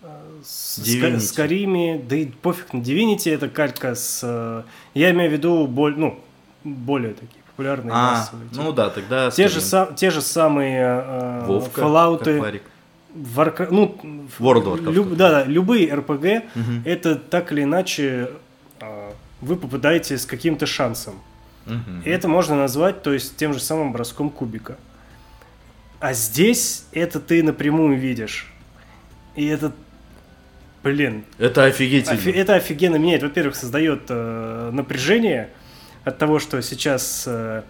э, 0.03 0.07
с, 0.43 0.79
Divinity. 0.79 1.19
с 1.19 1.31
Карими, 1.31 2.03
да 2.07 2.15
и 2.15 2.25
пофиг 2.27 2.73
на 2.73 2.79
Divinity, 2.79 3.33
это 3.33 3.49
калька 3.49 3.95
с... 3.95 4.21
э, 4.23 4.63
Я 4.93 5.11
имею 5.11 5.29
в 5.29 5.33
виду, 5.33 5.67
боль, 5.67 5.95
ну, 5.97 6.19
более 6.63 7.13
такие 7.13 7.41
популярные 7.51 7.91
А, 7.93 8.11
массовые. 8.11 8.47
ну 8.53 8.59
типа. 8.63 8.71
да, 8.73 8.89
тогда... 8.89 9.31
те, 9.31 9.47
же, 9.47 9.61
скажем, 9.61 9.93
са- 9.93 9.95
те 9.95 10.11
же 10.11 10.21
самые 10.21 11.03
э, 11.05 11.45
Вовка, 11.45 11.81
Fallout, 11.81 12.39
Варик. 12.39 12.63
Warcraft, 13.15 13.67
ну, 13.71 13.97
World 14.39 14.63
of 14.65 14.83
Warcraft. 14.83 14.91
люб- 14.93 15.15
да, 15.15 15.29
да, 15.31 15.43
любые 15.45 15.87
RPG, 15.89 16.43
Мгм. 16.55 16.81
это 16.85 17.15
так 17.15 17.51
или 17.51 17.63
иначе 17.63 18.29
э, 18.79 19.11
вы 19.41 19.55
попадаете 19.55 20.17
с 20.17 20.25
каким-то 20.25 20.65
шансом. 20.65 21.15
Мгм. 21.65 22.01
И 22.05 22.09
это 22.09 22.27
можно 22.27 22.55
назвать, 22.55 23.01
то 23.03 23.11
есть, 23.13 23.35
тем 23.37 23.53
же 23.53 23.59
самым 23.59 23.91
броском 23.93 24.29
кубика. 24.29 24.77
А 25.99 26.13
здесь 26.13 26.85
это 26.93 27.19
ты 27.19 27.43
напрямую 27.43 27.97
видишь. 27.99 28.47
И 29.35 29.45
это, 29.47 29.71
блин, 30.83 31.25
Это 31.37 31.65
офигительно. 31.65 32.15
офи- 32.17 32.31
это 32.31 32.55
офигенно 32.55 32.95
меняет. 32.95 33.23
Во-первых, 33.23 33.55
создает 33.55 34.03
э, 34.09 34.69
напряжение 34.71 35.49
от 36.03 36.17
того, 36.17 36.39
что 36.39 36.61
сейчас 36.61 37.23
э, 37.27 37.63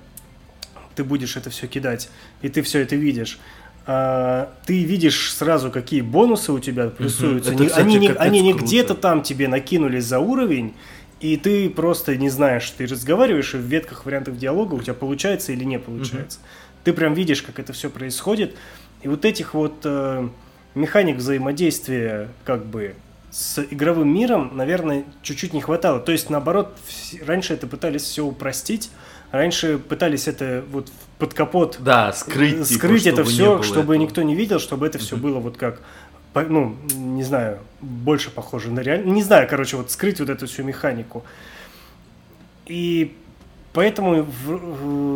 ты 0.95 1.03
будешь 1.03 1.37
это 1.37 1.49
все 1.49 1.67
кидать, 1.67 2.09
и 2.41 2.49
ты 2.49 2.61
все 2.61 2.79
это 2.79 2.95
видишь. 2.95 3.39
А, 3.85 4.53
ты 4.65 4.83
видишь 4.83 5.33
сразу, 5.33 5.71
какие 5.71 6.01
бонусы 6.01 6.51
у 6.51 6.59
тебя 6.59 6.89
плюсуются. 6.89 7.53
Это, 7.53 7.63
Не- 7.63 7.69
кстати, 7.69 7.85
они 7.85 7.99
не, 7.99 8.09
они 8.09 8.41
не 8.41 8.53
где-то 8.53 8.93
там 8.93 9.23
тебе 9.23 9.47
накинулись 9.47 10.05
за 10.05 10.19
уровень, 10.19 10.73
и 11.19 11.37
ты 11.37 11.69
просто 11.69 12.15
не 12.15 12.29
знаешь, 12.29 12.69
ты 12.69 12.85
разговариваешь, 12.85 13.53
и 13.53 13.57
в 13.57 13.61
ветках 13.61 14.05
вариантов 14.05 14.37
диалога 14.37 14.75
у 14.75 14.81
тебя 14.81 14.93
получается 14.93 15.51
или 15.53 15.63
не 15.63 15.79
получается. 15.79 16.39
Ты 16.83 16.93
прям 16.93 17.13
видишь, 17.13 17.41
как 17.41 17.59
это 17.59 17.73
все 17.73 17.89
происходит. 17.89 18.55
И 19.01 19.07
вот 19.07 19.25
этих 19.25 19.53
вот 19.53 19.81
э, 19.83 20.29
механик 20.75 21.17
взаимодействия 21.17 22.29
как 22.45 22.65
бы 22.65 22.95
с 23.31 23.59
игровым 23.69 24.13
миром, 24.13 24.51
наверное, 24.55 25.05
чуть-чуть 25.21 25.53
не 25.53 25.61
хватало. 25.61 25.99
То 25.99 26.11
есть, 26.11 26.29
наоборот, 26.29 26.75
раньше 27.25 27.53
это 27.53 27.67
пытались 27.67 28.01
все 28.03 28.25
упростить, 28.25 28.89
раньше 29.31 29.77
пытались 29.77 30.27
это 30.27 30.63
вот 30.71 30.91
под 31.19 31.33
капот 31.33 31.77
Да, 31.79 32.11
скрыть, 32.13 32.53
э, 32.61 32.63
типа, 32.63 32.79
скрыть 32.79 33.05
это 33.05 33.23
чтобы 33.23 33.29
не 33.31 33.33
все, 33.35 33.63
чтобы 33.63 33.93
этого. 33.93 34.03
никто 34.03 34.21
не 34.23 34.35
видел, 34.35 34.59
чтобы 34.59 34.87
это 34.87 34.97
все 34.97 35.15
было 35.15 35.39
вот 35.39 35.57
как, 35.57 35.81
ну, 36.33 36.75
не 36.95 37.23
знаю, 37.23 37.59
больше 37.81 38.31
похоже 38.31 38.71
на 38.71 38.79
реально. 38.79 39.11
Не 39.11 39.21
знаю, 39.23 39.47
короче, 39.49 39.77
вот 39.77 39.91
скрыть 39.91 40.19
вот 40.19 40.29
эту 40.29 40.47
всю 40.47 40.63
механику. 40.63 41.23
И 42.65 43.15
поэтому 43.73 44.23
в- 44.23 44.25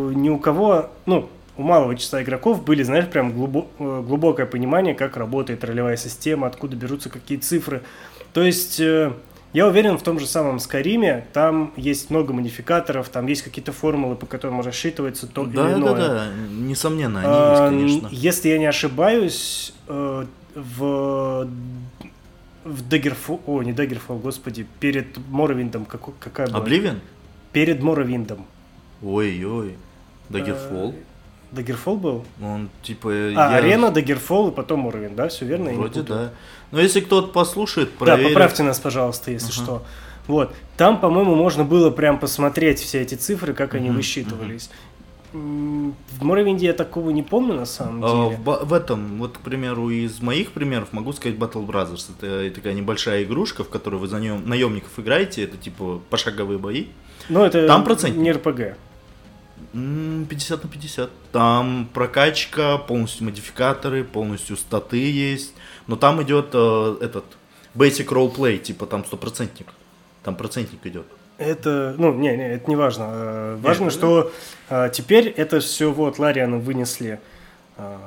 в- 0.10 0.14
ни 0.14 0.30
у 0.30 0.38
кого, 0.38 0.90
ну, 1.06 1.30
у 1.58 1.62
малого 1.64 1.96
числа 1.96 2.24
игроков 2.24 2.64
были, 2.64 2.84
знаешь, 2.84 3.08
прям 3.08 3.32
глубо- 3.32 3.68
э, 3.80 4.04
глубокое 4.08 4.46
понимание, 4.46 4.96
как 4.96 5.18
работает 5.18 5.64
ролевая 5.64 5.98
система, 5.98 6.48
откуда 6.48 6.76
берутся 6.76 7.10
какие 7.10 7.38
цифры. 7.38 7.82
То 8.34 8.42
есть 8.44 8.80
э, 8.80 9.14
я 9.54 9.68
уверен, 9.68 9.98
в 9.98 10.04
том 10.04 10.20
же 10.20 10.26
самом 10.26 10.58
Скариме 10.60 11.28
там 11.32 11.72
есть 11.76 12.10
много 12.10 12.34
модификаторов, 12.34 13.10
там 13.10 13.28
есть 13.28 13.44
какие-то 13.44 13.72
формулы, 13.72 14.16
по 14.16 14.26
которым 14.26 14.62
рассчитывается 14.62 15.28
то 15.28 15.44
или 15.44 15.56
Да, 15.56 15.68
да, 15.68 15.74
иное. 15.74 15.96
да, 15.96 16.26
несомненно, 16.50 17.20
они 17.20 17.30
А, 17.30 17.72
есть, 17.72 18.02
конечно. 18.02 18.10
Если 18.12 18.50
я 18.50 18.58
не 18.58 18.66
ошибаюсь, 18.66 19.74
э, 19.88 20.26
в 20.56 21.48
в 22.66 22.82
Daggerfall, 22.90 23.42
о, 23.46 23.62
не 23.62 23.74
Daggerfall, 23.74 24.22
господи, 24.22 24.66
перед 24.80 25.18
Моровиндом, 25.30 25.84
какой- 25.84 26.14
какая 26.20 26.48
была? 26.48 26.60
Обливион? 26.60 27.02
Перед 27.52 27.82
Моровиндом. 27.84 28.46
Ой-ой. 29.02 29.76
Daggerfall? 30.30 30.94
Э, 30.96 31.13
Daggerfall 31.56 31.98
был? 31.98 32.26
Он 32.42 32.70
типа... 32.82 33.10
А, 33.12 33.30
я- 33.32 33.50
Арена, 33.58 33.88
Daggerfall 33.88 34.52
и 34.52 34.56
потом 34.56 34.82
Моровинд, 34.82 35.16
да? 35.16 35.28
Все 35.28 35.46
верно? 35.46 35.72
Вроде 35.72 36.02
да. 36.02 36.32
Но 36.72 36.80
если 36.80 37.00
кто-то 37.02 37.28
послушает, 37.28 37.90
Да, 38.00 38.06
проверит... 38.06 38.30
поправьте 38.34 38.64
нас, 38.64 38.80
пожалуйста, 38.80 39.32
если 39.32 39.52
Ага. 39.54 39.64
что. 39.64 39.84
Вот. 40.28 40.54
Там, 40.78 41.00
по-моему, 41.00 41.36
можно 41.36 41.64
было 41.64 41.90
прям 41.92 42.18
посмотреть 42.20 42.80
все 42.80 43.02
эти 43.02 43.16
цифры, 43.16 43.54
как 43.54 43.76
они 43.76 43.90
Мгм, 43.90 43.98
высчитывались. 43.98 44.70
М, 45.34 45.96
В 46.20 46.24
Моровинде 46.24 46.68
я 46.68 46.74
такого 46.74 47.10
не 47.10 47.24
помню, 47.24 47.56
на 47.56 47.66
самом 47.66 48.04
А, 48.06 48.08
деле. 48.30 48.38
в, 48.38 48.40
ба- 48.44 48.62
в 48.64 48.72
этом, 48.74 49.18
вот, 49.18 49.38
к 49.38 49.42
примеру, 49.42 49.90
из 49.90 50.22
моих 50.22 50.52
примеров 50.52 50.94
могу 50.94 51.12
сказать 51.14 51.38
Battle 51.38 51.66
Brothers. 51.66 52.06
Это 52.22 52.54
такая 52.56 52.74
небольшая 52.74 53.24
игрушка, 53.24 53.64
в 53.64 53.70
которой 53.70 53.96
вы 53.96 54.08
за 54.08 54.18
наем- 54.18 54.46
наемников 54.48 54.92
играете. 54.98 55.44
Это 55.44 55.58
типа 55.58 56.00
пошаговые 56.10 56.60
бои. 56.60 56.86
Но 57.30 57.46
это 57.46 57.68
там 57.68 57.84
процентник. 57.84 58.22
не 58.22 58.32
РПГ. 58.32 58.78
М, 59.74 60.26
50 60.30 60.64
на 60.64 60.70
50. 60.70 61.10
Там 61.32 61.88
прокачка, 61.94 62.78
полностью 62.78 63.26
модификаторы, 63.26 64.04
полностью 64.04 64.58
статы 64.58 64.98
есть. 64.98 65.54
Но 65.88 65.96
там 65.96 66.22
идет 66.24 66.50
э, 66.54 66.98
этот 67.02 67.26
basic 67.76 68.08
roleplay, 68.08 68.58
типа 68.58 68.86
там 68.86 69.04
стопроцентник. 69.06 69.68
Там 70.24 70.36
процентник 70.36 70.86
идет. 70.86 71.06
Это, 71.38 71.96
ну, 71.98 72.14
не, 72.14 72.36
не, 72.38 72.54
это 72.54 72.70
не 72.70 72.76
важно. 72.76 73.06
Э, 73.12 73.58
Важно, 73.62 73.90
что 73.90 74.32
э, 74.70 74.90
теперь 74.94 75.28
это 75.28 75.60
все 75.60 75.92
вот 75.92 76.20
Лариана 76.20 76.58
вынесли. 76.58 77.20
э, 77.78 77.98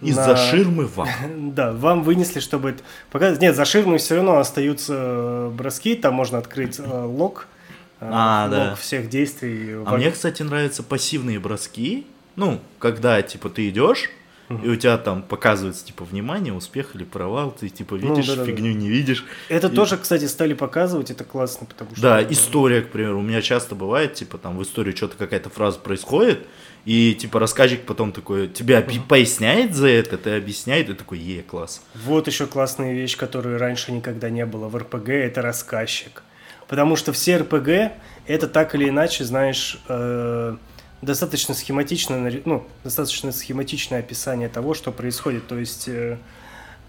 Из-за 0.00 0.28
на- 0.28 0.36
ширмы 0.36 0.86
вам. 0.86 1.08
Да, 1.54 1.72
вам 1.72 2.02
вынесли, 2.02 2.40
чтобы 2.40 2.70
это 2.70 2.82
показать. 3.12 3.40
Нет, 3.42 3.54
за 3.54 3.64
ширмой 3.66 3.98
все 3.98 4.16
равно 4.16 4.38
остаются 4.38 5.50
броски, 5.52 5.94
там 5.94 6.14
можно 6.14 6.38
открыть 6.38 6.78
э, 6.80 6.82
лог, 7.04 7.46
э, 7.46 7.59
А, 8.00 8.44
лог 8.44 8.50
да. 8.50 8.74
всех 8.76 9.08
действий. 9.08 9.74
А 9.84 9.96
мне, 9.96 10.10
кстати, 10.10 10.42
нравятся 10.42 10.82
пассивные 10.82 11.38
броски. 11.38 12.06
Ну, 12.36 12.60
когда, 12.78 13.20
типа, 13.22 13.50
ты 13.50 13.68
идешь, 13.68 14.08
и 14.48 14.68
у 14.68 14.74
тебя 14.74 14.98
там 14.98 15.22
показывается, 15.22 15.84
типа, 15.84 16.04
внимание, 16.04 16.52
успех 16.52 16.96
или 16.96 17.04
провал, 17.04 17.52
ты, 17.52 17.68
типа, 17.68 17.96
Ну, 17.96 18.10
видишь, 18.14 18.26
да-да-да. 18.26 18.46
фигню 18.50 18.72
не 18.72 18.88
видишь. 18.88 19.24
Это 19.48 19.68
И- 19.68 19.70
тоже, 19.74 19.96
кстати, 19.96 20.24
стали 20.24 20.54
показывать, 20.54 21.10
это 21.12 21.22
классно, 21.24 21.66
потому 21.66 21.92
что... 21.92 22.00
Да, 22.02 22.22
история, 22.22 22.82
к 22.82 22.88
примеру, 22.88 23.20
у 23.20 23.22
меня 23.22 23.42
часто 23.42 23.74
бывает, 23.76 24.14
типа, 24.14 24.38
там 24.38 24.56
в 24.58 24.62
истории 24.62 24.92
что-то 24.92 25.16
какая-то 25.16 25.50
фраза 25.50 25.78
происходит, 25.78 26.46
и, 26.84 27.14
типа, 27.14 27.38
рассказчик 27.38 27.82
потом 27.86 28.10
такой, 28.12 28.48
тебя 28.48 28.80
объ- 28.80 29.06
поясняет 29.06 29.74
за 29.76 29.86
это, 29.88 30.16
ты 30.18 30.30
объясняет, 30.36 30.88
и 30.88 30.94
такой, 30.94 31.18
е, 31.20 31.42
класс. 31.42 31.82
Вот 31.94 32.26
еще 32.26 32.46
классная 32.46 32.92
вещь, 32.92 33.16
которую 33.16 33.56
раньше 33.58 33.92
никогда 33.92 34.30
не 34.30 34.46
было 34.46 34.68
в 34.68 34.76
РПГ, 34.76 35.10
это 35.10 35.42
рассказчик. 35.42 36.22
Потому 36.70 36.94
что 36.94 37.12
все 37.12 37.36
РПГ 37.38 37.90
это 38.28 38.46
так 38.46 38.76
или 38.76 38.88
иначе, 38.88 39.24
знаешь, 39.24 39.80
э, 39.88 40.56
достаточно 41.02 41.52
схематично, 41.52 42.14
нари- 42.16 42.42
ну, 42.44 42.64
достаточно 42.84 43.32
схематичное 43.32 43.98
описание 43.98 44.48
того, 44.48 44.74
что 44.74 44.92
происходит. 44.92 45.48
То 45.48 45.58
есть 45.58 45.88
э, 45.88 46.16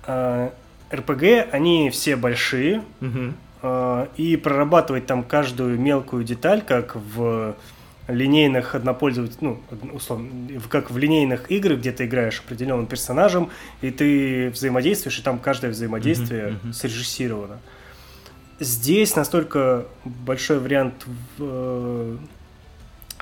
э, 0.05 0.49
РПГ, 0.93 1.23
они 1.51 1.89
все 1.89 2.15
большие, 2.15 2.83
Мгм. 2.99 3.33
э, 3.63 4.07
и 4.17 4.37
прорабатывать 4.37 5.07
там 5.07 5.23
каждую 5.23 5.79
мелкую 5.79 6.25
деталь, 6.25 6.61
как 6.61 6.95
в 6.95 7.55
линейных 8.07 8.75
однопользователь, 8.75 9.37
ну, 9.41 9.59
условно, 9.93 10.29
как 10.69 10.91
в 10.91 10.97
линейных 10.99 11.49
играх, 11.49 11.79
где 11.79 11.91
ты 11.91 12.05
играешь 12.05 12.39
определенным 12.45 12.85
персонажем, 12.85 13.49
и 13.81 13.89
ты 13.89 14.49
взаимодействуешь, 14.51 15.17
и 15.17 15.23
там 15.23 15.39
каждое 15.39 15.71
взаимодействие 15.71 16.47
Мгм, 16.49 16.59
мгм. 16.65 16.73
срежиссировано. 16.73 17.57
Здесь 18.61 19.15
настолько 19.15 19.87
большой 20.05 20.59
вариант, 20.59 21.07
э, 21.39 22.17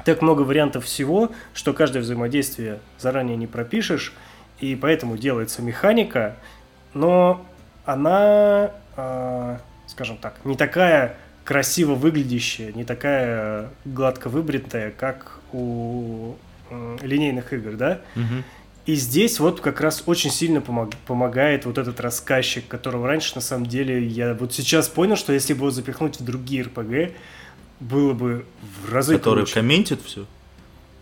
так 0.04 0.22
много 0.22 0.42
вариантов 0.42 0.84
всего, 0.84 1.32
что 1.54 1.72
каждое 1.72 2.02
взаимодействие 2.02 2.82
заранее 2.98 3.38
не 3.38 3.48
пропишешь, 3.48 4.12
и 4.60 4.76
поэтому 4.76 5.18
делается 5.18 5.62
механика, 5.62 6.36
но 6.94 7.46
она, 7.86 8.72
а, 8.98 9.62
скажем 9.88 10.18
так, 10.18 10.44
не 10.44 10.58
такая 10.58 11.16
красиво 11.46 11.96
выглядящая, 11.96 12.74
не 12.74 12.84
такая 12.84 13.70
гладко 13.86 14.28
выбритая, 14.28 14.92
как 14.92 15.40
у 15.54 16.36
м, 16.70 17.00
линейных 17.02 17.54
игр, 17.54 17.78
да? 17.78 18.02
Мгм. 18.16 18.44
И 18.90 18.96
здесь 18.96 19.40
вот 19.40 19.62
как 19.62 19.82
раз 19.82 20.02
очень 20.08 20.32
сильно 20.32 20.62
помог, 20.62 20.90
помогает 21.06 21.68
вот 21.68 21.78
этот 21.78 22.00
рассказчик, 22.00 22.68
которого 22.68 23.06
раньше, 23.06 23.34
на 23.36 23.42
самом 23.42 23.68
деле, 23.68 24.04
я 24.04 24.34
вот 24.34 24.52
сейчас 24.52 24.88
понял, 24.88 25.16
что 25.16 25.32
если 25.32 25.54
бы 25.54 25.60
его 25.60 25.70
запихнуть 25.70 26.20
в 26.20 26.26
другие 26.26 26.64
РПГ, 26.64 27.14
было 27.80 28.14
бы 28.14 28.48
в 28.82 28.92
разы 28.92 29.18
Который 29.18 29.42
круче. 29.42 29.54
комментит 29.54 30.02
все. 30.02 30.26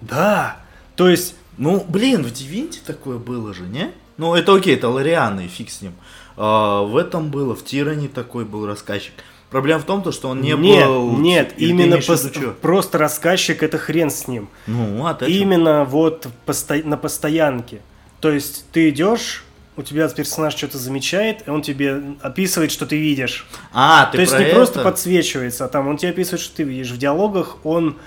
Да, 0.01 0.57
то 0.97 1.07
есть 1.07 1.35
Ну, 1.57 1.81
блин, 1.87 2.25
в 2.25 2.33
Дивинте 2.33 2.81
такое 2.85 3.19
было 3.19 3.53
же, 3.53 3.63
не? 3.63 3.91
Ну, 4.17 4.35
это 4.35 4.53
окей, 4.53 4.75
это 4.75 4.89
Лориана, 4.89 5.45
и 5.45 5.47
фиг 5.47 5.69
с 5.69 5.81
ним. 5.81 5.93
А, 6.35 6.81
в 6.81 6.97
этом 6.97 7.31
было, 7.31 7.55
в 7.55 7.63
Тиране 7.63 8.09
такой 8.09 8.43
был 8.43 8.65
рассказчик. 8.67 9.13
Проблема 9.49 9.79
в 9.79 9.85
том, 9.85 10.01
то, 10.01 10.11
что 10.11 10.27
он 10.29 10.41
не 10.41 10.51
нет, 10.51 10.87
был... 10.87 11.17
нет, 11.17 11.55
ты 11.55 11.65
именно 11.65 11.95
пос- 11.95 12.53
просто 12.55 12.97
рассказчик 12.97 13.63
это 13.63 13.77
хрен 13.77 14.09
с 14.09 14.27
ним. 14.27 14.49
Ну, 14.67 15.05
а 15.05 15.13
ты? 15.13 15.31
Именно 15.31 15.85
вот 15.85 16.27
посто- 16.45 16.85
на 16.85 16.97
постоянке. 16.97 17.79
То 18.19 18.29
есть 18.31 18.65
ты 18.71 18.89
идешь, 18.89 19.45
у 19.77 19.83
тебя 19.83 20.09
персонаж 20.09 20.53
что-то 20.53 20.77
замечает, 20.77 21.47
и 21.47 21.49
он 21.49 21.61
тебе 21.61 22.01
описывает, 22.21 22.71
что 22.71 22.85
ты 22.85 22.97
видишь. 22.97 23.47
А, 23.71 24.07
ты 24.07 24.17
То 24.17 24.21
есть 24.21 24.37
не 24.37 24.45
это? 24.45 24.55
просто 24.55 24.83
подсвечивается, 24.83 25.65
а 25.65 25.67
там 25.69 25.87
он 25.87 25.97
тебе 25.97 26.09
описывает, 26.11 26.41
что 26.41 26.57
ты 26.57 26.63
видишь. 26.63 26.91
В 26.91 26.97
диалогах 26.97 27.57
он... 27.63 27.97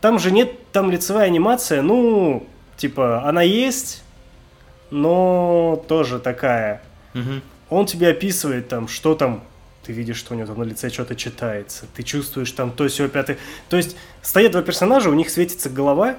Там 0.00 0.18
же 0.18 0.32
нет, 0.32 0.70
там 0.72 0.90
лицевая 0.90 1.26
анимация, 1.26 1.82
ну, 1.82 2.46
типа, 2.76 3.26
она 3.26 3.42
есть, 3.42 4.02
но 4.90 5.82
тоже 5.88 6.18
такая. 6.18 6.82
Мгм. 7.14 7.42
Он 7.70 7.86
тебе 7.86 8.08
описывает 8.08 8.68
там, 8.68 8.88
что 8.88 9.14
там, 9.14 9.42
ты 9.84 9.92
видишь, 9.92 10.16
что 10.16 10.34
у 10.34 10.36
него 10.36 10.46
там 10.46 10.58
на 10.58 10.64
лице 10.64 10.90
что-то 10.90 11.14
читается, 11.14 11.86
ты 11.94 12.02
чувствуешь 12.02 12.50
там 12.52 12.70
то, 12.72 12.88
сё, 12.88 13.08
пятое. 13.08 13.38
То 13.68 13.76
есть 13.76 13.96
стоят 14.22 14.52
два 14.52 14.62
персонажа, 14.62 15.10
у 15.10 15.14
них 15.14 15.30
светится 15.30 15.68
голова, 15.70 16.16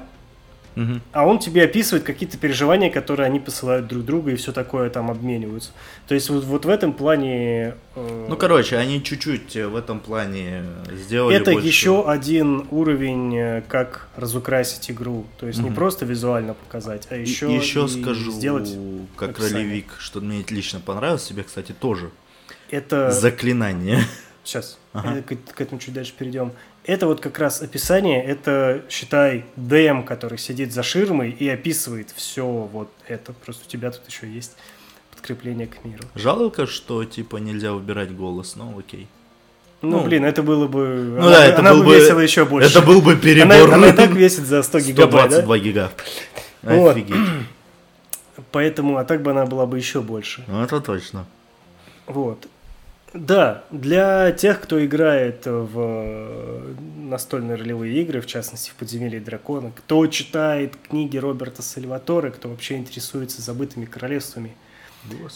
Мгм. 0.76 1.01
а 1.13 1.26
он 1.26 1.39
тебе 1.39 1.63
описывает 1.63 2.03
какие-то 2.03 2.38
переживания, 2.38 2.89
которые 2.89 3.28
они 3.28 3.39
посылают 3.39 3.88
друг 3.88 4.03
другу 4.03 4.30
и 4.32 4.36
все 4.36 4.51
такое 4.51 4.89
там 4.89 5.09
обмениваются. 5.09 5.72
То 6.05 6.16
есть 6.16 6.30
вот, 6.30 6.43
вот 6.43 6.66
в 6.66 6.70
этом 6.70 6.91
плане... 6.91 7.76
э, 7.95 8.26
Ну, 8.30 8.36
короче, 8.36 8.76
они 8.76 9.01
чуть-чуть 9.01 9.55
э, 9.55 9.68
в 9.68 9.76
этом 9.78 10.01
плане 10.01 10.63
сделали 10.91 11.38
это 11.38 11.53
больше. 11.53 11.66
еще 11.68 12.05
один 12.09 12.68
уровень, 12.72 13.38
э, 13.38 13.61
как 13.70 14.09
разукрасить 14.18 14.91
игру. 14.91 15.26
То 15.39 15.47
есть 15.47 15.59
не 15.59 15.68
Мгм. 15.70 15.76
просто 15.76 16.03
визуально 16.05 16.55
показать, 16.55 17.07
а 17.09 17.16
И- 17.16 17.22
еще, 17.22 17.55
еще 17.55 17.86
и 17.86 17.88
скажу, 18.01 18.32
сделать 18.34 18.70
как 19.16 19.30
описание. 19.30 19.55
ролевик, 19.66 19.93
что 19.97 20.20
мне 20.20 20.43
лично 20.49 20.82
понравилось, 20.82 21.24
себе, 21.24 21.43
кстати, 21.43 21.72
тоже. 21.72 22.09
Это... 22.76 23.11
Заклинание. 23.11 24.03
Сейчас, 24.43 24.78
Ага. 24.93 25.21
к, 25.23 25.36
к 25.55 25.61
этому 25.61 25.80
чуть 25.80 25.93
дальше 25.93 26.13
перейдем. 26.17 26.51
Это 26.84 27.07
вот 27.07 27.19
как 27.19 27.39
раз 27.39 27.61
описание, 27.63 28.23
это, 28.23 28.84
считай, 28.89 29.45
ДМ, 29.55 30.03
который 30.03 30.38
сидит 30.38 30.71
за 30.71 30.84
ширмой 30.84 31.32
и 31.32 31.49
описывает 31.49 32.11
все 32.15 32.45
вот 32.45 32.89
это. 33.07 33.34
Просто 33.34 33.63
у 33.65 33.69
тебя 33.69 33.89
тут 33.89 34.01
еще 34.07 34.28
есть 34.32 34.55
подкрепление 35.15 35.65
к 35.65 35.84
миру. 35.84 36.03
Жалко, 36.13 36.67
что, 36.67 37.03
типа, 37.05 37.38
нельзя 37.38 37.71
выбирать 37.73 38.15
голос, 38.15 38.55
но 38.55 38.76
окей. 38.78 39.07
Ну, 39.82 39.97
Ну, 39.99 40.03
блин, 40.03 40.26
это 40.26 40.43
было 40.43 40.67
бы... 40.67 40.86
ну 41.17 41.21
она 41.21 41.30
да, 41.32 41.45
это 41.45 41.59
она 41.59 41.73
был 41.73 41.84
бы 41.84 41.95
весила 41.95 42.19
еще 42.19 42.45
больше. 42.45 42.69
Это 42.69 42.82
был 42.86 43.01
бы 43.01 43.13
Она, 43.13 43.21
перебор. 43.21 43.73
она 43.73 43.89
и 43.89 43.93
так 43.93 44.11
весит 44.11 44.45
за 44.45 44.61
100 44.61 44.80
гигабайт, 44.82 45.32
да? 45.32 45.41
122 45.41 45.57
гига. 45.59 45.91
Вот. 46.61 46.95
Офигеть. 46.95 47.15
Поэтому, 48.51 48.97
а 48.97 49.05
так 49.05 49.21
бы 49.21 49.32
она 49.32 49.45
была 49.45 49.65
бы 49.65 49.78
еще 49.78 50.01
больше. 50.01 50.43
Ну, 50.47 50.63
это 50.63 50.80
точно. 50.82 51.26
Вот. 52.05 52.47
Да, 53.16 53.63
для 53.72 54.34
тех, 54.34 54.59
кто 54.59 54.86
играет 54.86 55.45
в 55.45 55.74
э, 55.80 56.74
настольные 56.97 57.55
ролевые 57.55 58.01
игры, 58.01 58.20
в 58.20 58.26
частности 58.26 58.72
в 58.72 58.74
«Подземелье 58.76 59.22
дракона», 59.22 59.72
кто 59.74 60.05
читает 60.07 60.74
книги 60.89 61.16
Роберта 61.16 61.61
Сальваторе, 61.61 62.32
кто 62.32 62.49
вообще 62.49 62.76
интересуется 62.76 63.41
забытыми 63.41 63.86
королевствами, 63.86 64.53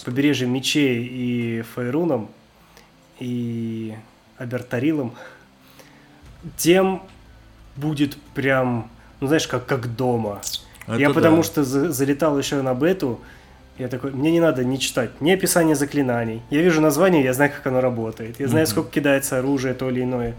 побережьем 0.04 0.52
мечей 0.52 1.06
и 1.10 1.64
Фейруном, 1.74 2.30
и 3.18 3.96
Абертарилом, 4.38 5.14
тем 6.58 7.04
будет 7.78 8.18
прям, 8.36 8.90
ну 9.22 9.28
знаешь, 9.28 9.48
как, 9.48 9.66
как 9.66 9.96
дома. 9.96 10.42
я 10.86 10.96
Это 11.06 11.14
потому 11.14 11.38
да. 11.38 11.44
что 11.44 11.64
за- 11.64 11.94
залетал 11.94 12.38
еще 12.38 12.62
на 12.62 12.74
бету, 12.74 13.22
я 13.80 13.88
такой, 13.88 14.12
мне 14.12 14.32
не 14.32 14.40
надо 14.40 14.64
не 14.64 14.78
читать 14.80 15.22
ни 15.22 15.32
описание 15.32 15.76
заклинаний. 15.76 16.42
Я 16.50 16.62
вижу 16.62 16.82
название, 16.82 17.24
я 17.24 17.34
знаю, 17.34 17.52
как 17.52 17.66
оно 17.68 17.82
работает. 17.82 18.40
Я 18.40 18.48
знаю, 18.48 18.66
Мгм. 18.66 18.72
сколько 18.72 18.92
кидается 18.92 19.40
оружие, 19.40 19.74
то 19.74 19.90
или 19.90 20.04
иное. 20.04 20.36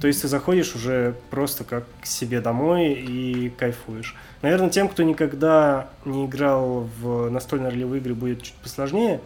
То 0.00 0.06
есть 0.08 0.22
ты 0.22 0.28
заходишь 0.28 0.74
уже 0.74 1.14
просто 1.30 1.64
как 1.64 1.84
к 2.02 2.06
себе 2.06 2.40
домой 2.40 2.92
и 2.92 3.50
кайфуешь. 3.58 4.14
Наверное, 4.42 4.68
тем, 4.70 4.88
кто 4.88 5.02
никогда 5.02 5.88
не 6.04 6.26
играл 6.26 6.88
в 7.00 7.30
настольные 7.30 7.70
ролевые 7.70 8.00
игры, 8.00 8.14
будет 8.14 8.42
чуть 8.42 8.54
посложнее 8.54 9.20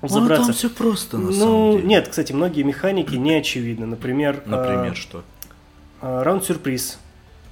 Ну, 0.00 0.08
разобраться. 0.08 0.46
там 0.46 0.54
все 0.54 0.70
просто, 0.70 1.18
на 1.18 1.24
ну, 1.26 1.32
самом 1.32 1.72
деле. 1.72 1.88
нет, 1.88 2.08
кстати, 2.08 2.32
многие 2.32 2.62
механики 2.62 3.16
не 3.16 3.34
очевидны. 3.34 3.86
Например, 3.86 4.42
Например, 4.46 4.96
что? 4.96 5.22
э, 6.00 6.22
раунд-сюрприз. 6.22 6.98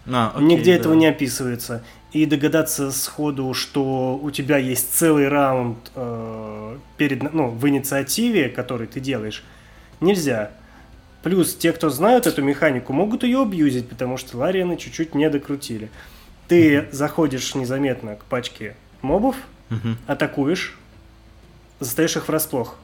А, 0.08 0.32
окей, 0.34 0.46
Нигде 0.46 0.72
да. 0.72 0.78
этого 0.80 0.94
не 0.94 1.06
описывается. 1.08 1.82
И 2.16 2.24
догадаться 2.24 2.92
сходу, 2.92 3.52
что 3.52 4.18
у 4.22 4.30
тебя 4.30 4.56
есть 4.56 4.94
целый 4.94 5.28
раунд 5.28 5.76
э, 5.94 6.78
перед, 6.96 7.30
ну, 7.34 7.48
в 7.50 7.68
инициативе, 7.68 8.48
который 8.48 8.86
ты 8.86 9.00
делаешь, 9.00 9.44
нельзя. 10.00 10.50
Плюс 11.22 11.54
те, 11.54 11.74
кто 11.74 11.90
знают 11.90 12.26
эту 12.26 12.40
механику, 12.42 12.94
могут 12.94 13.22
ее 13.22 13.42
абьюзить, 13.42 13.90
потому 13.90 14.16
что 14.16 14.38
Ларианы 14.38 14.78
чуть-чуть 14.78 15.14
не 15.14 15.28
докрутили. 15.28 15.90
Ты 16.48 16.88
заходишь 16.90 17.54
незаметно 17.54 18.16
к 18.16 18.24
пачке 18.24 18.76
мобов, 19.02 19.36
Мгм. 19.68 19.98
атакуешь, 20.06 20.74
застаешь 21.80 22.16
их 22.16 22.28
врасплох. 22.28 22.78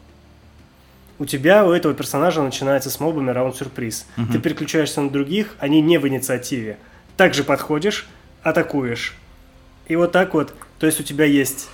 У 1.19 1.25
тебя, 1.25 1.65
у 1.65 1.71
этого 1.71 1.95
персонажа 1.95 2.43
начинается 2.43 2.91
с 2.91 3.01
мобами 3.01 3.31
раунд-сюрприз. 3.31 4.05
Мгм. 4.19 4.31
Ты 4.31 4.39
переключаешься 4.41 5.01
на 5.01 5.09
других, 5.09 5.57
они 5.59 5.81
не 5.81 5.97
в 5.97 6.07
инициативе. 6.07 6.77
Также 7.17 7.45
подходишь, 7.45 8.07
атакуешь. 8.43 9.15
И 9.89 9.97
вот 9.97 10.13
так 10.13 10.35
вот. 10.35 10.55
То 10.79 10.87
есть 10.87 11.01
у 11.01 11.03
тебя 11.03 11.25
есть 11.25 11.69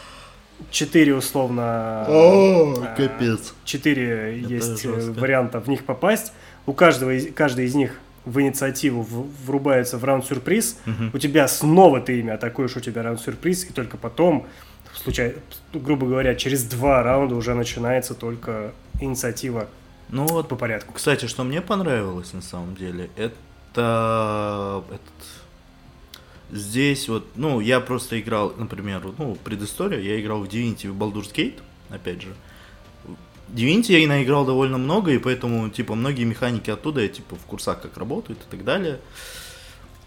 четыре 0.71 1.15
условно... 1.15 2.05
О, 2.09 2.75
а, 2.83 2.95
капец. 2.97 3.55
Четыре 3.65 4.39
есть 4.39 4.85
э, 4.85 4.95
жестко. 4.95 5.21
варианта 5.21 5.61
в 5.61 5.69
них 5.69 5.85
попасть. 5.85 6.33
У 6.67 6.73
каждого 6.73 7.13
из, 7.15 7.33
каждый 7.33 7.67
из 7.67 7.75
них 7.75 7.99
в 8.25 8.41
инициативу 8.41 9.07
врубается 9.47 9.99
в 9.99 10.05
раунд-сюрприз. 10.05 10.79
Мгм. 10.85 11.11
У 11.15 11.19
тебя 11.19 11.49
снова 11.49 12.01
ты 12.01 12.19
ими 12.19 12.33
атакуешь, 12.33 12.77
у 12.77 12.81
тебя 12.81 13.03
раунд-сюрприз, 13.03 13.65
и 13.65 13.73
только 13.73 13.97
потом, 13.97 14.47
в 14.93 14.99
случае, 14.99 15.37
грубо 15.73 16.07
говоря, 16.07 16.35
через 16.35 16.65
два 16.65 17.03
раунда 17.03 17.37
уже 17.37 17.55
начинается 17.55 18.15
только 18.15 18.73
инициатива 19.01 19.69
Ну 20.11 20.27
вот, 20.27 20.49
по 20.49 20.57
порядку. 20.57 20.93
кстати, 20.95 21.27
что 21.27 21.45
мне 21.45 21.63
понравилось 21.63 22.33
на 22.33 22.43
самом 22.43 22.75
деле, 22.75 23.09
это 23.17 24.85
этот 24.91 25.01
здесь 26.51 27.09
вот, 27.09 27.27
ну, 27.37 27.61
я 27.61 27.81
просто 27.81 28.19
играл, 28.21 28.53
например, 28.57 29.03
ну, 29.19 29.37
предыстория, 29.45 30.01
я 30.01 30.21
играл 30.21 30.41
в 30.41 30.49
Divinity 30.49 30.91
в 30.91 30.97
Baldur's 30.97 31.33
Gate, 31.33 31.59
опять 31.91 32.23
же. 32.23 32.35
Divinity 33.51 33.99
я 33.99 34.07
наиграл 34.09 34.45
довольно 34.45 34.77
много, 34.79 35.11
и 35.13 35.19
поэтому, 35.19 35.71
типа, 35.71 35.95
многие 35.95 36.25
механики 36.25 36.71
оттуда 36.71 37.01
я, 37.01 37.09
типа, 37.09 37.37
в 37.37 37.47
курсах 37.47 37.81
как 37.81 37.97
работают 37.97 38.39
и 38.41 38.51
так 38.51 38.65
далее. 38.65 38.99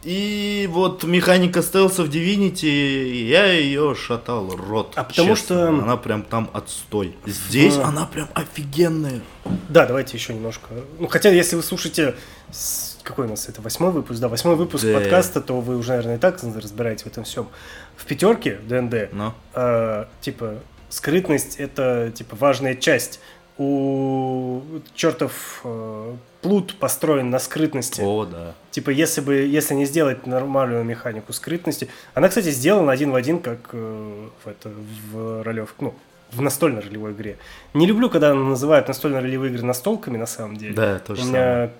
И 0.04 0.68
вот 0.72 1.04
механика 1.04 1.62
стелса 1.62 2.04
в 2.04 2.10
Divinity, 2.10 3.24
я 3.28 3.52
ее 3.54 3.94
шатал 3.96 4.50
рот. 4.56 4.94
А 4.96 5.04
потому 5.04 5.36
честно. 5.36 5.56
что- 5.58 5.68
Она 5.84 5.96
прям 5.96 6.24
там 6.24 6.50
отстой. 6.54 7.16
Здесь 7.28 7.76
В- 7.76 7.82
она 7.82 8.08
прям 8.08 8.28
офигенная. 8.34 9.22
Да, 9.70 9.86
давайте 9.86 10.18
еще 10.18 10.34
немножко. 10.34 10.70
Ну, 10.98 11.08
хотя, 11.08 11.30
если 11.30 11.56
вы 11.56 11.62
слушаете, 11.62 12.16
с- 12.52 12.91
какой 13.04 13.26
у 13.26 13.30
нас 13.30 13.48
это, 13.50 13.62
восьмой 13.62 13.92
выпуск, 13.92 14.20
да, 14.20 14.28
восьмой 14.28 14.56
выпуск 14.56 14.84
Да. 14.86 14.94
подкаста, 15.00 15.42
то 15.42 15.60
вы 15.62 15.78
уже, 15.78 15.90
наверное, 15.92 16.16
и 16.16 16.20
так 16.20 16.42
разбираетесь 16.44 17.04
в 17.04 17.08
этом 17.08 17.24
всем. 17.24 17.48
В 17.96 18.06
пятерке 18.06 18.58
ДНД, 18.68 19.14
Но. 19.14 19.34
э, 19.54 20.06
типа, 20.22 20.56
скрытность 20.90 21.56
это, 21.58 22.12
типа, 22.14 22.36
важная 22.36 22.76
часть. 22.76 23.20
У 23.58 24.62
чертов 24.96 25.62
э, 25.64 26.16
плут 26.42 26.76
построен 26.80 27.30
на 27.30 27.38
скрытности. 27.40 28.02
О, 28.02 28.26
да. 28.26 28.54
Типа, 28.72 28.90
если 28.90 29.22
бы, 29.22 29.36
если 29.36 29.76
не 29.76 29.86
сделать 29.86 30.26
нормальную 30.26 30.84
механику 30.84 31.32
скрытности, 31.32 31.88
она, 32.16 32.30
кстати, 32.30 32.50
сделана 32.50 32.92
один 32.92 33.12
в 33.12 33.16
один, 33.16 33.40
как 33.40 33.60
э, 33.74 34.28
в, 34.44 34.48
это, 34.48 34.72
в 35.12 35.44
ролев, 35.44 35.76
ну, 35.80 35.94
в 36.32 36.42
настольной 36.42 36.82
ролевой 36.82 37.12
игре. 37.12 37.38
Не 37.74 37.86
люблю, 37.86 38.10
когда 38.10 38.34
называют 38.34 38.88
настольные 38.88 39.22
ролевые 39.22 39.54
игры 39.54 39.64
настолками, 39.64 40.18
на 40.18 40.26
самом 40.26 40.58
деле. 40.58 40.74
Да, 40.74 41.00
то 41.00 41.14
же 41.16 41.22
У 41.22 41.26
самое. 41.26 41.44
меня, 41.56 41.68
к- 41.68 41.72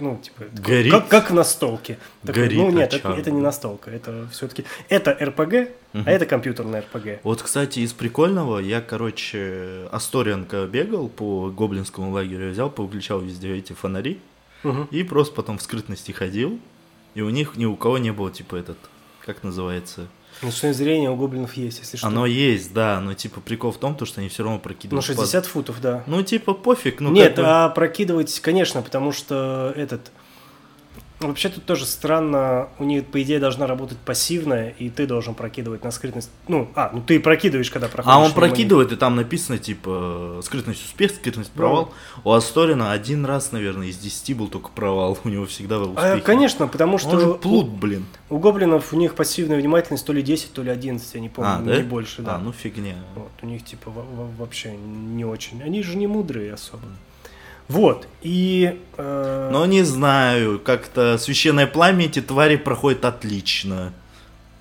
ну, 0.00 0.18
типа, 0.22 0.44
Горит. 0.52 0.92
как, 0.92 1.08
как 1.08 1.30
в 1.30 1.34
настолке. 1.34 1.98
Такой, 2.24 2.42
Горит 2.44 2.58
ну, 2.58 2.70
нет, 2.70 2.92
это, 2.94 3.10
это 3.12 3.30
не 3.30 3.40
настолка, 3.40 3.90
это 3.90 4.28
все-таки, 4.32 4.64
это 4.88 5.16
РПГ, 5.20 5.70
Мгм. 5.92 6.04
а 6.06 6.10
это 6.10 6.26
компьютерная 6.26 6.82
РПГ. 6.82 7.20
Вот, 7.24 7.42
кстати, 7.42 7.80
из 7.80 7.92
прикольного, 7.92 8.58
я, 8.58 8.80
короче, 8.80 9.88
Асторианка 9.90 10.66
бегал 10.66 11.08
по 11.08 11.50
гоблинскому 11.50 12.10
лагерю, 12.12 12.50
взял, 12.52 12.70
повыключал 12.70 13.20
везде 13.20 13.56
эти 13.56 13.72
фонари, 13.72 14.20
Мгм. 14.62 14.88
и 14.90 15.02
просто 15.02 15.34
потом 15.34 15.58
в 15.58 15.62
скрытности 15.62 16.12
ходил, 16.12 16.58
и 17.14 17.22
у 17.22 17.30
них 17.30 17.56
ни 17.56 17.64
у 17.64 17.76
кого 17.76 17.98
не 17.98 18.12
было, 18.12 18.30
типа, 18.30 18.56
этот, 18.56 18.78
как 19.24 19.42
называется, 19.42 20.06
Ночное 20.42 20.72
зрение 20.72 21.10
у 21.10 21.16
гоблинов 21.16 21.54
есть, 21.54 21.80
если 21.80 21.96
что. 21.98 22.06
Оно 22.06 22.24
есть, 22.24 22.72
да, 22.72 22.98
но 23.00 23.12
типа 23.14 23.40
прикол 23.40 23.72
в 23.72 23.78
том, 23.78 23.94
то, 23.94 24.06
что 24.06 24.20
они 24.20 24.28
все 24.30 24.42
равно 24.42 24.56
Ну, 24.56 24.62
прокидывают. 24.62 25.04
60 25.04 25.44
футов, 25.46 25.80
да. 25.82 25.98
под- 25.98 26.06
Ну, 26.08 26.22
типа, 26.22 26.54
пофиг, 26.54 27.00
ну 27.00 27.10
Нет, 27.10 27.34
как 27.36 27.44
бы- 27.44 27.50
а 27.50 27.68
прокидывать, 27.68 28.40
конечно, 28.40 28.80
потому 28.82 29.12
что 29.12 29.72
этот... 29.76 30.10
Вообще 31.20 31.50
тут 31.50 31.66
тоже 31.66 31.84
странно, 31.84 32.70
у 32.78 32.84
них, 32.84 33.04
по 33.04 33.20
идее, 33.22 33.38
должна 33.40 33.66
работать 33.66 33.98
пассивная, 33.98 34.70
и 34.78 34.88
ты 34.88 35.06
должен 35.06 35.34
прокидывать 35.34 35.84
на 35.84 35.90
скрытность. 35.90 36.30
Ну, 36.48 36.70
а, 36.74 36.90
ну 36.94 37.02
ты 37.02 37.20
прокидываешь, 37.20 37.70
когда 37.70 37.88
проходишь. 37.88 38.14
А 38.16 38.18
он 38.18 38.32
прокидывает, 38.32 38.90
и 38.92 38.96
там 38.96 39.16
написано, 39.16 39.58
типа, 39.58 40.40
скрытность 40.42 40.82
успех, 40.82 41.10
скрытность 41.10 41.50
провал. 41.50 41.92
У 42.24 42.32
Асторина 42.32 42.92
один 42.92 43.26
раз, 43.26 43.52
наверное, 43.52 43.88
из 43.88 43.98
10 43.98 44.34
был 44.34 44.48
только 44.48 44.70
провал. 44.70 45.18
У 45.24 45.28
него 45.28 45.44
всегда 45.44 45.78
был 45.78 45.92
А, 45.96 46.06
успехи. 46.06 46.24
конечно, 46.24 46.66
потому 46.66 46.96
что 46.96 47.10
Он 47.10 47.20
же 47.20 47.28
у- 47.32 47.34
плут, 47.34 47.68
блин. 47.68 48.06
у, 48.30 48.38
гоблинов 48.38 48.94
у 48.94 48.96
них 48.96 49.14
пассивная 49.14 49.58
внимательность 49.60 50.06
то 50.06 50.14
ли 50.14 50.22
10, 50.22 50.54
то 50.54 50.62
ли 50.62 50.70
11, 50.70 51.14
я 51.14 51.20
не 51.20 51.28
помню, 51.28 51.50
А, 51.50 51.58
да? 51.60 51.76
не 51.76 51.82
больше, 51.82 52.22
да. 52.22 52.36
А, 52.36 52.38
ну 52.38 52.52
фигня. 52.52 52.94
Вот, 53.14 53.30
у 53.42 53.46
них 53.46 53.62
типа 53.64 53.90
во- 53.90 54.02
во- 54.02 54.30
вообще 54.38 54.72
не 54.74 55.26
очень. 55.26 55.62
Они 55.62 55.82
же 55.82 55.98
не 55.98 56.06
мудрые 56.06 56.54
особо. 56.54 56.84
Вот, 57.70 58.08
и... 58.20 58.80
э, 58.96 59.48
Но 59.52 59.64
не 59.66 59.82
знаю, 59.84 60.58
как-то 60.58 61.18
священное 61.18 61.68
пламя 61.68 62.06
эти 62.06 62.20
твари 62.20 62.56
проходят 62.56 63.04
отлично. 63.04 63.92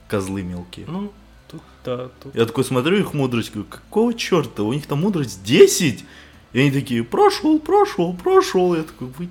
Козлы 0.07 0.43
мелкие. 0.43 0.85
Ну, 0.87 1.11
тут, 1.47 1.61
да, 1.83 2.09
тут... 2.21 2.35
Я 2.35 2.45
такой 2.45 2.63
смотрю 2.63 2.97
их 2.99 3.13
мудрость, 3.13 3.51
говорю, 3.51 3.67
какого 3.69 4.13
черта, 4.13 4.61
у 4.61 4.73
них 4.73 4.85
там 4.85 5.01
мудрость 5.01 5.41
10? 5.43 6.05
И 6.53 6.59
они 6.59 6.71
такие, 6.71 7.03
прошел, 7.03 7.59
прошел, 7.59 8.13
прошел. 8.13 8.75
Я 8.75 8.83
такой, 8.83 9.07
вы... 9.17 9.29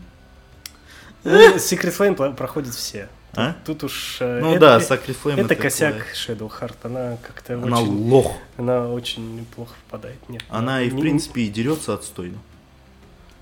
Ну, 1.25 1.55
Secret 1.57 1.97
Flame 1.97 2.35
проходят 2.35 2.75
все. 2.75 3.09
А? 3.35 3.55
Тут 3.65 3.85
уж... 3.85 4.17
э, 4.21 4.41
Ну 4.41 4.53
это- 4.55 4.61
да, 4.61 4.79
Sacred 4.79 5.17
Flame 5.23 5.35
Это 5.41 5.49
такое. 5.51 5.63
косяк 5.65 6.07
Shadow 6.15 6.51
Heart, 6.51 6.77
она 6.85 7.17
как-то 7.27 7.55
Она 7.55 7.81
очень... 7.81 8.09
лох. 8.09 8.33
Она 8.57 8.89
очень 8.89 9.47
плохо 9.55 9.75
попадает. 9.89 10.19
Нет, 10.29 10.43
Она 10.49 10.83
и 10.83 10.89
в 10.91 10.95
не- 10.95 11.01
принципе 11.01 11.43
и 11.43 11.49
дерется 11.49 11.95
отстойно. 11.95 12.39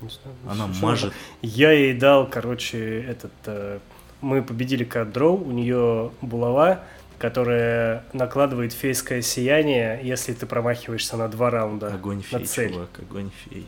Не 0.01 0.09
знаю, 0.09 0.37
Она 0.47 0.73
что- 0.73 0.85
мажет. 0.85 1.13
Я 1.41 1.71
ей 1.71 1.93
дал, 1.93 2.27
короче, 2.27 3.01
этот... 3.03 3.31
э, 3.45 3.79
Мы 4.21 4.41
победили 4.43 4.83
Кадроу, 4.83 5.35
у 5.43 5.51
нее 5.51 6.11
булава, 6.21 6.83
которая 7.19 8.03
накладывает 8.13 8.73
фейское 8.73 9.21
сияние, 9.21 9.99
если 10.03 10.33
ты 10.33 10.45
промахиваешься 10.45 11.17
на 11.17 11.27
два 11.27 11.49
раунда 11.49 11.87
Огонь 11.93 12.17
на 12.17 12.23
фей, 12.39 12.45
цель. 12.45 12.73
чувак, 12.73 12.89
огонь 12.99 13.31
фей. 13.45 13.65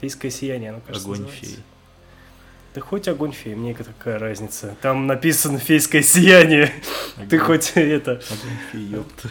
Фейское 0.00 0.30
сияние, 0.30 0.70
оно, 0.70 0.80
кажется, 0.86 1.06
Огонь 1.08 1.20
называется. 1.20 1.46
фей. 1.56 1.64
Да 2.74 2.80
хоть 2.80 3.08
огонь 3.08 3.32
фей, 3.32 3.54
мне 3.54 3.74
какая 3.74 4.18
разница. 4.18 4.74
Там 4.80 5.06
написано 5.06 5.58
фейское 5.58 6.00
сияние. 6.02 6.72
Ты 7.28 7.36
Огонь- 7.36 7.46
хоть 7.46 7.72
это... 7.74 8.12
Огонь 8.12 8.58
фей, 8.72 8.80
ёпта. 8.86 9.28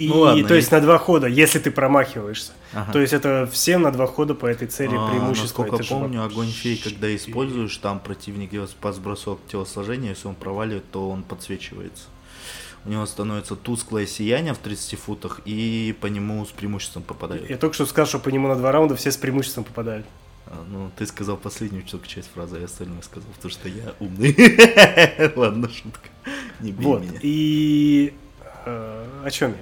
И, 0.00 0.08
Ну 0.08 0.20
ладно, 0.20 0.48
то 0.48 0.54
есть 0.54 0.70
и- 0.72 0.74
на 0.74 0.80
два 0.80 0.98
хода, 0.98 1.26
если 1.26 1.58
ты 1.58 1.70
промахиваешься. 1.70 2.52
Ага. 2.72 2.92
То 2.92 3.00
есть 3.00 3.12
это 3.12 3.48
всем 3.52 3.82
на 3.82 3.90
два 3.92 4.06
хода 4.06 4.34
по 4.34 4.46
этой 4.46 4.66
цели 4.66 4.94
А, 4.96 5.10
преимущество. 5.10 5.62
Насколько 5.62 5.74
Это 5.76 5.82
же 5.84 5.90
помню, 5.90 6.20
вообще- 6.20 6.34
огонь 6.34 6.48
фей, 6.50 6.76
когда 6.82 7.14
используешь, 7.14 7.76
там 7.76 8.00
противник 8.00 8.50
делает 8.50 8.70
спас-бросок 8.70 9.38
телосложения, 9.50 10.10
если 10.10 10.26
он 10.28 10.34
проваливает, 10.36 10.90
то 10.90 11.10
он 11.10 11.22
подсвечивается. 11.22 12.04
У 12.86 12.90
него 12.90 13.04
становится 13.04 13.56
тусклое 13.56 14.06
сияние 14.06 14.54
в 14.54 14.58
30 14.58 14.96
футах, 14.96 15.40
и 15.44 15.94
по 16.00 16.06
нему 16.06 16.46
с 16.46 16.48
преимуществом 16.48 17.02
попадает. 17.02 17.50
Я 17.50 17.58
только 17.58 17.74
что 17.74 17.84
сказал, 17.84 18.06
что 18.06 18.18
по 18.20 18.30
нему 18.30 18.48
на 18.48 18.56
два 18.56 18.72
раунда 18.72 18.96
все 18.96 19.12
с 19.12 19.18
преимуществом 19.18 19.64
попадают. 19.64 20.06
А, 20.46 20.64
Ну, 20.66 20.90
ты 20.96 21.04
сказал 21.06 21.36
последнюю 21.36 21.84
только 21.84 22.08
часть 22.08 22.30
фразы, 22.34 22.56
а 22.56 22.58
я 22.60 22.64
остальное 22.64 23.02
сказал, 23.02 23.28
потому 23.36 23.52
что 23.52 23.68
я 23.68 23.92
умный. 24.00 24.34
Ладно, 25.36 25.68
шутка. 25.68 26.08
Не 26.60 26.72
бей 26.72 26.86
Вот. 26.86 27.02
меня. 27.02 27.18
И 27.22 28.14
э, 28.64 29.06
о 29.24 29.30
чем 29.30 29.50
я? 29.50 29.56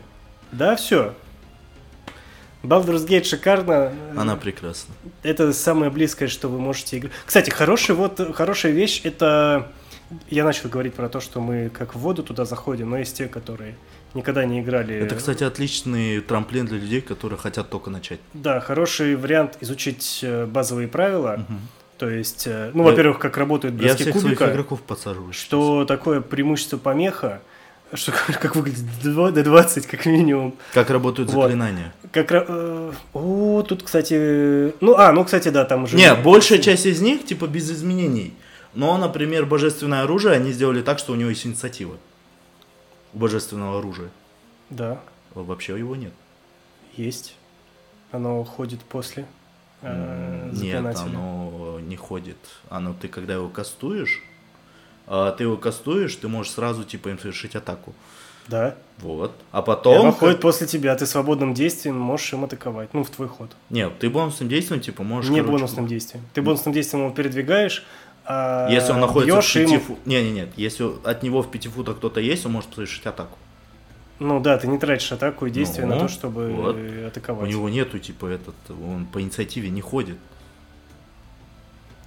Да, 0.53 0.76
все. 0.76 1.14
Baldur's 2.62 3.07
Gate 3.07 3.24
шикарно. 3.24 3.92
Она 4.16 4.36
прекрасна. 4.36 4.94
Это 5.22 5.53
самое 5.53 5.90
близкое, 5.90 6.28
что 6.28 6.49
вы 6.49 6.59
можете 6.59 6.99
играть. 6.99 7.12
Кстати, 7.24 7.51
хороший, 7.51 7.94
вот, 7.94 8.20
хорошая 8.34 8.72
вещь, 8.72 9.01
это... 9.05 9.70
Я 10.30 10.44
начал 10.44 10.70
говорить 10.70 10.94
про 10.94 11.09
то, 11.11 11.20
что 11.20 11.40
мы 11.40 11.68
как 11.68 11.94
в 11.94 11.99
воду 11.99 12.22
туда 12.22 12.46
заходим, 12.46 12.88
но 12.90 12.99
есть 12.99 13.16
те, 13.16 13.28
которые 13.28 13.74
никогда 14.14 14.44
не 14.46 14.61
играли. 14.61 14.96
Это, 14.96 15.14
кстати, 15.14 15.44
отличный 15.44 16.20
трамплин 16.20 16.64
для 16.64 16.78
людей, 16.78 17.03
которые 17.03 17.38
хотят 17.38 17.68
только 17.68 17.90
начать. 17.90 18.18
Да, 18.32 18.59
хороший 18.61 19.16
вариант 19.16 19.59
изучить 19.61 20.20
э, 20.22 20.46
базовые 20.46 20.88
правила. 20.88 21.44
Мгм. 21.46 21.61
То 21.99 22.09
есть, 22.09 22.46
э, 22.46 22.70
ну, 22.72 22.84
Я- 22.84 22.90
во-первых, 22.90 23.18
как 23.18 23.36
работают 23.36 23.74
Я 23.74 23.88
броски 23.88 24.03
всех 24.05 24.14
своих 24.18 24.38
кубика, 24.38 24.51
игроков 24.53 24.80
подсаживаю. 24.80 25.32
что 25.34 25.84
такое 25.84 26.22
преимущество 26.22 26.78
помеха, 26.78 27.42
что 27.95 28.12
как 28.12 28.57
выглядит 28.57 28.84
D20 29.03 29.86
как 29.89 30.07
минимум. 30.07 30.55
Как 30.74 30.91
работают 30.91 31.30
Вот. 31.30 31.43
заклинания. 31.45 31.93
Как, 32.12 32.30
ра- 32.30 32.45
э, 32.49 32.93
о, 33.14 33.62
тут, 33.62 33.82
кстати, 33.82 34.72
ну, 34.82 34.95
а, 34.97 35.12
ну, 35.12 35.24
кстати, 35.24 35.49
да, 35.49 35.64
там 35.64 35.84
уже... 35.84 35.97
Не, 35.97 36.14
большая 36.14 36.59
часть 36.59 36.86
из 36.86 37.01
них, 37.01 37.24
типа, 37.24 37.47
без 37.47 37.70
изменений. 37.70 38.34
Но, 38.74 38.97
например, 38.99 39.47
божественное 39.47 40.03
оружие, 40.03 40.34
они 40.34 40.53
сделали 40.53 40.82
так, 40.82 40.99
что 40.99 41.12
у 41.12 41.16
него 41.16 41.30
есть 41.30 41.47
инициатива. 41.47 41.97
У 43.14 43.18
божественного 43.18 43.78
оружия. 43.78 44.11
Да, 44.70 45.01
Вообще 45.34 45.78
его 45.78 45.97
нет. 45.97 46.12
есть. 46.97 47.34
Оно 48.11 48.43
ходит 48.45 48.80
после 48.80 49.26
э, 49.82 50.51
Нет, 50.53 50.84
оно 50.97 51.78
не 51.80 51.97
ходит. 51.97 52.39
Оно, 52.70 52.95
ты 52.99 53.09
когда 53.09 53.34
его 53.34 53.49
кастуешь, 53.49 54.22
ты 55.09 55.44
его 55.44 55.56
кастуешь, 55.56 56.14
ты 56.16 56.28
можешь 56.28 56.52
сразу, 56.52 56.84
типа, 56.84 57.09
им 57.09 57.18
совершить 57.18 57.56
атаку. 57.56 57.94
Да. 58.48 58.74
Вот. 58.98 59.32
А 59.52 59.62
потом... 59.62 60.00
оно 60.00 60.12
ходит 60.12 60.40
после 60.40 60.66
тебя, 60.66 60.94
ты 60.96 61.06
свободным 61.06 61.54
действием 61.54 61.98
можешь 61.98 62.32
им 62.32 62.44
атаковать. 62.44 62.92
Ну, 62.94 63.04
в 63.04 63.11
твой 63.11 63.28
ход. 63.28 63.50
Нет, 63.70 63.98
ты 63.98 64.09
бонусным 64.11 64.48
действием, 64.48 64.80
типа, 64.80 65.02
можешь... 65.02 65.30
Не 65.30 65.40
короче, 65.40 65.52
бонусным 65.52 65.86
действием. 65.86 66.24
Ты 66.32 66.42
бонусным 66.42 66.72
действием 66.72 67.04
его 67.04 67.14
передвигаешь, 67.14 67.84
а 68.30 68.68
Если 68.70 68.92
он 68.92 69.00
находится 69.00 69.40
в 69.40 69.52
пяти 69.52 69.78
футах... 69.78 70.06
Не, 70.06 70.22
не, 70.22 70.30
нет. 70.30 70.48
Если 70.56 70.86
от 71.04 71.22
него 71.22 71.42
в 71.42 71.50
пяти 71.50 71.68
футах 71.68 71.96
кто-то 71.96 72.20
есть, 72.20 72.44
он 72.44 72.52
может 72.52 72.74
совершить 72.74 73.06
атаку. 73.06 73.38
Ну 74.18 74.40
да, 74.40 74.59
ты 74.59 74.66
не 74.66 74.78
тратишь 74.78 75.12
атаку 75.12 75.46
и 75.46 75.50
действие 75.50 75.86
Ну, 75.86 75.94
на 75.94 76.00
то, 76.00 76.09
чтобы 76.09 76.50
вот. 76.50 76.76
э, 76.76 77.04
У 77.04 77.09
атаковать. 77.09 77.48
него 77.48 77.68
нету, 77.68 77.98
типа, 77.98 78.26
этот... 78.26 78.54
Он 78.68 79.06
по 79.06 79.22
инициативе 79.22 79.70
не 79.70 79.80
ходит. 79.80 80.18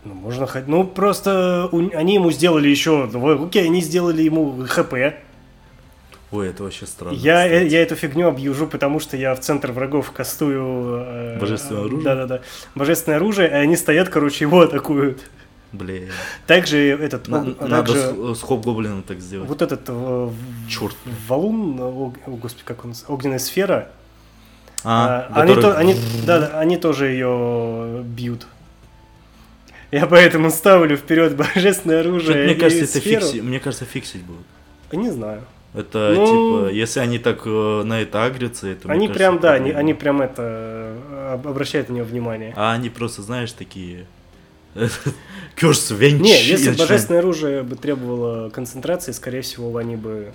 Ну, 0.03 0.13
можно 0.15 0.47
ходить. 0.47 0.67
Ну, 0.67 0.83
просто 0.83 1.69
у- 1.71 1.95
они 1.95 2.15
ему 2.15 2.31
сделали 2.31 2.67
еще. 2.69 3.03
Окей, 3.45 3.65
они 3.65 3.81
сделали 3.81 4.23
ему 4.23 4.65
ХП. 4.67 4.93
Ой, 6.31 6.47
это 6.47 6.63
вообще 6.63 6.85
странно. 6.85 7.13
Я, 7.15 7.45
э, 7.45 7.67
я 7.67 7.81
эту 7.81 7.95
фигню 7.95 8.27
объюжу, 8.29 8.65
потому 8.65 8.99
что 9.01 9.17
я 9.17 9.35
в 9.35 9.41
центр 9.41 9.71
врагов 9.73 10.11
кастую... 10.11 11.03
э, 11.05 11.37
Божественное 11.39 11.81
оружие? 11.81 12.03
Да-да-да. 12.03 12.39
Божественное 12.73 13.17
оружие, 13.17 13.49
и 13.49 13.53
они 13.53 13.75
стоят, 13.75 14.07
короче, 14.09 14.45
его 14.45 14.61
атакуют. 14.61 15.29
Бля. 15.73 16.03
Также 16.47 16.77
этот... 16.77 17.27
На- 17.27 17.43
надо 17.43 17.67
также 17.83 17.99
с, 18.35 18.39
с 18.39 18.41
хоп-гоблином 18.43 19.03
так 19.03 19.19
сделать. 19.19 19.47
вот 19.49 19.61
этот 19.61 19.81
э, 19.87 20.29
Черт. 20.69 20.95
валун, 21.27 21.77
э, 21.77 21.83
о, 21.83 22.13
о, 22.27 22.29
господи, 22.37 22.63
как 22.65 22.85
он, 22.85 22.93
огненная 23.09 23.39
сфера, 23.39 23.89
А, 24.85 25.27
а, 25.33 25.41
они, 25.41 25.53
который- 25.53 25.73
то- 25.73 25.77
они, 25.77 25.95
да, 26.25 26.39
да, 26.39 26.59
они 26.59 26.77
тоже 26.77 27.07
ее 27.09 28.03
бьют. 28.05 28.47
Я 29.91 30.07
поэтому 30.07 30.49
ставлю 30.49 30.95
вперед 30.95 31.35
божественное 31.35 31.99
оружие 31.99 32.45
мне 32.45 32.53
и 32.53 32.57
кажется, 32.57 32.83
это 32.85 32.99
сферу. 32.99 33.25
фикси... 33.25 33.41
Мне 33.41 33.59
кажется, 33.59 33.85
фиксить 33.85 34.23
будут. 34.23 34.45
Не 34.91 35.09
знаю. 35.09 35.41
Это 35.73 36.13
Ну- 36.15 36.25
типа, 36.65 36.73
если 36.73 36.99
они 36.99 37.17
так 37.17 37.41
э, 37.45 37.83
на 37.83 38.01
это 38.01 38.25
агрятся, 38.25 38.67
это 38.67 38.89
Они 38.91 39.07
кажется, 39.07 39.17
прям, 39.17 39.39
да, 39.39 39.53
они, 39.53 39.71
они 39.71 39.93
прям 39.93 40.21
это 40.21 40.41
э, 40.43 41.33
об- 41.33 41.47
обращают 41.47 41.89
на 41.89 41.93
него 41.93 42.05
внимание. 42.05 42.53
А 42.57 42.73
они 42.73 42.89
просто, 42.89 43.21
знаешь, 43.21 43.51
такие. 43.53 44.05
Curse 44.75 45.97
Venge. 45.97 46.19
Не, 46.19 46.43
если 46.43 46.71
бы 46.71 46.77
божественное 46.77 47.19
оружие 47.19 47.63
бы 47.63 47.75
требовало 47.75 48.49
концентрации, 48.49 49.11
скорее 49.11 49.41
всего, 49.41 49.75
они 49.77 49.95
бы 49.95 50.33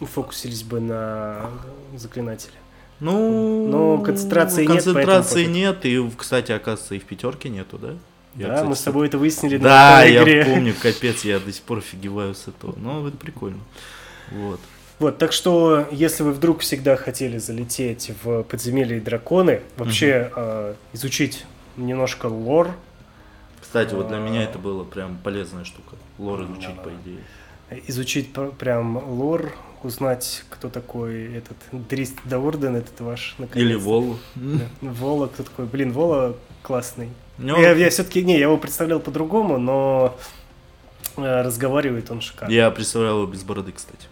фокусились 0.00 0.62
бы 0.62 0.80
на 0.80 1.50
заклинателе. 1.96 2.54
Ну, 3.00 3.68
Но 3.68 3.98
концентрации 3.98 4.64
нет, 4.64 4.84
Концентрации 4.84 5.44
нет, 5.44 5.84
и, 5.84 6.10
кстати, 6.16 6.52
оказывается, 6.52 6.94
и 6.94 6.98
в 6.98 7.04
пятерке 7.04 7.48
нету, 7.48 7.78
да? 7.78 7.94
Я, 8.38 8.46
да, 8.48 8.54
кстати, 8.54 8.68
мы 8.68 8.76
с 8.76 8.80
тобой 8.82 9.08
это 9.08 9.18
выяснили 9.18 9.56
Да, 9.58 9.96
на 9.98 10.02
я 10.04 10.22
игре. 10.22 10.44
помню, 10.44 10.74
капец, 10.80 11.24
я 11.24 11.38
до 11.40 11.52
сих 11.52 11.62
пор 11.62 11.78
офигеваю 11.78 12.34
с 12.34 12.48
этого. 12.48 12.74
Ну, 12.76 13.06
это 13.06 13.16
прикольно. 13.16 13.58
Вот. 14.30 14.60
Вот, 14.98 15.18
так 15.18 15.32
что, 15.32 15.86
если 15.92 16.22
вы 16.24 16.32
вдруг 16.32 16.60
всегда 16.60 16.96
хотели 16.96 17.38
залететь 17.38 18.10
в 18.22 18.42
подземелье 18.42 18.96
и 18.98 19.00
драконы, 19.00 19.60
вообще 19.76 20.30
э, 20.34 20.74
изучить 20.92 21.44
немножко 21.76 22.26
лор, 22.26 22.72
Кстати, 23.60 23.94
вот 23.94 24.08
для 24.08 24.16
А. 24.16 24.20
меня 24.20 24.42
это 24.44 24.58
было 24.58 24.82
прям 24.84 25.18
полезная 25.22 25.64
штука. 25.64 25.96
Лор 26.18 26.42
изучить, 26.44 26.74
Да-да. 26.76 26.82
по 26.82 26.88
идее. 26.90 27.82
изучить 27.86 28.32
пр- 28.32 28.50
прям 28.52 28.96
лор, 28.96 29.52
узнать, 29.82 30.42
кто 30.48 30.68
такой 30.68 31.32
этот 31.36 31.56
Дрист 31.70 32.16
Даурден, 32.24 32.74
этот 32.76 33.00
ваш, 33.00 33.34
Или 33.38 33.44
наконец-то. 33.46 33.78
Волу. 33.84 34.18
Да. 34.34 34.64
Вола, 34.80 35.26
кто 35.28 35.42
такой? 35.44 35.66
Блин, 35.66 35.92
Вола 35.92 36.34
классный. 36.62 37.10
Ну, 37.38 37.60
Я, 37.60 37.90
все-таки, 37.90 38.22
не, 38.24 38.34
я 38.34 38.42
его 38.42 38.56
представлял 38.58 38.98
по-другому, 39.00 39.58
но 39.58 40.16
э, 41.16 41.42
разговаривает 41.42 42.10
он 42.10 42.20
шикарно. 42.20 42.52
Я 42.52 42.70
представлял 42.70 43.18
его 43.22 43.26
без 43.26 43.42
бороды, 43.44 43.72
кстати. 43.72 44.06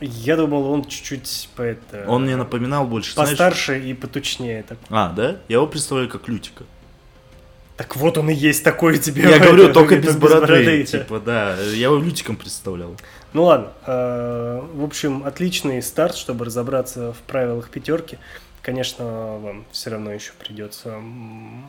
Я 0.00 0.36
думал, 0.36 0.70
он 0.72 0.84
чуть-чуть 0.84 1.50
по 1.56 1.62
это... 1.62 2.04
Он 2.08 2.22
мне 2.24 2.36
напоминал 2.36 2.86
больше, 2.86 3.12
знаешь- 3.12 3.30
Постарше 3.30 3.78
и 3.80 3.92
потучнее. 3.94 4.62
Так, 4.62 4.78
А, 4.88 5.12
да? 5.12 5.36
Я 5.48 5.56
его 5.56 5.66
представляю 5.66 6.08
как 6.08 6.26
Лютика. 6.26 6.64
так 7.76 7.94
вот 7.96 8.16
он 8.16 8.30
и 8.30 8.34
есть 8.34 8.64
такой 8.64 8.98
тебе. 8.98 9.22
Я 9.28 9.38
говорю, 9.38 9.64
это, 9.64 9.74
только 9.74 9.96
без 9.96 10.16
бороды. 10.16 10.46
бороды. 10.46 10.84
Типа, 10.84 11.20
да. 11.20 11.54
Я 11.60 11.86
его 11.88 11.98
Лютиком 11.98 12.36
представлял. 12.36 12.96
Ну 13.34 13.44
ладно. 13.44 13.68
э, 13.86 14.62
В 14.74 14.82
общем, 14.84 15.22
отличный 15.24 15.82
старт, 15.82 16.16
чтобы 16.16 16.46
разобраться 16.46 17.12
в 17.12 17.18
правилах 17.26 17.68
пятерки. 17.68 18.16
Конечно, 18.62 19.04
вам 19.38 19.64
все 19.72 19.88
равно 19.90 20.12
еще 20.12 20.32
придется 20.38 20.96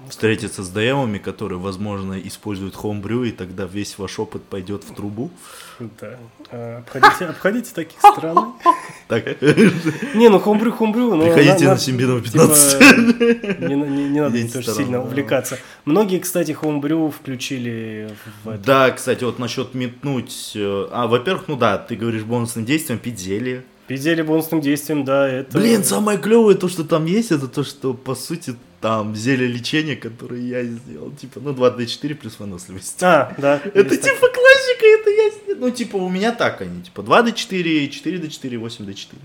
Встретиться 0.10 0.62
с 0.62 0.68
ДМами, 0.70 1.20
которые, 1.20 1.58
возможно, 1.58 2.20
используют 2.20 2.76
хомбрю, 2.76 3.24
и 3.24 3.32
тогда 3.32 3.64
весь 3.66 3.98
ваш 3.98 4.20
опыт 4.20 4.44
пойдет 4.44 4.84
в 4.84 4.94
трубу. 4.94 5.32
да, 5.80 6.18
э, 6.52 6.78
обходите, 6.80 7.26
обходите 7.28 7.74
таких 7.74 7.98
стран. 8.00 8.54
Так. 9.08 9.26
Не, 10.16 10.28
ну 10.30 10.40
хомбрю, 10.40 10.74
хомбрю. 10.74 11.16
но 11.16 11.24
Приходите 11.24 11.66
на- 11.66 11.72
на 11.72 11.78
Симбинова 11.80 12.20
типа, 12.22 12.32
15. 12.34 12.80
Не, 13.62 13.76
на- 13.76 13.86
не- 13.86 14.10
не 14.10 14.20
надо 14.20 14.36
тоже 14.38 14.48
в 14.48 14.50
сторону, 14.64 14.74
сильно 14.84 14.98
да. 15.00 15.04
увлекаться. 15.04 15.58
Многие, 15.86 16.20
кстати, 16.20 16.52
хомбрю 16.52 17.10
включили 17.10 18.10
в 18.44 18.50
это. 18.50 18.64
Да, 18.66 18.92
кстати, 18.92 19.24
вот 19.24 19.40
насчет 19.40 19.74
метнуть... 19.74 20.52
э, 20.56 20.88
А, 20.92 21.08
во-первых, 21.08 21.46
ну 21.48 21.56
да, 21.56 21.78
ты 21.78 21.96
говоришь 21.96 22.24
бонусным 22.24 22.66
действием, 22.66 23.00
пить 23.00 23.18
зелье. 23.20 23.64
Пиздели 23.88 24.22
бонусным 24.22 24.62
действием, 24.62 25.04
да, 25.04 25.28
это... 25.28 25.58
Блин, 25.58 25.84
самое 25.84 26.18
клевое 26.18 26.56
то, 26.56 26.70
что 26.70 26.84
там 26.84 27.06
есть, 27.06 27.32
это 27.32 27.48
то, 27.48 27.64
что, 27.64 27.94
по 27.94 28.16
сути, 28.16 28.56
там 28.80 29.16
зелье 29.16 29.48
лечения, 29.48 29.96
которое 29.96 30.42
я 30.42 30.64
сделал. 30.64 31.12
Типа, 31.12 31.40
ну, 31.40 31.52
2D4 31.52 32.16
плюс 32.16 32.40
выносливость. 32.40 33.02
А, 33.04 33.34
да. 33.38 33.62
Это 33.64 33.98
типа 33.98 34.28
классика, 34.28 34.86
это 34.86 35.10
я 35.10 35.30
сделал. 35.30 35.60
Ну, 35.60 35.70
типа, 35.72 35.98
у 35.98 36.10
меня 36.10 36.32
так 36.32 36.62
они, 36.62 36.82
типа, 36.84 37.02
2D4, 37.02 37.90
4D4, 37.90 38.60
8D4. 38.60 39.16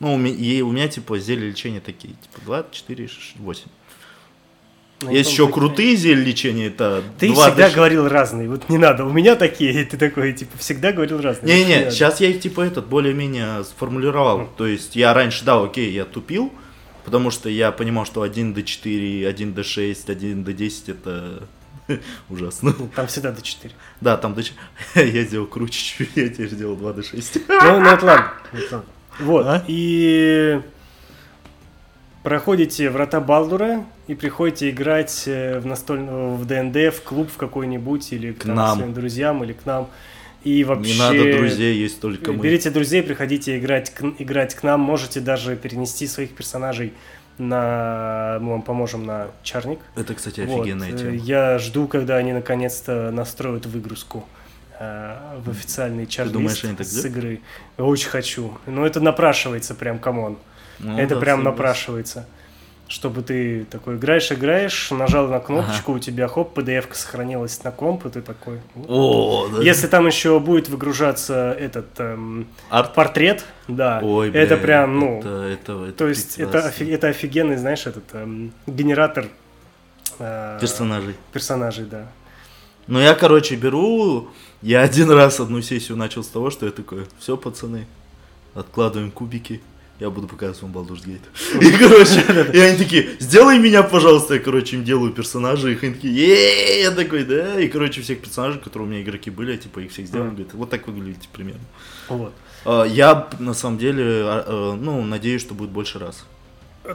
Ну, 0.00 0.14
у 0.14 0.18
меня, 0.18 0.64
у 0.64 0.72
меня, 0.72 0.88
типа, 0.88 1.18
зелья 1.18 1.48
лечения 1.48 1.80
такие, 1.80 2.14
типа, 2.14 2.44
2, 2.44 2.66
4, 2.70 3.08
8. 3.36 3.62
Ну, 5.02 5.10
Есть 5.10 5.30
еще 5.30 5.48
крутые 5.48 5.96
зелья 5.96 6.24
лечения, 6.24 6.66
это 6.68 7.02
Ты 7.18 7.28
2D4. 7.28 7.34
всегда 7.46 7.70
говорил 7.70 8.08
разные, 8.08 8.48
вот 8.48 8.68
не 8.68 8.78
надо, 8.78 9.04
у 9.04 9.12
меня 9.12 9.36
такие, 9.36 9.84
ты 9.84 9.96
такой, 9.96 10.32
типа, 10.32 10.56
всегда 10.58 10.92
говорил 10.92 11.20
разные. 11.20 11.56
Вот 11.56 11.66
Не-не, 11.66 11.78
надо. 11.80 11.90
сейчас 11.90 12.20
я 12.20 12.28
их 12.28 12.40
типа 12.40 12.60
этот 12.62 12.86
более-менее 12.86 13.64
сформулировал. 13.64 14.48
То 14.56 14.66
есть 14.66 14.96
я 14.96 15.12
раньше, 15.14 15.44
да, 15.44 15.60
окей, 15.62 15.90
я 15.92 16.04
тупил, 16.04 16.52
потому 17.04 17.30
что 17.30 17.48
я 17.48 17.72
понимал, 17.72 18.06
что 18.06 18.24
1D4, 18.24 19.28
1D6, 19.34 20.06
1D10 20.06 20.90
это 20.90 21.48
ужасно. 22.28 22.74
Ну, 22.78 22.88
Там 22.94 23.06
всегда 23.08 23.32
до 23.32 23.42
4. 23.42 23.74
Да, 24.00 24.16
там 24.16 24.34
D4. 24.34 24.52
Я 25.12 25.22
сделал 25.24 25.46
круче 25.46 26.06
я 26.14 26.28
теперь 26.28 26.48
сделал 26.48 26.76
2D6. 26.76 27.42
Ну, 27.48 27.80
ну 27.80 27.86
это 27.90 28.06
ладно. 28.06 28.32
ладно. 28.52 28.84
Вот, 29.18 29.46
А? 29.46 29.62
и 29.68 30.60
проходите 32.22 32.90
врата 32.90 33.20
Балдура 33.20 33.84
и 34.06 34.14
приходите 34.14 34.70
играть 34.70 35.24
э, 35.26 35.58
в 35.58 35.66
настольную, 35.66 36.34
в 36.34 36.46
ДНД, 36.46 36.94
в 36.94 37.02
клуб 37.02 37.30
в 37.30 37.36
какой-нибудь, 37.36 38.12
или 38.12 38.32
К 38.32 38.44
там, 38.44 38.54
нам. 38.54 38.78
своим 38.78 38.94
друзьям, 38.94 39.44
или 39.44 39.52
к 39.52 39.66
нам. 39.66 39.88
И 40.44 40.64
вообще... 40.64 40.92
Не 40.92 40.98
надо 40.98 41.38
друзей, 41.38 41.76
есть 41.76 42.00
только 42.00 42.32
мы. 42.32 42.42
Берите 42.42 42.70
друзей, 42.70 43.02
приходите 43.02 43.58
играть 43.58 43.90
к, 43.90 44.02
играть 44.18 44.54
к 44.54 44.62
нам. 44.62 44.80
Можете 44.80 45.20
даже 45.20 45.56
перенести 45.56 46.06
своих 46.06 46.30
персонажей 46.34 46.92
на... 47.38 48.38
Мы 48.40 48.50
вам 48.50 48.62
поможем 48.62 49.06
на 49.06 49.28
чарник. 49.42 49.78
Это, 49.94 50.14
кстати, 50.14 50.40
Вот, 50.40 50.62
офигенная 50.62 50.92
э, 50.92 50.96
тема. 50.96 51.14
Я 51.14 51.58
жду, 51.58 51.86
когда 51.86 52.16
они 52.16 52.32
наконец-то 52.32 53.10
настроят 53.12 53.66
выгрузку 53.66 54.24
э, 54.80 55.16
в 55.44 55.50
официальный 55.50 56.06
чарт 56.06 56.32
с 56.32 57.04
игры. 57.04 57.40
Очень 57.78 58.08
хочу. 58.08 58.58
Но 58.66 58.84
это 58.84 59.00
напрашивается 59.00 59.76
прям, 59.76 60.00
come 60.00 60.22
on. 60.22 60.38
Ну 60.82 60.98
это 60.98 61.14
да, 61.14 61.20
прям 61.20 61.38
согласен. 61.38 61.44
напрашивается. 61.44 62.26
Чтобы 62.88 63.22
ты 63.22 63.64
такой 63.70 63.96
играешь, 63.96 64.30
играешь, 64.32 64.90
нажал 64.90 65.26
на 65.28 65.40
кнопочку, 65.40 65.92
у 65.92 65.98
тебя 65.98 66.28
хоп, 66.28 66.58
PDF-ка 66.58 66.94
сохранилась 66.94 67.62
на 67.64 67.70
комп, 67.70 68.04
и 68.04 68.10
ты 68.10 68.20
такой... 68.20 68.60
О, 68.86 69.48
да. 69.48 69.62
Если 69.62 69.86
там 69.86 70.06
еще 70.06 70.38
будет 70.40 70.68
выгружаться 70.68 71.56
этот 71.58 71.86
эм, 71.98 72.48
Арт. 72.68 72.92
портрет, 72.92 73.46
да, 73.66 73.98
Ой, 74.02 74.28
это 74.30 74.56
бля, 74.56 74.62
прям, 74.62 74.98
ну, 74.98 75.20
Это, 75.20 75.28
это, 75.28 75.72
это 75.84 75.92
то 75.92 76.08
есть 76.08 76.38
это, 76.38 76.58
офи- 76.68 76.90
это 76.92 77.08
офигенный, 77.08 77.56
знаешь, 77.56 77.86
этот 77.86 78.04
эм, 78.12 78.52
генератор 78.66 79.26
э, 80.18 80.58
Персонажей. 80.60 81.14
персонажей, 81.32 81.86
да. 81.86 82.08
Ну, 82.88 83.00
я, 83.00 83.14
короче, 83.14 83.54
беру... 83.56 84.28
Я 84.60 84.82
один 84.82 85.10
раз 85.10 85.40
одну 85.40 85.62
сессию 85.62 85.96
начал 85.96 86.22
с 86.22 86.28
того, 86.28 86.50
что 86.50 86.66
я 86.66 86.72
такой, 86.72 87.06
все, 87.18 87.38
пацаны, 87.38 87.86
откладываем 88.54 89.10
кубики, 89.10 89.62
я 90.00 90.10
буду 90.10 90.26
показывать 90.26 90.62
вам 90.62 90.72
Baldur's 90.72 91.04
Gate. 91.04 91.22
И, 91.60 91.78
короче, 91.78 92.52
и 92.52 92.58
они 92.58 92.76
такие, 92.76 93.10
сделай 93.20 93.58
меня, 93.58 93.82
пожалуйста. 93.82 94.34
Я, 94.34 94.40
короче, 94.40 94.76
им 94.76 94.84
делаю 94.84 95.12
персонажей, 95.12 95.72
их 95.74 95.84
они 95.84 95.94
такие! 95.94 96.80
Я 96.82 96.90
такой, 96.90 97.24
да. 97.24 97.60
И, 97.60 97.68
короче, 97.68 98.00
всех 98.02 98.20
персонажей, 98.20 98.60
которые 98.60 98.88
у 98.88 98.90
меня 98.90 99.02
игроки 99.02 99.30
были, 99.30 99.52
я, 99.52 99.58
типа, 99.58 99.80
их 99.80 99.92
всех 99.92 100.06
сделал. 100.06 100.26
Говорит, 100.26 100.54
вот 100.54 100.70
так 100.70 100.88
выглядите 100.88 101.28
примерно. 101.32 101.62
Вот. 102.08 102.32
А, 102.64 102.84
Я, 102.84 103.28
на 103.38 103.54
самом 103.54 103.78
деле, 103.78 104.04
а, 104.24 104.44
а, 104.46 104.76
ну, 104.76 105.02
надеюсь, 105.02 105.40
что 105.40 105.54
будет 105.54 105.70
больше 105.70 105.98
раз. 105.98 106.24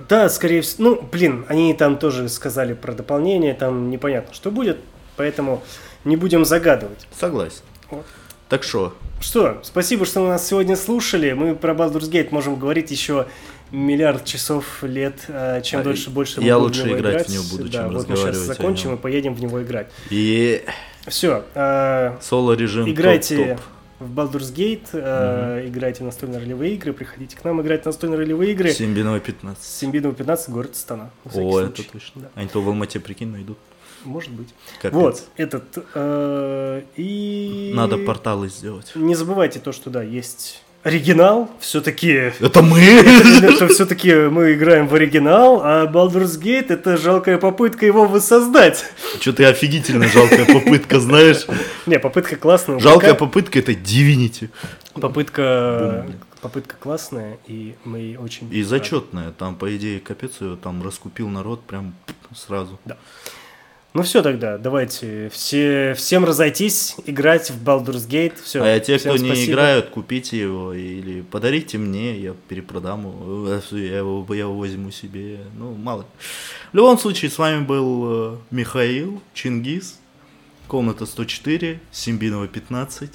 Да, 0.10 0.28
скорее 0.30 0.62
всего. 0.62 0.90
Ну, 0.90 1.02
блин, 1.10 1.46
они 1.48 1.74
там 1.74 1.98
тоже 1.98 2.28
сказали 2.28 2.74
про 2.74 2.94
дополнение, 2.94 3.54
там 3.54 3.90
непонятно, 3.90 4.34
что 4.34 4.52
будет, 4.52 4.80
поэтому 5.16 5.64
не 6.04 6.18
будем 6.18 6.44
загадывать. 6.44 7.08
Согласен. 7.18 7.62
Вот. 7.90 8.06
Так 8.50 8.64
что, 8.64 8.94
Что, 9.20 9.60
спасибо, 9.64 10.06
что 10.06 10.22
вы 10.22 10.28
нас 10.30 10.48
сегодня 10.48 10.76
слушали. 10.76 11.34
Мы 11.34 11.56
про 11.56 11.74
Baldur's 11.74 12.10
Gate 12.10 12.30
можем 12.32 12.56
говорить 12.58 12.92
еще 12.92 13.28
миллиард 13.72 14.24
часов 14.26 14.84
лет. 14.84 15.16
а 15.28 15.60
Чем 15.62 15.82
А, 15.82 15.84
дольше, 15.84 16.10
больше 16.10 16.40
я 16.42 16.58
мы 16.58 16.62
будем 16.62 16.80
лучше 16.80 16.84
него 16.88 16.98
играть 17.00 17.14
в 17.14 17.16
играть. 17.18 17.30
него 17.30 17.44
буду, 17.52 17.64
да, 17.66 17.72
чем 17.84 17.94
вот 17.94 18.08
мы 18.08 18.16
сейчас 18.16 18.36
закончим 18.38 18.94
и 18.94 18.98
поедем 18.98 19.34
в 19.34 19.42
него 19.42 19.62
играть. 19.62 19.92
и 20.10 20.64
Все, 21.08 21.44
соло-режим 22.22 22.90
играйте 22.90 23.38
топ-топ. 23.38 23.60
в 24.00 24.20
Baldur's 24.20 24.54
Gate, 24.54 24.88
а, 24.94 25.68
играйте 25.68 26.04
в 26.04 26.06
настольные 26.06 26.40
ролевые 26.40 26.76
игры, 26.76 26.94
приходите 26.94 27.36
к 27.36 27.44
нам 27.44 27.62
играть 27.62 27.84
в 27.84 27.86
настольные 27.88 28.20
ролевые 28.20 28.54
игры. 28.54 28.72
Симбиновая 28.72 29.20
15. 29.20 29.62
Симбидова 29.64 30.14
15, 30.14 30.50
город 30.50 30.76
Стана. 30.78 31.10
О, 31.34 31.60
это 31.60 31.84
точно. 31.84 32.22
Да, 32.22 32.30
Они 32.36 32.48
то 32.48 32.62
в 32.62 32.68
Алмате, 32.70 33.00
прикинь, 33.02 33.30
найдут. 33.32 33.58
Может 34.08 34.32
быть. 34.32 34.50
Капец. 34.82 34.94
Вот, 34.94 35.24
этот. 35.38 35.64
э, 35.94 36.82
и... 36.96 37.72
Надо 37.76 37.98
порталы 37.98 38.50
сделать. 38.50 38.92
Не 38.96 39.16
забывайте 39.16 39.60
то, 39.60 39.72
что 39.72 39.90
да, 39.90 40.02
есть 40.04 40.64
оригинал. 40.84 41.50
Все-таки 41.60 42.32
Это 42.40 42.62
мы? 42.62 42.80
что 43.56 43.68
все-таки 43.68 44.14
мы 44.14 44.54
играем 44.54 44.88
в 44.88 44.96
оригинал, 44.96 45.62
а 45.64 45.86
Baldur's 45.86 46.40
Gate 46.42 46.68
это 46.70 46.96
жалкая 46.98 47.38
попытка 47.38 47.86
его 47.86 48.06
воссоздать. 48.06 48.86
Что-то 49.20 49.48
офигительно 49.50 50.08
жалкая 50.08 50.46
попытка, 50.46 51.00
знаешь. 51.02 51.46
Не, 51.86 52.00
попытка 52.00 52.38
классная. 52.38 52.80
Жалкая 52.80 53.14
Пока- 53.16 53.26
попытка 53.26 53.60
это 53.60 53.74
Divinity. 53.74 54.50
попытка, 54.94 56.06
Бум. 56.08 56.16
попытка 56.42 56.76
классная, 56.80 57.38
и 57.48 57.76
мы 57.84 57.98
ей 58.00 58.18
очень... 58.18 58.48
И 58.54 58.60
рады. 58.60 58.64
зачетная. 58.64 59.32
Там, 59.32 59.56
по 59.56 59.76
идее, 59.76 60.00
капец 60.00 60.40
ее 60.40 60.56
там 60.56 60.82
раскупил 60.84 61.28
народ 61.28 61.64
прям 61.64 61.96
сразу. 62.34 62.80
Ну 63.94 64.04
все 64.04 64.22
тогда, 64.22 64.58
давайте 64.58 65.30
все, 65.30 65.96
всем 65.98 66.24
разойтись, 66.24 66.96
играть 67.06 67.50
в 67.50 67.64
Baldur's 67.64 68.08
Gate. 68.08 68.36
Все, 68.44 68.62
а 68.62 68.80
те, 68.80 69.00
кто 69.00 69.18
не 69.18 69.46
играют, 69.46 69.90
купите 69.90 70.40
его 70.40 70.74
или 70.74 71.22
подарите 71.22 71.78
мне, 71.78 72.20
я 72.20 72.36
перепродам 72.48 73.08
его, 73.08 73.60
я 73.72 73.98
его, 73.98 74.26
я 74.30 74.42
его 74.42 74.58
возьму 74.58 74.92
себе. 74.92 75.40
Ну, 75.58 75.74
мало. 75.74 76.06
В 76.72 76.76
любом 76.76 77.00
случае, 77.00 77.32
с 77.32 77.38
вами 77.38 77.64
был 77.64 78.34
э, 78.34 78.38
Михаил, 78.52 79.22
Чингис, 79.34 80.00
комната 80.68 81.06
104, 81.06 81.80
Симбинова 81.92 82.48
15. 82.48 83.10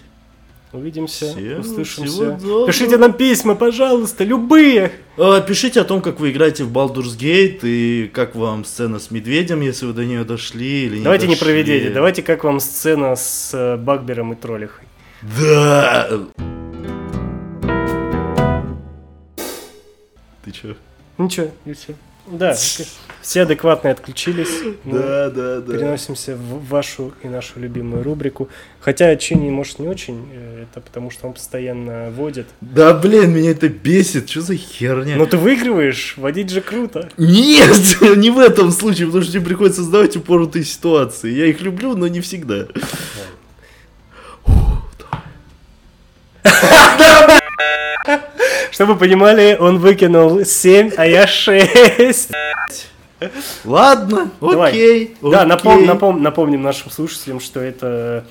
Увидимся, 0.73 1.27
Всем 1.27 1.61
услышимся. 1.61 2.39
Пишите 2.67 2.97
нам 2.97 3.13
письма, 3.13 3.55
пожалуйста, 3.55 4.25
любые. 4.25 4.93
Э, 5.19 5.43
Пишите 5.47 5.83
о 5.83 5.85
том, 5.85 6.01
как 6.01 6.19
вы 6.19 6.31
играете 6.31 6.65
в 6.65 6.73
Baldur's 6.73 7.19
Gate 7.19 7.61
и 7.63 8.09
как 8.09 8.35
вам 8.35 8.65
сцена 8.65 8.99
с 8.99 9.11
медведем, 9.11 9.61
если 9.61 9.85
вы 9.85 9.93
до 9.93 10.07
нее 10.07 10.25
дошли 10.25 10.87
или 10.87 10.99
не 10.99 11.05
давайте 11.05 11.27
не 11.29 11.35
дошли. 11.35 11.47
про 11.47 11.53
медведя, 11.59 11.93
давайте 11.93 12.23
как 12.23 12.45
вам 12.45 12.59
сцена 12.59 13.17
с 13.17 13.51
э, 13.53 13.77
Багбером 13.77 14.33
и 14.33 14.37
Троллихой. 14.37 14.87
Да! 15.39 16.09
Ты 20.45 20.51
чё? 20.53 20.75
Ничего, 21.19 21.51
и 21.67 21.73
все. 21.75 21.95
Да, 22.27 22.57
все 23.23 23.43
адекватные 23.43 23.93
отключились. 23.93 24.49
Да, 24.85 25.31
да, 25.31 25.61
да. 25.61 25.73
Переносимся 25.73 26.35
в 26.35 26.69
вашу 26.69 27.13
и 27.23 27.29
нашу 27.29 27.61
любимую 27.61 28.03
рубрику. 28.03 28.49
Хотя 28.81 29.15
Чини, 29.17 29.49
может, 29.49 29.79
не 29.79 29.87
очень, 29.87 30.29
э, 30.33 30.65
это 30.65 30.81
потому 30.81 31.11
что 31.11 31.29
он 31.29 31.35
постоянно 31.35 32.11
водит. 32.11 32.47
Да, 32.61 32.95
блин, 32.95 33.33
меня 33.33 33.53
это 33.53 33.69
бесит, 33.69 34.29
что 34.29 34.41
за 34.41 34.57
херня? 34.57 35.17
Но 35.17 35.27
ты 35.27 35.37
выигрываешь, 35.37 36.15
водить 36.17 36.51
же 36.51 36.61
круто. 36.61 37.11
Нет, 37.17 38.01
не 38.17 38.31
в 38.31 38.39
этом 38.39 38.73
случае, 38.73 39.07
потому 39.07 39.23
что 39.23 39.33
тебе 39.33 39.45
приходится 39.45 39.83
создавать 39.83 40.17
упоротые 40.17 40.65
ситуации. 40.65 41.31
Я 41.31 41.47
их 41.47 41.61
люблю, 41.61 41.97
но 41.97 42.09
не 42.09 42.21
всегда. 42.21 42.67
Давай. 46.99 47.39
Чтобы 48.71 48.95
вы 48.95 48.99
понимали, 49.01 49.57
он 49.59 49.79
выкинул 49.79 50.45
7, 50.45 50.93
а 50.97 51.07
я 51.07 51.27
6. 51.27 52.31
Ладно, 53.65 54.31
Давай. 54.41 54.71
окей. 54.71 55.17
Да, 55.23 55.45
напом- 55.45 55.77
окей. 55.77 55.87
напом- 55.87 56.21
напомним 56.23 56.63
нашим 56.63 56.91
слушателям, 56.91 57.39
что 57.41 57.61
это 57.61 58.25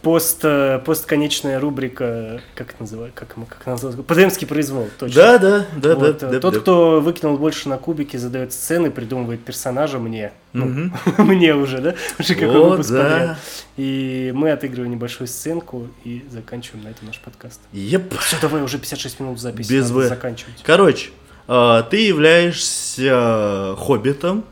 пост, 0.00 0.40
э, 0.44 0.80
постконечная 0.84 1.60
рубрика, 1.60 2.40
как 2.54 2.70
это 2.70 2.82
называется, 2.82 3.18
как, 3.18 3.34
как 3.48 3.66
называется? 3.66 4.02
Подемский 4.02 4.46
произвол, 4.46 4.88
точно. 4.98 5.14
Да, 5.14 5.38
да, 5.38 5.66
да, 5.76 5.94
Вот, 5.94 6.18
да, 6.18 6.28
э, 6.28 6.30
да. 6.32 6.40
Тот, 6.40 6.54
да. 6.54 6.60
кто 6.60 7.00
выкинул 7.00 7.36
больше 7.36 7.68
на 7.68 7.76
кубики, 7.76 8.16
задает 8.16 8.52
сцены, 8.54 8.90
придумывает 8.90 9.44
персонажа 9.44 9.98
мне. 9.98 10.32
Ну, 10.54 10.66
Мгм. 10.66 10.94
мне 11.18 11.54
уже, 11.54 11.78
да? 11.82 11.94
Уже 12.18 12.34
какой 12.34 12.56
О, 12.56 12.70
выпуск 12.70 12.90
да. 12.90 13.02
подряд. 13.02 13.36
И 13.76 14.32
мы 14.34 14.50
отыгрываем 14.52 14.90
небольшую 14.92 15.28
сценку 15.28 15.88
и 16.04 16.24
заканчиваем 16.30 16.84
на 16.84 16.88
этом 16.88 17.06
наш 17.06 17.18
подкаст. 17.18 17.60
Еп. 17.72 18.18
Все, 18.20 18.36
давай, 18.40 18.62
уже 18.62 18.78
56 18.78 19.20
минут 19.20 19.40
записи, 19.40 19.70
Без 19.70 19.90
надо 19.90 20.06
«В». 20.06 20.08
заканчивать. 20.08 20.62
Короче, 20.62 21.10
а, 21.46 21.82
ты 21.82 22.06
являешься 22.06 23.74
хоббитом, 23.78 24.44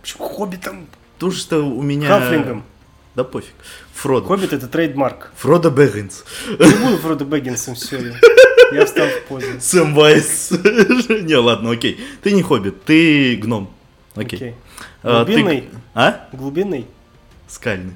Почему 0.00 0.28
хоббитом? 0.28 0.86
потому 1.14 1.32
что 1.32 1.58
у 1.60 1.82
меня... 1.82 2.08
Хафлингом. 2.08 2.64
Да 3.14 3.22
пофиг. 3.24 3.54
Фродо. 3.92 4.26
Хоббит 4.26 4.52
это 4.52 4.66
trademark. 4.66 5.30
Фродо 5.36 5.70
Бэггинс. 5.70 6.24
Не 6.48 6.84
буду 6.84 6.98
Фродо 6.98 7.24
Бэггинсом 7.24 7.74
все. 7.76 8.14
Я 8.72 8.86
встал 8.86 9.06
в 9.06 9.22
позу. 9.28 9.46
Сэмвайс. 9.60 10.50
Не, 11.08 11.36
ладно, 11.36 11.70
окей. 11.70 12.00
Ты 12.22 12.32
не 12.32 12.42
хоббит, 12.42 12.82
ты 12.84 13.36
гном. 13.36 13.72
Окей. 14.16 14.36
Окей. 14.38 14.54
А, 15.02 15.24
ты- 15.24 15.32
Глубинный? 15.32 15.68
А? 15.94 16.28
Глубинный? 16.32 16.86
Скальный. 17.46 17.94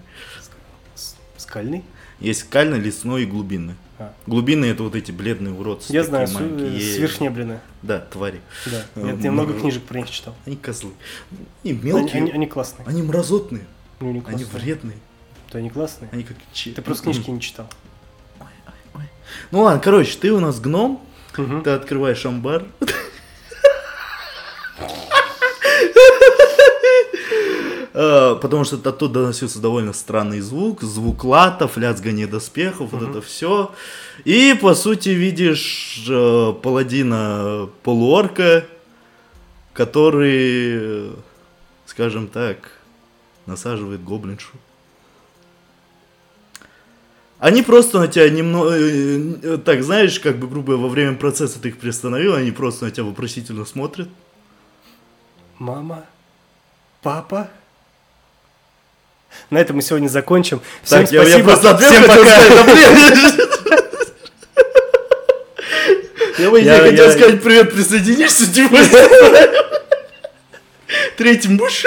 Скальный? 1.36 1.82
Есть 2.20 2.40
скальный, 2.40 2.78
лесной 2.78 3.22
и 3.22 3.26
глубинный. 3.26 3.74
А. 3.98 4.12
Глубинные 4.26 4.72
это 4.72 4.82
вот 4.84 4.94
эти 4.94 5.10
бледные 5.10 5.54
уродцы. 5.54 5.92
Я 5.92 6.04
знаю, 6.04 6.28
маленькие. 6.32 6.80
с- 6.80 6.94
свирфнеблины. 6.96 7.60
Да, 7.82 7.98
твари. 8.00 8.40
Да. 8.66 8.84
Э, 8.96 9.06
Я, 9.06 9.12
я 9.24 9.32
много 9.32 9.54
книжек 9.54 9.82
про 9.84 9.98
них 9.98 10.10
читал. 10.10 10.34
Они 10.46 10.56
козлы. 10.56 10.92
Они 11.64 11.72
Они, 11.72 11.80
мелкие. 11.82 12.12
они- 12.14 12.20
Они, 12.22 12.30
они 12.32 12.46
классные. 12.46 12.86
мразотные. 13.02 13.64
Ну, 14.00 14.06
не 14.12 14.18
Они 14.18 14.20
классные. 14.44 14.46
вредные. 14.62 14.98
Да, 15.52 15.58
они 15.58 15.70
классные. 15.70 16.10
Они 16.12 16.24
как 16.24 16.36
че- 16.52 16.72
Ты 16.72 16.82
просто 16.82 17.04
книжки 17.04 17.30
не 17.30 17.40
читал. 17.40 17.66
Ну 19.50 19.60
ладно, 19.62 19.80
короче, 19.80 20.16
ты 20.18 20.32
у 20.32 20.40
нас 20.40 20.58
гном, 20.60 21.02
Мгм. 21.36 21.62
ты 21.62 21.70
открываешь 21.70 22.24
амбар. 22.26 22.64
А, 27.94 28.36
Потому 28.36 28.64
что 28.64 28.76
оттуда 28.76 29.20
доносился 29.20 29.60
довольно 29.60 29.92
странный 29.92 30.40
звук, 30.40 30.82
звук 30.82 31.24
латов, 31.24 31.76
лязгание 31.76 32.26
доспехов, 32.26 32.92
вот 32.92 33.02
это 33.08 33.20
все. 33.20 33.72
И 34.24 34.56
по 34.60 34.74
сути 34.74 35.10
видишь 35.10 36.04
э, 36.08 36.52
паладина 36.62 37.68
полуорка, 37.82 38.64
который, 39.72 41.12
скажем 41.86 42.28
так, 42.28 42.70
насаживает 43.46 44.02
гоблиншу. 44.04 44.50
Они 47.40 47.62
просто 47.62 48.00
на 48.00 48.08
тебя 48.08 48.28
немного, 48.30 49.58
так 49.58 49.84
знаешь, 49.84 50.18
как 50.18 50.38
бы 50.38 50.48
грубо 50.48 50.72
во 50.72 50.88
время 50.88 51.14
процесса 51.16 51.60
ты 51.60 51.68
их 51.68 51.78
приостановил, 51.78 52.34
они 52.34 52.50
просто 52.50 52.86
на 52.86 52.90
тебя 52.90 53.04
вопросительно 53.04 53.64
смотрят. 53.64 54.08
Мама? 55.58 56.04
Папа? 57.00 57.48
На 59.50 59.58
этом 59.58 59.76
мы 59.76 59.82
сегодня 59.82 60.08
закончим. 60.08 60.60
Всем 60.82 61.04
так, 61.04 61.12
я- 61.12 61.22
я, 61.22 61.28
спасибо. 61.28 61.48
просто 61.50 61.70
ответ 61.70 61.90
Всем 61.92 62.02
хотел 62.08 62.24
пока. 62.24 62.42
сказать. 62.42 63.48
Я 66.38 66.50
бы 66.50 66.60
Я- 66.60 66.76
я 66.76 66.82
хотел 66.90 67.06
я- 67.06 67.12
сказать 67.12 67.42
привет, 67.42 67.72
присоединишься, 67.74 68.52
типа. 68.52 68.78
Третий 71.16 71.48
муж. 71.48 71.84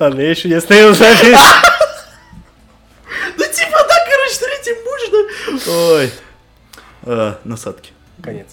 Ладно, 0.00 0.20
я 0.20 0.30
еще 0.30 0.48
не 0.48 0.54
остановил 0.54 0.94
запись. 1.02 1.36
Ну 3.36 3.44
типа 3.44 3.78
да, 3.88 3.96
короче, 4.10 4.38
третий 4.40 4.74
муж, 4.82 5.00
да. 5.12 5.18
Ой. 5.68 6.10
А, 7.04 7.40
Насадки. 7.44 7.92
Конец. 8.22 8.48